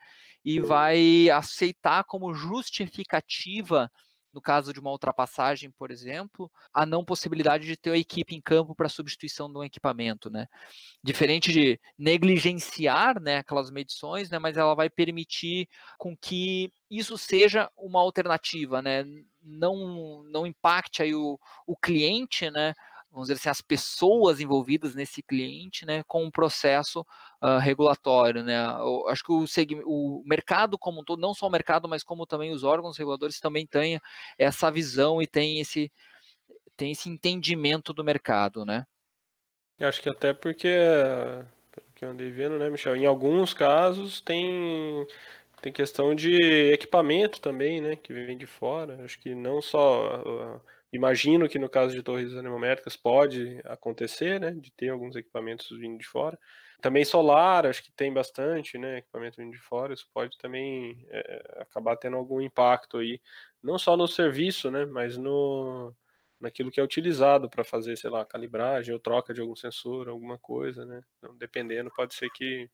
e 0.45 0.61
vai 0.61 1.29
aceitar 1.31 2.05
como 2.05 2.35
justificativa 2.35 3.91
no 4.35 4.41
caso 4.41 4.73
de 4.73 4.81
uma 4.81 4.91
ultrapassagem, 4.91 5.71
por 5.71 5.93
exemplo, 5.93 6.51
a 6.73 6.85
não 6.85 7.05
possibilidade 7.05 7.67
de 7.67 7.77
ter 7.77 7.93
a 7.93 7.97
equipe 7.97 8.35
em 8.35 8.41
campo 8.41 8.75
para 8.75 8.89
substituição 8.89 9.51
de 9.51 9.57
um 9.57 9.63
equipamento, 9.63 10.29
né? 10.29 10.49
Diferente 11.03 11.53
de 11.53 11.81
negligenciar, 11.97 13.21
né, 13.21 13.39
aquelas 13.39 13.71
medições, 13.71 14.29
né, 14.31 14.39
mas 14.39 14.57
ela 14.57 14.75
vai 14.75 14.91
permitir 14.91 15.69
com 15.97 16.17
que 16.17 16.73
isso 16.91 17.17
seja 17.17 17.71
uma 17.77 18.01
alternativa, 18.01 18.83
né? 18.83 19.05
Não, 19.41 20.25
não 20.25 20.47
impacte 20.47 21.03
aí 21.03 21.15
o, 21.15 21.39
o 21.67 21.77
cliente, 21.77 22.51
né? 22.51 22.75
Vamos 23.15 23.29
dizer 23.29 23.39
assim, 23.39 23.49
as 23.49 23.63
pessoas 23.63 24.41
envolvidas 24.41 24.95
nesse 24.95 25.23
cliente, 25.23 25.87
né, 25.87 26.03
com 26.03 26.25
um 26.25 26.31
processo 26.31 27.01
uh, 27.41 27.59
regulatório, 27.61 28.43
né. 28.43 28.57
Eu 28.81 29.09
acho 29.09 29.23
que 29.23 29.33
o, 29.33 29.47
o 29.87 30.23
mercado 30.27 30.77
como 30.77 31.01
um 31.01 31.05
todo, 31.05 31.21
não 31.21 31.33
só 31.33 31.47
o 31.47 31.51
mercado, 31.51 31.89
mas 31.89 32.03
como 32.03 32.27
também 32.27 32.53
os 32.53 32.65
órgãos 32.65 32.99
reguladores 32.99 33.39
também 33.39 33.67
têm 33.67 34.01
essa 34.37 34.71
visão 34.71 35.23
e 35.23 35.27
tem 35.27 35.61
esse, 35.61 35.93
tem 36.77 36.91
esse 36.91 37.09
entendimento 37.09 37.95
do 37.95 38.03
mercado, 38.03 38.65
né. 38.65 38.85
Eu 39.79 39.89
acho 39.89 40.03
que 40.03 40.09
até 40.09 40.35
porque, 40.35 40.69
pelo 41.71 41.87
que 41.95 42.05
eu 42.05 42.11
andei 42.11 42.31
vendo, 42.31 42.59
né, 42.59 42.69
Michel, 42.69 42.97
em 42.97 43.07
alguns 43.07 43.55
casos 43.55 44.21
tem 44.21 45.07
tem 45.63 45.73
questão 45.73 46.15
de 46.15 46.37
equipamento 46.75 47.41
também, 47.41 47.81
né, 47.81 47.97
que 47.97 48.13
vem 48.13 48.37
de 48.37 48.45
fora. 48.45 49.03
Acho 49.03 49.19
que 49.19 49.35
não 49.35 49.63
só 49.63 50.21
uh, 50.21 50.61
Imagino 50.95 51.49
que 51.49 51.59
no 51.59 51.69
caso 51.69 51.93
de 51.93 52.05
torres 52.05 52.33
anemométricas 52.37 52.97
pode 52.97 53.61
acontecer, 53.65 54.39
né, 54.41 54.53
de 54.53 54.71
ter 54.71 54.91
alguns 54.91 55.17
equipamentos 55.17 55.69
vindo 55.77 55.99
de 55.99 56.07
fora. 56.07 56.39
Também 56.81 57.05
solar, 57.05 57.67
acho 57.67 57.83
que 57.83 57.91
tem 57.91 58.13
bastante, 58.13 58.79
né, 58.79 58.99
equipamento 58.99 59.39
vindo 59.39 59.51
de 59.51 59.59
fora, 59.59 59.93
isso 59.93 60.09
pode 60.15 60.39
também 60.39 61.05
é, 61.11 61.57
acabar 61.63 61.97
tendo 61.97 62.17
algum 62.17 62.41
impacto 62.41 62.99
aí, 62.99 63.21
não 63.61 63.77
só 63.77 63.97
no 63.97 64.07
serviço, 64.07 64.71
né, 64.71 64.87
mas 64.87 65.17
no 65.19 65.93
naquilo 66.41 66.71
que 66.71 66.79
é 66.81 66.85
utilizado 66.85 67.49
para 67.51 67.65
fazer, 67.65 67.97
sei 67.97 68.11
lá, 68.11 68.25
calibragem 68.25 68.93
ou 68.95 69.01
troca 69.01 69.33
de 69.35 69.41
algum 69.41 69.57
sensor, 69.57 70.09
alguma 70.09 70.39
coisa, 70.39 70.85
né. 70.85 71.03
Então, 71.19 71.37
dependendo, 71.37 71.91
pode 71.91 72.15
ser 72.15 72.31
que 72.31 72.71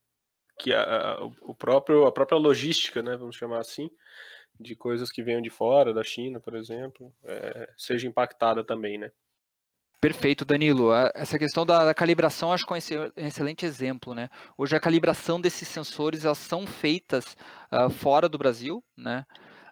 que 0.58 0.74
a, 0.74 0.82
a, 1.14 1.24
o 1.24 1.54
próprio 1.54 2.06
a 2.06 2.12
própria 2.12 2.38
logística, 2.38 3.02
né, 3.02 3.16
vamos 3.16 3.36
chamar 3.36 3.60
assim, 3.60 3.90
de 4.60 4.76
coisas 4.76 5.10
que 5.10 5.22
venham 5.22 5.40
de 5.40 5.50
fora, 5.50 5.94
da 5.94 6.04
China, 6.04 6.38
por 6.38 6.54
exemplo, 6.54 7.12
é, 7.24 7.72
seja 7.76 8.06
impactada 8.06 8.62
também, 8.62 8.98
né? 8.98 9.10
Perfeito, 10.00 10.46
Danilo. 10.46 10.92
Essa 11.14 11.38
questão 11.38 11.66
da, 11.66 11.92
calibração 11.92 12.52
acho 12.52 12.66
que 12.66 12.72
é 12.72 12.76
um 12.76 13.26
excelente 13.26 13.66
exemplo, 13.66 14.14
né? 14.14 14.30
Hoje 14.56 14.74
a 14.74 14.80
calibração 14.80 15.38
desses 15.38 15.68
sensores 15.68 16.24
elas 16.24 16.38
são 16.38 16.66
feitas 16.66 17.36
uh, 17.70 17.90
fora 17.90 18.26
do 18.26 18.38
Brasil, 18.38 18.82
né? 18.96 19.26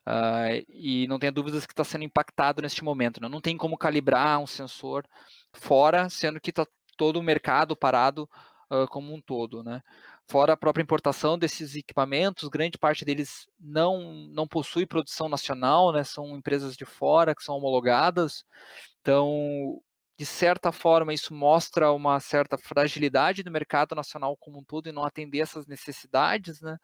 Uh, 0.06 0.64
e 0.68 1.06
não 1.08 1.18
tenha 1.18 1.32
dúvidas 1.32 1.66
que 1.66 1.72
está 1.72 1.82
sendo 1.84 2.04
impactado 2.04 2.60
neste 2.60 2.84
momento. 2.84 3.22
Né? 3.22 3.28
Não 3.28 3.40
tem 3.40 3.56
como 3.56 3.76
calibrar 3.78 4.38
um 4.38 4.46
sensor 4.46 5.04
fora, 5.52 6.08
sendo 6.10 6.40
que 6.40 6.50
está 6.50 6.66
todo 6.96 7.18
o 7.18 7.22
mercado 7.22 7.74
parado 7.74 8.28
uh, 8.70 8.86
como 8.88 9.14
um 9.14 9.20
todo, 9.20 9.62
né? 9.62 9.82
Fora 10.30 10.52
a 10.52 10.56
própria 10.56 10.82
importação 10.82 11.38
desses 11.38 11.74
equipamentos, 11.74 12.48
grande 12.50 12.76
parte 12.76 13.02
deles 13.02 13.48
não, 13.58 14.12
não 14.30 14.46
possui 14.46 14.84
produção 14.84 15.26
nacional, 15.26 15.90
né? 15.90 16.04
São 16.04 16.36
empresas 16.36 16.76
de 16.76 16.84
fora 16.84 17.34
que 17.34 17.42
são 17.42 17.56
homologadas. 17.56 18.44
Então, 19.00 19.80
de 20.18 20.26
certa 20.26 20.70
forma, 20.70 21.14
isso 21.14 21.32
mostra 21.32 21.92
uma 21.92 22.20
certa 22.20 22.58
fragilidade 22.58 23.42
do 23.42 23.50
mercado 23.50 23.94
nacional 23.94 24.36
como 24.36 24.58
um 24.58 24.64
todo 24.64 24.88
e 24.88 24.92
não 24.92 25.04
atender 25.04 25.38
essas 25.40 25.66
necessidades, 25.66 26.60
né? 26.60 26.76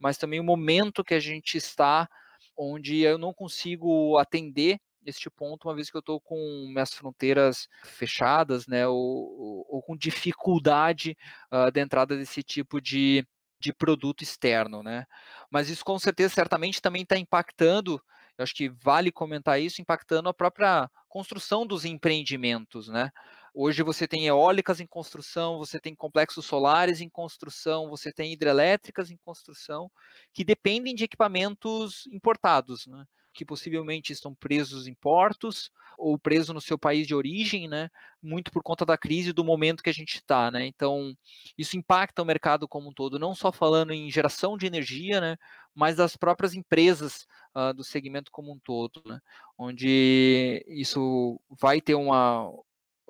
Mas 0.00 0.18
também 0.18 0.40
o 0.40 0.44
momento 0.44 1.04
que 1.04 1.14
a 1.14 1.20
gente 1.20 1.56
está, 1.56 2.08
onde 2.56 3.00
eu 3.00 3.18
não 3.18 3.32
consigo 3.32 4.18
atender 4.18 4.80
este 5.04 5.30
ponto, 5.30 5.68
uma 5.68 5.74
vez 5.74 5.90
que 5.90 5.96
eu 5.96 6.00
estou 6.00 6.20
com 6.20 6.36
minhas 6.72 6.92
fronteiras 6.92 7.68
fechadas, 7.84 8.66
né, 8.66 8.86
ou, 8.86 9.66
ou, 9.68 9.82
com 9.82 9.96
dificuldade 9.96 11.16
uh, 11.52 11.78
entrada 11.78 12.16
desse 12.16 12.42
tipo 12.42 12.80
de, 12.80 13.26
de 13.58 13.72
produto 13.72 14.22
externo, 14.22 14.82
né? 14.82 15.06
Mas 15.50 15.68
isso 15.68 15.84
com 15.84 15.98
certeza, 15.98 16.34
certamente 16.34 16.82
também 16.82 17.02
está 17.02 17.16
impactando 17.16 18.00
eu 18.40 18.42
acho 18.42 18.54
que 18.54 18.70
vale 18.70 19.12
comentar 19.12 19.60
isso, 19.60 19.82
impactando 19.82 20.30
a 20.30 20.32
própria 20.32 20.90
construção 21.10 21.66
dos 21.66 21.84
empreendimentos, 21.84 22.88
né? 22.88 23.10
Hoje 23.52 23.82
você 23.82 24.08
tem 24.08 24.26
eólicas 24.26 24.80
em 24.80 24.86
construção, 24.86 25.58
você 25.58 25.78
tem 25.78 25.94
complexos 25.94 26.46
solares 26.46 27.02
em 27.02 27.08
construção, 27.10 27.90
você 27.90 28.10
tem 28.10 28.32
hidrelétricas 28.32 29.10
em 29.10 29.18
construção, 29.18 29.90
que 30.32 30.42
dependem 30.42 30.94
de 30.94 31.04
equipamentos 31.04 32.06
importados, 32.10 32.86
né? 32.86 33.04
Que 33.32 33.44
possivelmente 33.44 34.12
estão 34.12 34.34
presos 34.34 34.86
em 34.86 34.94
portos 34.94 35.70
ou 35.98 36.18
presos 36.18 36.54
no 36.54 36.60
seu 36.60 36.78
país 36.78 37.06
de 37.06 37.14
origem, 37.14 37.68
né? 37.68 37.90
Muito 38.22 38.50
por 38.50 38.62
conta 38.62 38.86
da 38.86 38.96
crise 38.96 39.32
do 39.32 39.44
momento 39.44 39.82
que 39.82 39.90
a 39.90 39.94
gente 39.94 40.16
está, 40.16 40.50
né? 40.50 40.66
Então, 40.66 41.14
isso 41.58 41.76
impacta 41.76 42.22
o 42.22 42.24
mercado 42.24 42.66
como 42.66 42.88
um 42.88 42.92
todo, 42.92 43.18
não 43.18 43.34
só 43.34 43.52
falando 43.52 43.92
em 43.92 44.10
geração 44.10 44.56
de 44.56 44.66
energia, 44.66 45.20
né? 45.20 45.36
Mas 45.74 45.96
das 45.96 46.16
próprias 46.16 46.54
empresas 46.54 47.26
uh, 47.54 47.74
do 47.74 47.84
segmento 47.84 48.30
como 48.30 48.52
um 48.52 48.58
todo, 48.58 49.02
né? 49.06 49.20
Onde 49.58 50.64
isso 50.68 51.40
vai 51.50 51.80
ter 51.80 51.94
uma, 51.94 52.50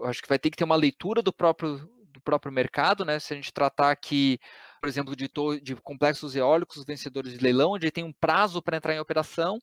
acho 0.05 0.21
que 0.23 0.29
vai 0.29 0.39
ter 0.39 0.51
que 0.51 0.57
ter 0.57 0.65
uma 0.65 0.77
leitura 0.77 1.23
do 1.23 1.33
próprio 1.33 1.89
do 2.13 2.21
próprio 2.21 2.53
mercado, 2.53 3.05
né? 3.05 3.19
Se 3.19 3.33
a 3.33 3.37
gente 3.37 3.53
tratar 3.53 3.91
aqui, 3.91 4.39
por 4.81 4.89
exemplo, 4.89 5.15
de, 5.15 5.31
de 5.63 5.77
complexos 5.77 6.35
eólicos, 6.35 6.85
vencedores 6.85 7.33
de 7.33 7.39
leilão, 7.39 7.73
onde 7.73 7.91
tem 7.91 8.03
um 8.03 8.13
prazo 8.13 8.63
para 8.63 8.77
entrar 8.77 8.95
em 8.95 9.01
operação, 9.01 9.59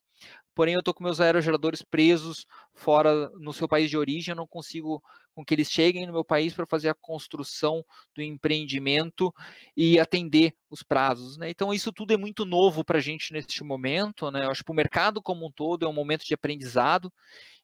porém 0.54 0.74
eu 0.74 0.80
estou 0.80 0.94
com 0.94 1.02
meus 1.02 1.20
aerogeradores 1.20 1.82
presos 1.82 2.46
fora 2.74 3.28
no 3.30 3.52
seu 3.52 3.68
país 3.68 3.90
de 3.90 3.96
origem, 3.96 4.32
eu 4.32 4.36
não 4.36 4.46
consigo 4.46 5.02
com 5.34 5.44
que 5.44 5.54
eles 5.54 5.70
cheguem 5.70 6.04
no 6.04 6.12
meu 6.12 6.24
país 6.24 6.52
para 6.52 6.66
fazer 6.66 6.88
a 6.88 6.94
construção 6.94 7.84
do 8.12 8.20
empreendimento 8.20 9.32
e 9.76 9.98
atender 10.00 10.52
os 10.68 10.82
prazos. 10.82 11.36
Né? 11.36 11.48
Então 11.48 11.72
isso 11.72 11.92
tudo 11.92 12.12
é 12.12 12.16
muito 12.16 12.44
novo 12.44 12.84
para 12.84 12.98
a 12.98 13.00
gente 13.00 13.32
neste 13.32 13.62
momento. 13.62 14.32
Né? 14.32 14.44
Eu 14.44 14.50
acho 14.50 14.64
que 14.64 14.72
o 14.72 14.74
mercado 14.74 15.22
como 15.22 15.46
um 15.46 15.52
todo 15.52 15.86
é 15.86 15.88
um 15.88 15.92
momento 15.92 16.24
de 16.24 16.34
aprendizado 16.34 17.12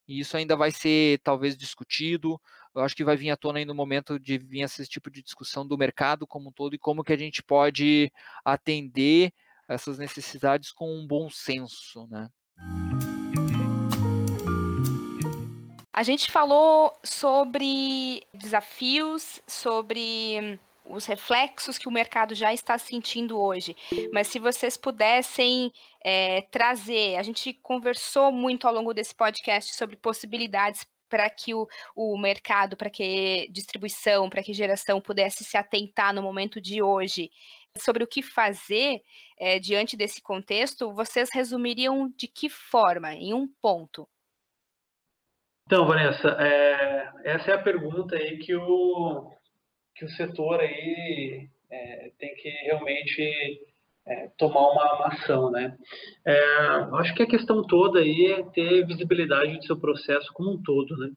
e 0.06 0.20
isso 0.20 0.36
ainda 0.36 0.56
vai 0.56 0.70
ser 0.70 1.20
talvez 1.20 1.56
discutido. 1.56 2.40
Eu 2.74 2.82
acho 2.82 2.94
que 2.94 3.04
vai 3.04 3.16
vir 3.16 3.30
à 3.30 3.36
tona 3.36 3.58
aí 3.58 3.64
no 3.64 3.74
momento 3.74 4.18
de 4.18 4.38
vir 4.38 4.62
esse 4.62 4.86
tipo 4.86 5.10
de 5.10 5.22
discussão 5.22 5.66
do 5.66 5.78
mercado 5.78 6.26
como 6.26 6.48
um 6.48 6.52
todo 6.52 6.74
e 6.74 6.78
como 6.78 7.04
que 7.04 7.12
a 7.12 7.18
gente 7.18 7.42
pode 7.42 8.12
atender 8.44 9.32
essas 9.68 9.98
necessidades 9.98 10.70
com 10.72 10.92
um 10.94 11.06
bom 11.06 11.30
senso, 11.30 12.06
né? 12.08 12.28
A 15.92 16.02
gente 16.02 16.30
falou 16.30 16.92
sobre 17.04 18.26
desafios, 18.34 19.40
sobre 19.46 20.58
os 20.84 21.06
reflexos 21.06 21.78
que 21.78 21.88
o 21.88 21.92
mercado 21.92 22.34
já 22.34 22.52
está 22.52 22.76
sentindo 22.78 23.38
hoje. 23.38 23.74
Mas 24.12 24.28
se 24.28 24.38
vocês 24.38 24.76
pudessem 24.76 25.72
é, 26.04 26.42
trazer, 26.42 27.16
a 27.16 27.22
gente 27.22 27.52
conversou 27.54 28.30
muito 28.30 28.68
ao 28.68 28.74
longo 28.74 28.92
desse 28.92 29.14
podcast 29.14 29.74
sobre 29.74 29.96
possibilidades 29.96 30.86
para 31.08 31.28
que 31.30 31.54
o, 31.54 31.66
o 31.94 32.18
mercado, 32.18 32.76
para 32.76 32.90
que 32.90 33.48
distribuição, 33.50 34.28
para 34.28 34.42
que 34.42 34.52
geração 34.52 35.00
pudesse 35.00 35.44
se 35.44 35.56
atentar 35.56 36.12
no 36.12 36.22
momento 36.22 36.60
de 36.60 36.82
hoje 36.82 37.30
sobre 37.78 38.04
o 38.04 38.06
que 38.06 38.22
fazer 38.22 39.00
é, 39.38 39.58
diante 39.58 39.96
desse 39.96 40.22
contexto, 40.22 40.92
vocês 40.92 41.30
resumiriam 41.32 42.12
de 42.16 42.28
que 42.28 42.48
forma, 42.48 43.14
em 43.14 43.34
um 43.34 43.48
ponto? 43.60 44.08
Então, 45.66 45.86
Vanessa, 45.86 46.36
é, 46.38 47.12
essa 47.24 47.50
é 47.50 47.54
a 47.54 47.62
pergunta 47.62 48.16
aí 48.16 48.38
que 48.38 48.54
o, 48.54 49.32
que 49.94 50.04
o 50.04 50.11
setor 50.11 50.61
aí 50.61 51.48
é, 51.70 52.11
tem 52.18 52.35
que 52.35 52.48
realmente 52.48 53.61
é, 54.07 54.28
tomar 54.37 54.72
uma, 54.72 54.94
uma, 54.96 55.07
ação, 55.09 55.50
né? 55.50 55.76
É, 56.26 56.38
acho 56.94 57.14
que 57.14 57.22
a 57.22 57.28
questão 57.28 57.66
toda 57.66 58.00
aí 58.00 58.26
é 58.26 58.42
ter 58.50 58.87
visibilidade 58.87 59.57
do 59.57 59.64
seu 59.64 59.78
processo 59.78 60.30
como 60.33 60.52
um 60.52 60.62
todo, 60.62 60.96
né? 60.96 61.11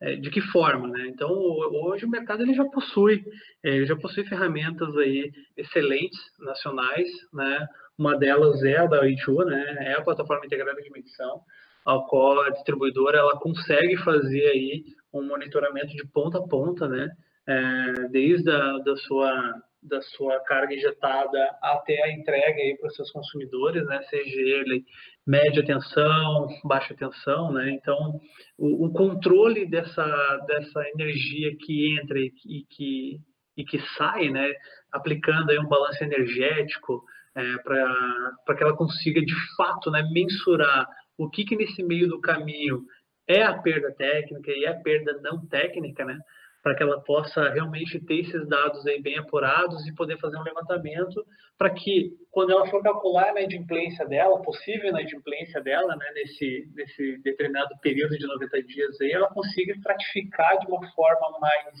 É, 0.00 0.16
de 0.16 0.30
que 0.30 0.40
forma, 0.40 0.88
né? 0.88 1.06
Então, 1.08 1.30
hoje 1.30 2.04
o 2.04 2.10
mercado 2.10 2.42
ele 2.42 2.54
já 2.54 2.64
possui, 2.64 3.24
é, 3.64 3.70
ele 3.70 3.86
já 3.86 3.96
possui 3.96 4.24
ferramentas 4.24 4.96
aí 4.96 5.30
excelentes 5.56 6.18
nacionais, 6.40 7.08
né? 7.32 7.66
Uma 7.96 8.18
delas 8.18 8.62
é 8.64 8.78
a 8.78 8.86
da 8.86 9.06
Itu, 9.06 9.44
né? 9.44 9.76
É 9.80 9.94
a 9.94 10.02
plataforma 10.02 10.44
integrada 10.44 10.80
de 10.82 10.90
medição 10.90 11.42
a 11.84 11.98
qual 11.98 12.40
a 12.40 12.50
distribuidora 12.50 13.18
ela 13.18 13.38
consegue 13.38 13.96
fazer 13.98 14.46
aí 14.46 14.84
um 15.12 15.22
monitoramento 15.22 15.88
de 15.88 16.06
ponta 16.06 16.38
a 16.38 16.46
ponta, 16.46 16.88
né? 16.88 17.10
É, 17.46 18.08
desde 18.10 18.50
a 18.50 18.78
da 18.78 18.96
sua 18.96 19.62
da 19.82 20.00
sua 20.00 20.38
carga 20.44 20.74
injetada 20.74 21.58
até 21.60 22.00
a 22.04 22.12
entrega 22.12 22.78
para 22.78 22.86
os 22.86 22.94
seus 22.94 23.10
consumidores, 23.10 23.84
né? 23.86 24.00
Seja 24.04 24.40
ele 24.40 24.84
média 25.26 25.64
tensão, 25.64 26.46
baixa 26.64 26.94
tensão, 26.94 27.52
né? 27.52 27.70
Então, 27.70 28.20
o, 28.56 28.86
o 28.86 28.92
controle 28.92 29.66
dessa 29.66 30.06
dessa 30.46 30.88
energia 30.94 31.56
que 31.56 31.98
entra 31.98 32.18
e, 32.18 32.32
e 32.46 32.64
que 32.70 33.20
e 33.56 33.64
que 33.64 33.78
sai, 33.96 34.30
né? 34.30 34.52
Aplicando 34.92 35.50
aí 35.50 35.58
um 35.58 35.68
balanço 35.68 36.02
energético 36.04 37.02
é, 37.34 37.56
para 37.58 38.54
que 38.56 38.62
ela 38.62 38.76
consiga 38.76 39.20
de 39.20 39.34
fato, 39.56 39.90
né? 39.90 40.02
Mensurar 40.12 40.86
o 41.18 41.28
que, 41.28 41.44
que 41.44 41.56
nesse 41.56 41.82
meio 41.82 42.08
do 42.08 42.20
caminho 42.20 42.84
é 43.26 43.42
a 43.42 43.58
perda 43.58 43.92
técnica 43.92 44.50
e 44.52 44.64
é 44.64 44.68
a 44.68 44.80
perda 44.80 45.20
não 45.22 45.44
técnica, 45.46 46.04
né? 46.04 46.18
Para 46.62 46.76
que 46.76 46.82
ela 46.82 47.00
possa 47.00 47.48
realmente 47.50 47.98
ter 48.00 48.20
esses 48.20 48.46
dados 48.48 48.86
aí 48.86 49.02
bem 49.02 49.18
apurados 49.18 49.86
e 49.86 49.94
poder 49.94 50.18
fazer 50.18 50.36
um 50.36 50.42
levantamento 50.42 51.24
para 51.58 51.70
que, 51.70 52.12
quando 52.30 52.50
ela 52.50 52.66
for 52.68 52.82
calcular 52.82 53.24
a 53.24 53.30
inadimplência 53.40 54.06
dela, 54.06 54.42
possível 54.42 54.88
inadimplência 54.88 55.60
dela, 55.60 55.96
né, 55.96 56.06
nesse, 56.14 56.68
nesse 56.74 57.18
determinado 57.22 57.76
período 57.80 58.16
de 58.16 58.26
90 58.26 58.62
dias 58.62 59.00
aí, 59.00 59.10
ela 59.10 59.28
consiga 59.28 59.72
estratificar 59.72 60.58
de 60.60 60.66
uma 60.66 60.86
forma 60.92 61.38
mais 61.40 61.74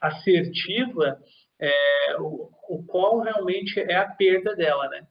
assertiva 0.00 1.18
é, 1.60 2.16
o, 2.18 2.50
o 2.68 2.84
qual 2.86 3.20
realmente 3.20 3.78
é 3.78 3.96
a 3.96 4.08
perda 4.08 4.54
dela, 4.56 4.88
né? 4.88 5.06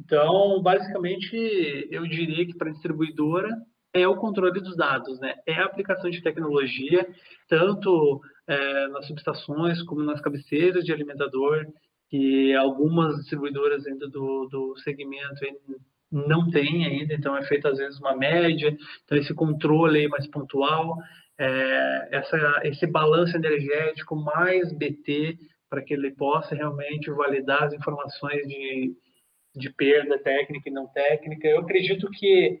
Então, 0.00 0.62
basicamente, 0.62 1.36
eu 1.90 2.06
diria 2.06 2.46
que 2.46 2.56
para 2.56 2.68
a 2.68 2.72
distribuidora 2.72 3.48
é 3.92 4.06
o 4.06 4.16
controle 4.16 4.60
dos 4.60 4.76
dados, 4.76 5.18
né? 5.18 5.34
É 5.46 5.54
a 5.54 5.64
aplicação 5.64 6.08
de 6.08 6.22
tecnologia, 6.22 7.06
tanto 7.48 8.20
é, 8.48 8.88
nas 8.88 9.06
subestações 9.06 9.82
como 9.82 10.02
nas 10.02 10.20
cabeceiras 10.20 10.84
de 10.84 10.92
alimentador, 10.92 11.66
que 12.08 12.54
algumas 12.54 13.16
distribuidoras 13.16 13.86
ainda 13.86 14.08
do, 14.08 14.46
do 14.46 14.76
segmento 14.78 15.44
não 16.10 16.50
têm 16.50 16.86
ainda, 16.86 17.14
então 17.14 17.36
é 17.36 17.44
feita 17.44 17.68
às 17.68 17.78
vezes 17.78 18.00
uma 18.00 18.16
média, 18.16 18.74
então 19.04 19.18
esse 19.18 19.34
controle 19.34 20.08
mais 20.08 20.26
pontual, 20.26 20.96
é, 21.38 22.08
essa, 22.10 22.60
esse 22.64 22.86
balanço 22.86 23.36
energético 23.36 24.16
mais 24.16 24.72
BT, 24.72 25.38
para 25.68 25.82
que 25.82 25.92
ele 25.92 26.10
possa 26.12 26.54
realmente 26.54 27.10
validar 27.10 27.64
as 27.64 27.74
informações 27.74 28.48
de 28.48 28.96
de 29.58 29.70
perda 29.70 30.18
técnica 30.18 30.68
e 30.68 30.72
não 30.72 30.86
técnica. 30.86 31.48
Eu 31.48 31.60
acredito 31.60 32.08
que 32.10 32.60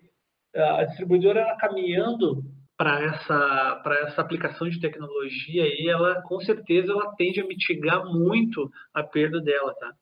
a 0.54 0.84
distribuidora 0.84 1.56
caminhando 1.58 2.42
para 2.78 3.02
essa 3.02 3.80
para 3.82 3.98
essa 4.06 4.20
aplicação 4.22 4.68
de 4.68 4.80
tecnologia 4.80 5.64
aí, 5.64 5.88
ela 5.88 6.22
com 6.22 6.40
certeza 6.40 6.92
ela 6.92 7.12
tende 7.16 7.40
a 7.40 7.46
mitigar 7.46 8.04
muito 8.06 8.70
a 8.94 9.02
perda 9.02 9.40
dela, 9.40 9.74
tá? 9.74 9.92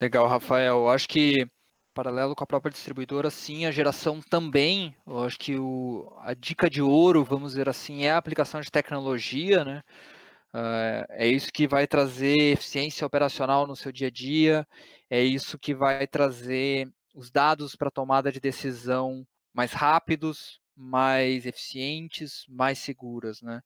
Legal, 0.00 0.28
Rafael. 0.28 0.88
Acho 0.88 1.08
que 1.08 1.44
paralelo 1.92 2.36
com 2.36 2.44
a 2.44 2.46
própria 2.46 2.70
distribuidora, 2.70 3.28
sim, 3.28 3.66
a 3.66 3.72
geração 3.72 4.20
também. 4.20 4.94
Eu 5.04 5.24
acho 5.24 5.36
que 5.36 5.56
o, 5.58 6.16
a 6.20 6.32
dica 6.32 6.70
de 6.70 6.80
ouro, 6.80 7.24
vamos 7.24 7.52
dizer 7.52 7.68
assim, 7.68 8.04
é 8.04 8.12
a 8.12 8.18
aplicação 8.18 8.60
de 8.60 8.70
tecnologia, 8.70 9.64
né? 9.64 9.82
Uh, 10.54 11.04
é 11.10 11.26
isso 11.26 11.52
que 11.52 11.66
vai 11.66 11.88
trazer 11.88 12.36
eficiência 12.38 13.04
operacional 13.04 13.66
no 13.66 13.74
seu 13.74 13.90
dia 13.90 14.06
a 14.06 14.10
dia, 14.10 14.66
é 15.10 15.20
isso 15.22 15.58
que 15.58 15.74
vai 15.74 16.06
trazer 16.06 16.88
os 17.12 17.30
dados 17.32 17.74
para 17.74 17.90
tomada 17.90 18.30
de 18.30 18.38
decisão 18.38 19.26
mais 19.52 19.72
rápidos, 19.72 20.60
mais 20.78 21.44
eficientes, 21.44 22.44
mais 22.48 22.78
seguras. 22.78 23.42
Né? 23.42 23.60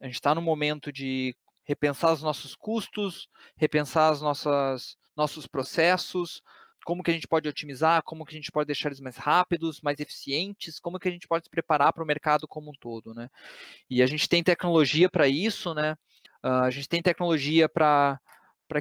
A 0.00 0.06
gente 0.06 0.14
está 0.14 0.34
no 0.34 0.42
momento 0.42 0.92
de 0.92 1.36
repensar 1.64 2.12
os 2.12 2.22
nossos 2.22 2.56
custos, 2.56 3.28
repensar 3.56 4.18
nossas 4.20 4.98
nossos 5.16 5.46
processos, 5.46 6.42
como 6.84 7.02
que 7.02 7.10
a 7.10 7.14
gente 7.14 7.28
pode 7.28 7.48
otimizar, 7.48 8.02
como 8.02 8.24
que 8.24 8.34
a 8.34 8.38
gente 8.38 8.50
pode 8.50 8.66
deixar 8.66 8.88
eles 8.88 9.00
mais 9.00 9.16
rápidos, 9.16 9.80
mais 9.82 10.00
eficientes, 10.00 10.80
como 10.80 10.98
que 10.98 11.08
a 11.08 11.10
gente 11.10 11.28
pode 11.28 11.44
se 11.44 11.50
preparar 11.50 11.92
para 11.92 12.02
o 12.02 12.06
mercado 12.06 12.48
como 12.48 12.70
um 12.70 12.74
todo, 12.80 13.12
né? 13.12 13.28
E 13.88 14.02
a 14.02 14.06
gente 14.06 14.28
tem 14.28 14.42
tecnologia 14.42 15.10
para 15.10 15.28
isso, 15.28 15.74
né? 15.74 15.92
Uh, 16.42 16.64
a 16.64 16.70
gente 16.70 16.88
tem 16.88 17.02
tecnologia 17.02 17.68
para 17.68 18.18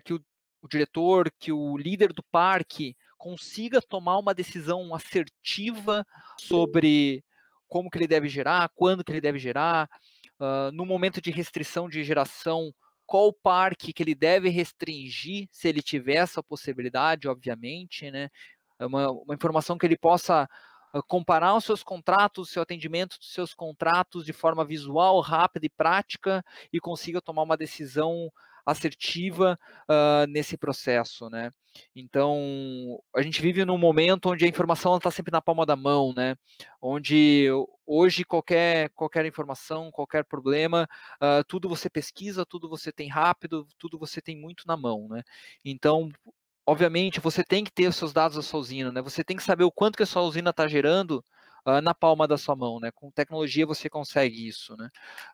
que 0.04 0.14
o, 0.14 0.24
o 0.62 0.68
diretor, 0.68 1.30
que 1.38 1.52
o 1.52 1.78
líder 1.78 2.14
do 2.14 2.24
parque 2.24 2.96
consiga 3.18 3.82
tomar 3.82 4.18
uma 4.18 4.34
decisão 4.34 4.96
assertiva 4.96 6.06
sobre 6.40 7.24
como 7.70 7.90
que 7.90 7.98
ele 7.98 8.08
deve 8.08 8.28
gerar, 8.28 8.70
quando 8.76 9.04
que 9.04 9.12
ele 9.12 9.22
deve 9.22 9.40
gerar, 9.40 9.90
uh, 10.40 10.72
no 10.74 10.86
momento 10.86 11.22
de 11.22 11.32
restrição 11.32 11.88
de 11.88 12.04
geração, 12.04 12.74
qual 13.06 13.32
parque 13.32 13.94
que 13.94 14.04
ele 14.04 14.14
deve 14.14 14.50
restringir, 14.50 15.48
se 15.52 15.68
ele 15.70 15.82
tiver 15.82 16.16
essa 16.16 16.44
possibilidade, 16.44 17.28
obviamente, 17.28 18.12
né? 18.12 18.30
É 18.78 18.86
uma, 18.86 19.12
uma 19.12 19.34
informação 19.34 19.78
que 19.78 19.86
ele 19.86 19.98
possa 19.98 20.48
comparar 21.08 21.56
os 21.56 21.66
seus 21.66 21.84
contratos, 21.84 22.50
seu 22.50 22.64
atendimento 22.64 23.18
dos 23.20 23.32
seus 23.32 23.54
contratos 23.54 24.26
de 24.26 24.34
forma 24.34 24.66
visual, 24.66 25.20
rápida 25.20 25.66
e 25.66 25.70
prática 25.70 26.44
e 26.74 26.80
consiga 26.80 27.22
tomar 27.22 27.44
uma 27.44 27.58
decisão 27.58 28.32
assertiva 28.72 29.58
uh, 29.90 30.28
nesse 30.28 30.58
processo, 30.58 31.30
né? 31.30 31.52
Então, 31.96 33.00
a 33.16 33.22
gente 33.22 33.42
vive 33.42 33.64
num 33.66 33.78
momento 33.78 34.30
onde 34.30 34.46
a 34.46 34.48
informação 34.48 34.98
está 34.98 35.12
sempre 35.12 35.32
na 35.32 35.42
palma 35.42 35.66
da 35.66 35.76
mão, 35.76 36.14
né? 36.16 36.36
Onde 36.82 37.48
hoje 37.86 38.24
qualquer, 38.24 38.90
qualquer 38.90 39.26
informação, 39.26 39.92
qualquer 39.92 40.24
problema, 40.26 40.88
uh, 41.22 41.44
tudo 41.48 41.70
você 41.70 41.90
pesquisa, 41.90 42.46
tudo 42.46 42.70
você 42.70 42.92
tem 42.92 43.08
rápido, 43.08 43.68
tudo 43.78 43.98
você 43.98 44.22
tem 44.22 44.38
muito 44.38 44.66
na 44.68 44.78
mão, 44.78 45.08
né? 45.10 45.24
Então, 45.64 46.10
obviamente, 46.66 47.20
você 47.20 47.44
tem 47.44 47.64
que 47.64 47.72
ter 47.72 47.88
os 47.88 47.96
seus 47.96 48.14
dados 48.14 48.38
da 48.38 48.44
sua 48.44 48.60
usina, 48.60 48.92
né? 48.92 49.02
Você 49.02 49.24
tem 49.24 49.38
que 49.38 49.44
saber 49.44 49.64
o 49.64 49.72
quanto 49.72 49.98
que 49.98 50.04
a 50.04 50.06
sua 50.06 50.22
usina 50.24 50.52
está 50.52 50.68
gerando 50.68 51.24
uh, 51.66 51.82
na 51.82 51.94
palma 51.94 52.28
da 52.28 52.38
sua 52.38 52.56
mão, 52.56 52.80
né? 52.80 52.92
Com 52.92 53.12
tecnologia 53.12 53.66
você 53.66 53.90
consegue 53.90 54.48
isso, 54.48 54.76
né? 54.78 54.90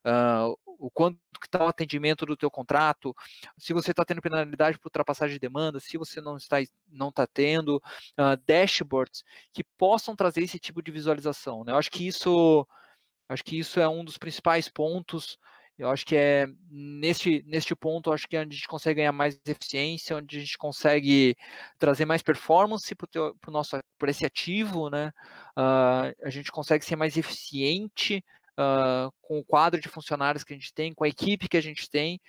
Uh, 0.06 0.58
o 0.66 0.90
quanto 0.90 1.20
que 1.40 1.48
está 1.48 1.64
o 1.64 1.68
atendimento 1.68 2.26
do 2.26 2.36
teu 2.38 2.50
contrato, 2.52 3.16
se 3.58 3.74
você 3.74 3.92
está 3.92 4.04
tendo 4.06 4.22
penalidade 4.22 4.78
por 4.78 4.88
ultrapassagem 4.88 5.36
de 5.36 5.40
demanda, 5.40 5.80
se 5.80 5.98
você 5.98 6.22
não 6.22 6.38
está 6.38 6.58
não 6.88 7.10
está 7.10 7.28
tendo 7.28 7.78
uh, 7.78 8.38
dashboards 8.46 9.24
que 9.54 9.64
possam 9.64 10.16
trazer 10.16 10.42
esse 10.44 10.60
tipo 10.60 10.82
de 10.82 10.92
visualização, 10.92 11.64
né? 11.64 11.72
Eu 11.72 11.78
acho 11.78 11.92
que 11.92 12.08
isso 12.08 12.68
acho 13.30 13.44
que 13.44 13.58
isso 13.58 13.80
é 13.80 13.88
um 13.88 14.04
dos 14.04 14.18
principais 14.18 14.70
pontos 14.70 15.38
eu 15.78 15.90
acho 15.90 16.06
que 16.06 16.16
é 16.16 16.48
neste, 16.70 17.44
neste 17.46 17.76
ponto, 17.76 18.12
acho 18.12 18.28
que 18.28 18.38
é 18.38 18.42
onde 18.42 18.56
a 18.56 18.58
gente 18.58 18.68
consegue 18.68 18.98
ganhar 18.98 19.12
mais 19.12 19.40
eficiência, 19.46 20.16
onde 20.16 20.38
a 20.38 20.40
gente 20.40 20.58
consegue 20.58 21.36
trazer 21.78 22.06
mais 22.06 22.22
performance 22.22 22.96
para 22.96 23.52
nosso 23.52 23.78
por 23.98 24.08
esse 24.08 24.26
ativo, 24.26 24.90
né? 24.90 25.12
Uh, 25.58 26.16
a 26.24 26.30
gente 26.30 26.52
consegue 26.52 26.86
ser 26.86 26.96
mais 26.96 27.18
eficiente 27.18 28.24
uh, 28.54 29.12
com 29.22 29.40
o 29.40 29.44
quadro 29.44 29.80
de 29.80 29.90
funcionários 29.90 30.44
que 30.44 30.54
a 30.54 30.56
gente 30.56 30.74
tem, 30.74 30.94
com 30.94 31.04
a 31.04 31.10
equipe 31.10 31.50
que 31.50 31.58
a 31.58 31.62
gente 31.62 31.90
tem 31.90 32.22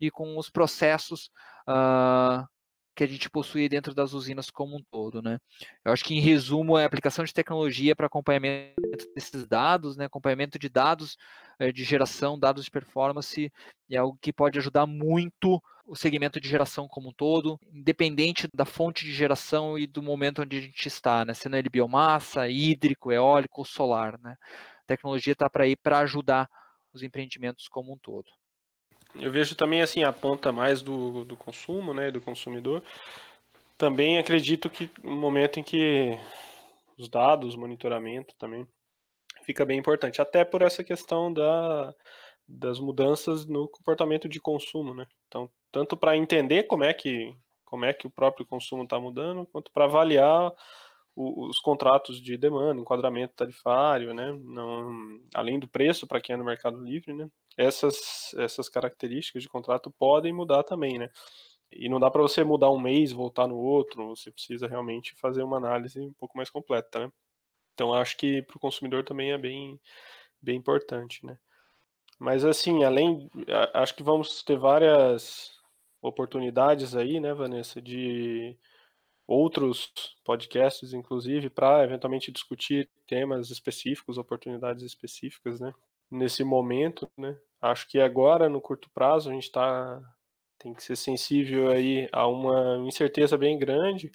e 0.00 0.10
com 0.10 0.38
os 0.38 0.48
processos 0.48 1.30
uh, 1.68 2.46
que 2.94 3.02
a 3.02 3.06
gente 3.06 3.28
possui 3.28 3.68
dentro 3.68 3.94
das 3.94 4.12
usinas 4.12 4.50
como 4.50 4.76
um 4.76 4.82
todo, 4.90 5.20
né? 5.20 5.38
Eu 5.84 5.92
acho 5.92 6.04
que 6.04 6.14
em 6.14 6.20
resumo 6.20 6.78
é 6.78 6.84
a 6.84 6.86
aplicação 6.86 7.24
de 7.24 7.34
tecnologia 7.34 7.96
para 7.96 8.06
acompanhamento 8.06 8.74
desses 9.14 9.46
dados, 9.46 9.96
né? 9.96 10.04
Acompanhamento 10.04 10.58
de 10.58 10.68
dados 10.68 11.16
é, 11.58 11.72
de 11.72 11.82
geração, 11.84 12.38
dados 12.38 12.64
de 12.64 12.70
performance, 12.70 13.52
é 13.90 13.96
algo 13.96 14.18
que 14.20 14.32
pode 14.32 14.58
ajudar 14.58 14.86
muito 14.86 15.60
o 15.86 15.94
segmento 15.94 16.40
de 16.40 16.48
geração 16.48 16.88
como 16.88 17.10
um 17.10 17.12
todo, 17.12 17.58
independente 17.72 18.48
da 18.54 18.64
fonte 18.64 19.04
de 19.04 19.12
geração 19.12 19.78
e 19.78 19.86
do 19.86 20.02
momento 20.02 20.42
onde 20.42 20.56
a 20.56 20.60
gente 20.60 20.86
está, 20.86 21.24
né? 21.24 21.34
Sendo 21.34 21.56
ele 21.56 21.68
biomassa, 21.68 22.48
hídrico, 22.48 23.12
eólico 23.12 23.60
ou 23.60 23.64
solar, 23.64 24.18
né? 24.20 24.36
A 24.82 24.86
tecnologia 24.86 25.32
está 25.32 25.50
para 25.50 25.66
ir 25.66 25.76
para 25.76 25.98
ajudar 26.00 26.48
os 26.92 27.02
empreendimentos 27.02 27.68
como 27.68 27.92
um 27.92 27.98
todo. 27.98 28.30
Eu 29.16 29.30
vejo 29.30 29.54
também 29.54 29.80
assim 29.80 30.02
a 30.02 30.12
ponta 30.12 30.52
mais 30.52 30.82
do, 30.82 31.24
do 31.24 31.36
consumo, 31.36 31.94
né, 31.94 32.10
do 32.10 32.20
consumidor. 32.20 32.82
Também 33.78 34.18
acredito 34.18 34.68
que 34.70 34.90
no 35.02 35.16
momento 35.16 35.58
em 35.60 35.62
que 35.62 36.18
os 36.98 37.08
dados, 37.08 37.56
monitoramento 37.56 38.34
também 38.38 38.66
fica 39.44 39.64
bem 39.64 39.78
importante, 39.78 40.20
até 40.20 40.44
por 40.44 40.62
essa 40.62 40.82
questão 40.82 41.32
da, 41.32 41.94
das 42.48 42.78
mudanças 42.80 43.46
no 43.46 43.68
comportamento 43.68 44.28
de 44.28 44.40
consumo, 44.40 44.94
né? 44.94 45.06
Então, 45.28 45.50
tanto 45.70 45.96
para 45.96 46.16
entender 46.16 46.64
como 46.64 46.84
é 46.84 46.94
que 46.94 47.34
como 47.64 47.84
é 47.84 47.92
que 47.92 48.06
o 48.06 48.10
próprio 48.10 48.46
consumo 48.46 48.84
está 48.84 49.00
mudando, 49.00 49.46
quanto 49.46 49.72
para 49.72 49.86
avaliar 49.86 50.52
os 51.16 51.58
contratos 51.58 52.20
de 52.22 52.36
demanda, 52.36 52.80
enquadramento 52.80 53.34
tarifário, 53.34 54.14
né? 54.14 54.32
Não, 54.44 55.20
além 55.34 55.58
do 55.58 55.66
preço 55.66 56.06
para 56.06 56.20
quem 56.20 56.34
é 56.34 56.36
no 56.36 56.44
Mercado 56.44 56.80
Livre, 56.80 57.12
né? 57.12 57.28
Essas, 57.56 58.34
essas 58.38 58.68
características 58.68 59.42
de 59.42 59.48
contrato 59.48 59.90
podem 59.98 60.32
mudar 60.32 60.62
também, 60.64 60.98
né? 60.98 61.08
E 61.72 61.88
não 61.88 62.00
dá 62.00 62.10
para 62.10 62.22
você 62.22 62.44
mudar 62.44 62.70
um 62.70 62.80
mês, 62.80 63.12
voltar 63.12 63.46
no 63.48 63.56
outro, 63.56 64.10
você 64.16 64.30
precisa 64.30 64.68
realmente 64.68 65.14
fazer 65.16 65.42
uma 65.42 65.56
análise 65.58 66.00
um 66.00 66.12
pouco 66.14 66.36
mais 66.36 66.50
completa, 66.50 67.00
né? 67.00 67.12
Então 67.74 67.94
acho 67.94 68.16
que 68.16 68.42
para 68.42 68.56
o 68.56 68.60
consumidor 68.60 69.04
também 69.04 69.32
é 69.32 69.38
bem, 69.38 69.80
bem 70.42 70.56
importante, 70.56 71.24
né? 71.26 71.38
Mas 72.18 72.44
assim, 72.44 72.84
além, 72.84 73.30
acho 73.74 73.94
que 73.94 74.02
vamos 74.02 74.42
ter 74.42 74.58
várias 74.58 75.52
oportunidades 76.02 76.94
aí, 76.96 77.20
né, 77.20 77.34
Vanessa, 77.34 77.80
de 77.82 78.56
outros 79.26 79.92
podcasts, 80.24 80.92
inclusive, 80.92 81.50
para 81.50 81.84
eventualmente 81.84 82.32
discutir 82.32 82.90
temas 83.06 83.50
específicos, 83.50 84.18
oportunidades 84.18 84.84
específicas, 84.84 85.60
né? 85.60 85.72
Nesse 86.14 86.44
momento, 86.44 87.10
né? 87.16 87.36
Acho 87.60 87.88
que 87.88 88.00
agora, 88.00 88.48
no 88.48 88.60
curto 88.60 88.90
prazo, 88.90 89.30
a 89.30 89.32
gente 89.32 89.50
tá, 89.50 90.00
tem 90.58 90.74
que 90.74 90.82
ser 90.82 90.96
sensível 90.96 91.70
aí 91.70 92.08
a 92.12 92.26
uma 92.26 92.78
incerteza 92.86 93.36
bem 93.36 93.58
grande 93.58 94.12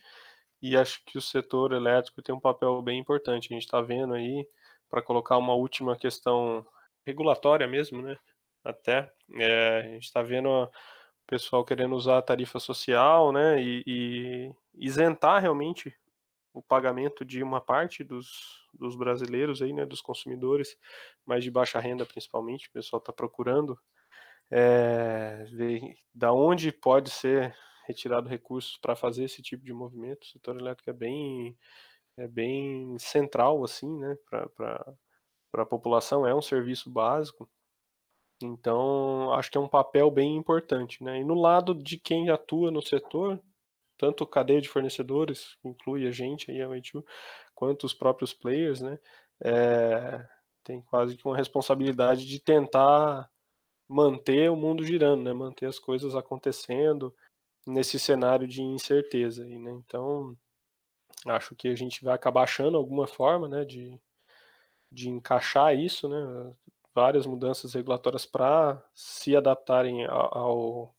e 0.62 0.78
acho 0.78 1.04
que 1.06 1.18
o 1.18 1.22
setor 1.22 1.74
elétrico 1.74 2.22
tem 2.22 2.34
um 2.34 2.40
papel 2.40 2.82
bem 2.82 3.00
importante. 3.00 3.48
A 3.52 3.54
gente 3.54 3.66
está 3.66 3.82
vendo 3.82 4.14
aí, 4.14 4.48
para 4.90 5.02
colocar 5.02 5.38
uma 5.38 5.54
última 5.54 5.96
questão 5.96 6.66
regulatória 7.06 7.68
mesmo, 7.68 8.02
né? 8.02 8.18
Até, 8.64 9.12
é, 9.36 9.80
a 9.80 9.84
gente 9.94 10.04
está 10.04 10.22
vendo 10.22 10.50
o 10.50 10.70
pessoal 11.28 11.64
querendo 11.64 11.96
usar 11.96 12.18
a 12.20 12.22
tarifa 12.22 12.60
social, 12.60 13.32
né? 13.32 13.62
E, 13.62 13.84
e 13.86 14.52
isentar 14.76 15.42
realmente 15.42 15.94
o 16.54 16.62
pagamento 16.62 17.24
de 17.24 17.44
uma 17.44 17.62
parte 17.62 18.04
dos, 18.04 18.68
dos 18.74 18.96
brasileiros 18.96 19.62
aí, 19.62 19.74
né, 19.74 19.86
dos 19.86 20.02
consumidores, 20.02 20.78
mais 21.26 21.44
de 21.44 21.52
baixa 21.52 21.80
renda 21.80 22.06
principalmente, 22.06 22.68
o 22.68 22.72
pessoal 22.72 23.00
está 23.00 23.14
procurando 23.14 23.80
é, 24.52 25.46
ver 25.52 25.96
da 26.14 26.34
onde 26.34 26.72
pode 26.72 27.10
ser 27.10 27.56
retirado 27.86 28.30
recursos 28.30 28.78
para 28.78 28.96
fazer 28.96 29.26
esse 29.26 29.42
tipo 29.42 29.64
de 29.66 29.74
movimento. 29.74 30.24
O 30.24 30.28
setor 30.28 30.60
elétrico 30.60 30.90
é 30.90 30.94
bem, 30.94 31.58
é 32.18 32.28
bem 32.28 32.98
central, 33.00 33.64
assim, 33.64 33.92
né, 34.00 34.18
para 34.30 34.96
a 35.56 35.66
população, 35.66 36.26
é 36.26 36.34
um 36.34 36.42
serviço 36.42 36.90
básico. 36.90 37.50
Então, 38.42 39.34
acho 39.34 39.52
que 39.52 39.58
é 39.58 39.62
um 39.62 39.68
papel 39.68 40.10
bem 40.10 40.36
importante, 40.38 41.04
né? 41.04 41.20
E 41.20 41.24
no 41.26 41.34
lado 41.34 41.76
de 41.76 41.98
quem 41.98 42.30
atua 42.30 42.72
no 42.72 42.82
setor, 42.82 43.42
tanto 44.00 44.26
cadeia 44.26 44.62
de 44.62 44.70
fornecedores, 44.70 45.58
que 45.62 45.68
inclui 45.68 46.08
a 46.08 46.12
gente, 46.12 46.50
aí, 46.50 46.62
a 46.62 46.70
Waitu, 46.70 47.06
quanto 47.54 47.86
os 47.86 47.94
próprios 47.94 48.34
players, 48.34 48.80
né, 48.80 48.98
é, 49.44 50.26
tem 50.64 50.82
quase 50.82 51.18
que 51.18 51.28
uma 51.28 51.36
responsabilidade 51.36 52.26
de 52.26 52.40
tentar 52.40 53.30
manter 53.88 54.50
o 54.50 54.56
mundo 54.56 54.86
girando, 54.86 55.24
né, 55.24 55.34
manter 55.34 55.66
as 55.66 55.78
coisas 55.78 56.16
acontecendo 56.16 57.14
nesse 57.68 58.00
cenário 58.00 58.48
de 58.48 58.62
incerteza. 58.62 59.44
Aí, 59.44 59.60
né, 59.60 59.72
então, 59.72 60.38
acho 61.28 61.54
que 61.54 61.68
a 61.68 61.76
gente 61.76 62.04
vai 62.04 62.16
acabar 62.16 62.44
achando 62.44 62.78
alguma 62.78 63.06
forma 63.06 63.50
né, 63.50 63.66
de, 63.66 64.00
de 64.90 65.10
encaixar 65.10 65.76
isso, 65.76 66.08
né, 66.08 66.54
várias 66.96 67.26
mudanças 67.26 67.74
regulatórias 67.74 68.26
para 68.26 68.82
se 68.94 69.36
adaptarem 69.36 70.06
ao, 70.06 70.96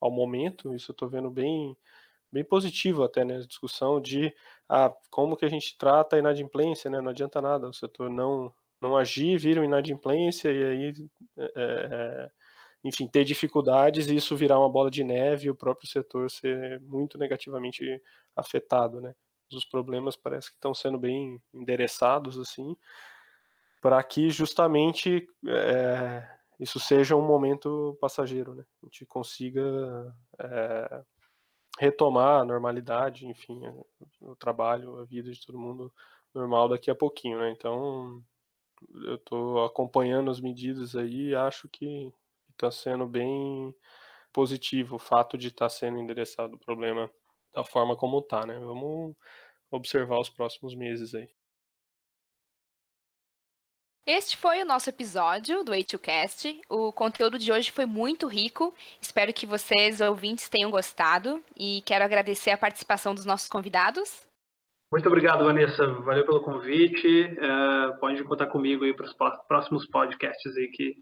ao 0.00 0.10
momento, 0.10 0.74
isso 0.74 0.90
eu 0.90 0.94
estou 0.94 1.08
vendo 1.08 1.30
bem 1.30 1.76
bem 2.32 2.44
positivo 2.44 3.02
até 3.02 3.24
né, 3.24 3.38
discussão 3.38 4.00
de 4.00 4.34
ah, 4.68 4.92
como 5.10 5.36
que 5.36 5.44
a 5.44 5.48
gente 5.48 5.76
trata 5.76 6.16
a 6.16 6.18
inadimplência, 6.18 6.90
né? 6.90 7.00
Não 7.00 7.10
adianta 7.10 7.40
nada 7.40 7.68
o 7.68 7.72
setor 7.74 8.08
não 8.10 8.52
não 8.80 8.96
agir, 8.96 9.38
vira 9.38 9.60
uma 9.60 9.66
inadimplência 9.66 10.50
e 10.50 10.64
aí, 10.64 10.94
é, 11.38 12.30
enfim, 12.82 13.06
ter 13.06 13.24
dificuldades 13.24 14.06
e 14.06 14.16
isso 14.16 14.36
virar 14.36 14.58
uma 14.58 14.70
bola 14.70 14.90
de 14.90 15.04
neve 15.04 15.46
e 15.46 15.50
o 15.50 15.54
próprio 15.54 15.88
setor 15.88 16.30
ser 16.30 16.80
muito 16.80 17.18
negativamente 17.18 18.00
afetado, 18.34 19.00
né? 19.00 19.14
Os 19.52 19.64
problemas 19.64 20.16
parece 20.16 20.48
que 20.48 20.56
estão 20.56 20.72
sendo 20.72 20.98
bem 20.98 21.42
endereçados 21.52 22.38
assim, 22.38 22.74
para 23.82 24.02
que 24.02 24.30
justamente 24.30 25.26
é, 25.46 26.26
isso 26.58 26.80
seja 26.80 27.16
um 27.16 27.26
momento 27.26 27.98
passageiro, 28.00 28.54
né? 28.54 28.64
A 28.82 28.86
gente 28.86 29.04
consiga 29.06 30.14
é, 30.38 31.02
retomar 31.78 32.40
a 32.40 32.44
normalidade, 32.44 33.26
enfim, 33.26 33.60
o 34.20 34.36
trabalho, 34.36 34.98
a 34.98 35.04
vida 35.04 35.30
de 35.30 35.44
todo 35.44 35.58
mundo 35.58 35.92
normal 36.34 36.68
daqui 36.68 36.90
a 36.90 36.94
pouquinho, 36.94 37.38
né? 37.38 37.50
Então, 37.50 38.22
eu 39.04 39.16
estou 39.16 39.64
acompanhando 39.64 40.30
as 40.30 40.40
medidas 40.40 40.96
aí 40.96 41.28
e 41.28 41.34
acho 41.34 41.68
que 41.68 42.12
está 42.52 42.70
sendo 42.70 43.06
bem 43.06 43.74
positivo 44.32 44.96
o 44.96 44.98
fato 44.98 45.36
de 45.38 45.48
estar 45.48 45.66
tá 45.66 45.70
sendo 45.70 45.98
endereçado 45.98 46.54
o 46.54 46.58
problema 46.58 47.10
da 47.54 47.64
forma 47.64 47.96
como 47.96 48.18
está, 48.20 48.46
né? 48.46 48.58
Vamos 48.58 49.16
observar 49.70 50.20
os 50.20 50.28
próximos 50.28 50.74
meses 50.74 51.14
aí. 51.14 51.28
Este 54.12 54.36
foi 54.36 54.60
o 54.60 54.66
nosso 54.66 54.90
episódio 54.90 55.62
do 55.62 55.70
A2Cast. 55.70 56.60
O 56.68 56.92
conteúdo 56.92 57.38
de 57.38 57.52
hoje 57.52 57.70
foi 57.70 57.86
muito 57.86 58.26
rico. 58.26 58.74
Espero 59.00 59.32
que 59.32 59.46
vocês, 59.46 60.00
ouvintes, 60.00 60.48
tenham 60.48 60.68
gostado. 60.68 61.40
E 61.56 61.80
quero 61.86 62.04
agradecer 62.04 62.50
a 62.50 62.58
participação 62.58 63.14
dos 63.14 63.24
nossos 63.24 63.48
convidados. 63.48 64.26
Muito 64.90 65.06
obrigado, 65.06 65.44
Vanessa. 65.44 65.86
Valeu 65.86 66.26
pelo 66.26 66.42
convite. 66.42 67.06
Uh, 67.06 68.00
pode 68.00 68.24
contar 68.24 68.46
comigo 68.46 68.82
aí 68.82 68.92
para 68.92 69.06
os 69.06 69.14
próximos 69.46 69.86
podcasts 69.86 70.56
aí 70.56 70.66
que 70.72 70.96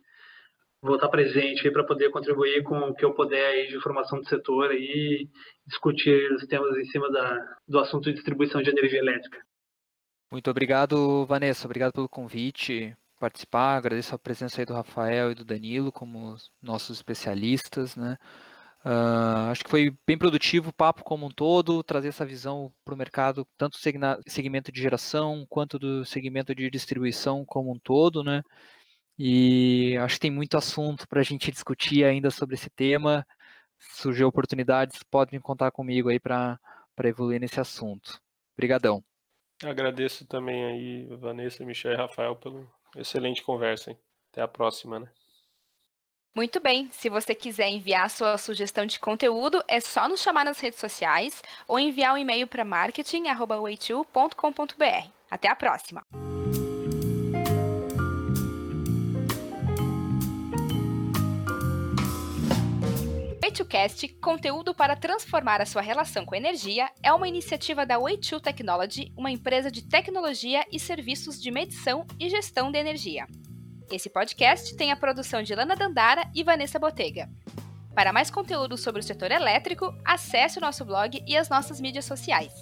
vou 0.82 0.96
estar 0.96 1.08
presente 1.08 1.70
para 1.70 1.84
poder 1.84 2.10
contribuir 2.10 2.62
com 2.62 2.78
o 2.78 2.94
que 2.94 3.06
eu 3.06 3.14
puder 3.14 3.46
aí 3.46 3.68
de 3.68 3.76
informação 3.78 4.20
do 4.20 4.28
setor 4.28 4.70
e 4.74 5.30
discutir 5.66 6.30
os 6.32 6.46
temas 6.46 6.76
em 6.76 6.84
cima 6.84 7.10
da, 7.10 7.56
do 7.66 7.78
assunto 7.78 8.04
de 8.04 8.16
distribuição 8.16 8.60
de 8.60 8.68
energia 8.68 8.98
elétrica. 8.98 9.47
Muito 10.30 10.50
obrigado, 10.50 11.24
Vanessa. 11.26 11.66
Obrigado 11.66 11.92
pelo 11.92 12.08
convite, 12.08 12.94
participar. 13.18 13.76
Agradeço 13.76 14.14
a 14.14 14.18
presença 14.18 14.60
aí 14.60 14.66
do 14.66 14.74
Rafael 14.74 15.32
e 15.32 15.34
do 15.34 15.44
Danilo 15.44 15.90
como 15.90 16.36
nossos 16.62 16.98
especialistas, 16.98 17.96
né? 17.96 18.18
Uh, 18.84 19.50
acho 19.50 19.64
que 19.64 19.70
foi 19.70 19.96
bem 20.06 20.16
produtivo 20.16 20.70
o 20.70 20.72
papo 20.72 21.02
como 21.02 21.26
um 21.26 21.30
todo, 21.30 21.82
trazer 21.82 22.08
essa 22.08 22.24
visão 22.24 22.72
para 22.84 22.94
o 22.94 22.96
mercado, 22.96 23.46
tanto 23.56 23.78
do 23.78 24.30
segmento 24.30 24.70
de 24.70 24.80
geração 24.80 25.44
quanto 25.48 25.78
do 25.78 26.04
segmento 26.04 26.54
de 26.54 26.70
distribuição 26.70 27.44
como 27.44 27.72
um 27.72 27.78
todo, 27.78 28.22
né? 28.22 28.42
E 29.18 29.96
acho 29.98 30.14
que 30.16 30.20
tem 30.20 30.30
muito 30.30 30.56
assunto 30.56 31.08
para 31.08 31.20
a 31.20 31.24
gente 31.24 31.50
discutir 31.50 32.04
ainda 32.04 32.30
sobre 32.30 32.54
esse 32.54 32.70
tema. 32.70 33.26
Surgir 33.78 34.24
oportunidades, 34.24 35.02
podem 35.04 35.40
contar 35.40 35.70
comigo 35.72 36.08
aí 36.08 36.20
para 36.20 36.58
evoluir 37.04 37.40
nesse 37.40 37.60
assunto. 37.60 38.20
Obrigadão. 38.56 39.04
Agradeço 39.64 40.26
também 40.26 40.64
aí, 40.64 41.06
Vanessa, 41.16 41.64
Michel 41.64 41.92
e 41.92 41.96
Rafael, 41.96 42.36
pela 42.36 42.64
excelente 42.96 43.42
conversa. 43.42 43.90
Hein? 43.90 43.98
Até 44.32 44.42
a 44.42 44.48
próxima, 44.48 45.00
né? 45.00 45.08
Muito 46.34 46.60
bem, 46.60 46.88
se 46.92 47.08
você 47.08 47.34
quiser 47.34 47.68
enviar 47.68 48.08
sua 48.08 48.38
sugestão 48.38 48.86
de 48.86 49.00
conteúdo, 49.00 49.62
é 49.66 49.80
só 49.80 50.08
nos 50.08 50.20
chamar 50.20 50.44
nas 50.44 50.60
redes 50.60 50.78
sociais 50.78 51.42
ou 51.66 51.80
enviar 51.80 52.14
um 52.14 52.18
e-mail 52.18 52.46
para 52.46 52.64
marketing.com.br. 52.64 55.10
Até 55.30 55.48
a 55.48 55.56
próxima! 55.56 56.27
Way2Cast, 63.48 64.20
conteúdo 64.20 64.74
para 64.74 64.94
transformar 64.94 65.62
a 65.62 65.66
sua 65.66 65.80
relação 65.80 66.26
com 66.26 66.34
energia, 66.34 66.90
é 67.02 67.10
uma 67.12 67.26
iniciativa 67.26 67.86
da 67.86 67.96
Way2 67.96 68.40
Technology, 68.40 69.10
uma 69.16 69.30
empresa 69.30 69.70
de 69.70 69.82
tecnologia 69.82 70.66
e 70.70 70.78
serviços 70.78 71.40
de 71.40 71.50
medição 71.50 72.06
e 72.20 72.28
gestão 72.28 72.70
de 72.70 72.78
energia. 72.78 73.26
Esse 73.90 74.10
podcast 74.10 74.76
tem 74.76 74.92
a 74.92 74.96
produção 74.96 75.42
de 75.42 75.54
Lana 75.54 75.74
Dandara 75.74 76.30
e 76.34 76.44
Vanessa 76.44 76.78
Botega. 76.78 77.26
Para 77.94 78.12
mais 78.12 78.30
conteúdo 78.30 78.76
sobre 78.76 79.00
o 79.00 79.04
setor 79.04 79.30
elétrico, 79.30 79.94
acesse 80.04 80.58
o 80.58 80.60
nosso 80.60 80.84
blog 80.84 81.24
e 81.26 81.34
as 81.34 81.48
nossas 81.48 81.80
mídias 81.80 82.04
sociais. 82.04 82.52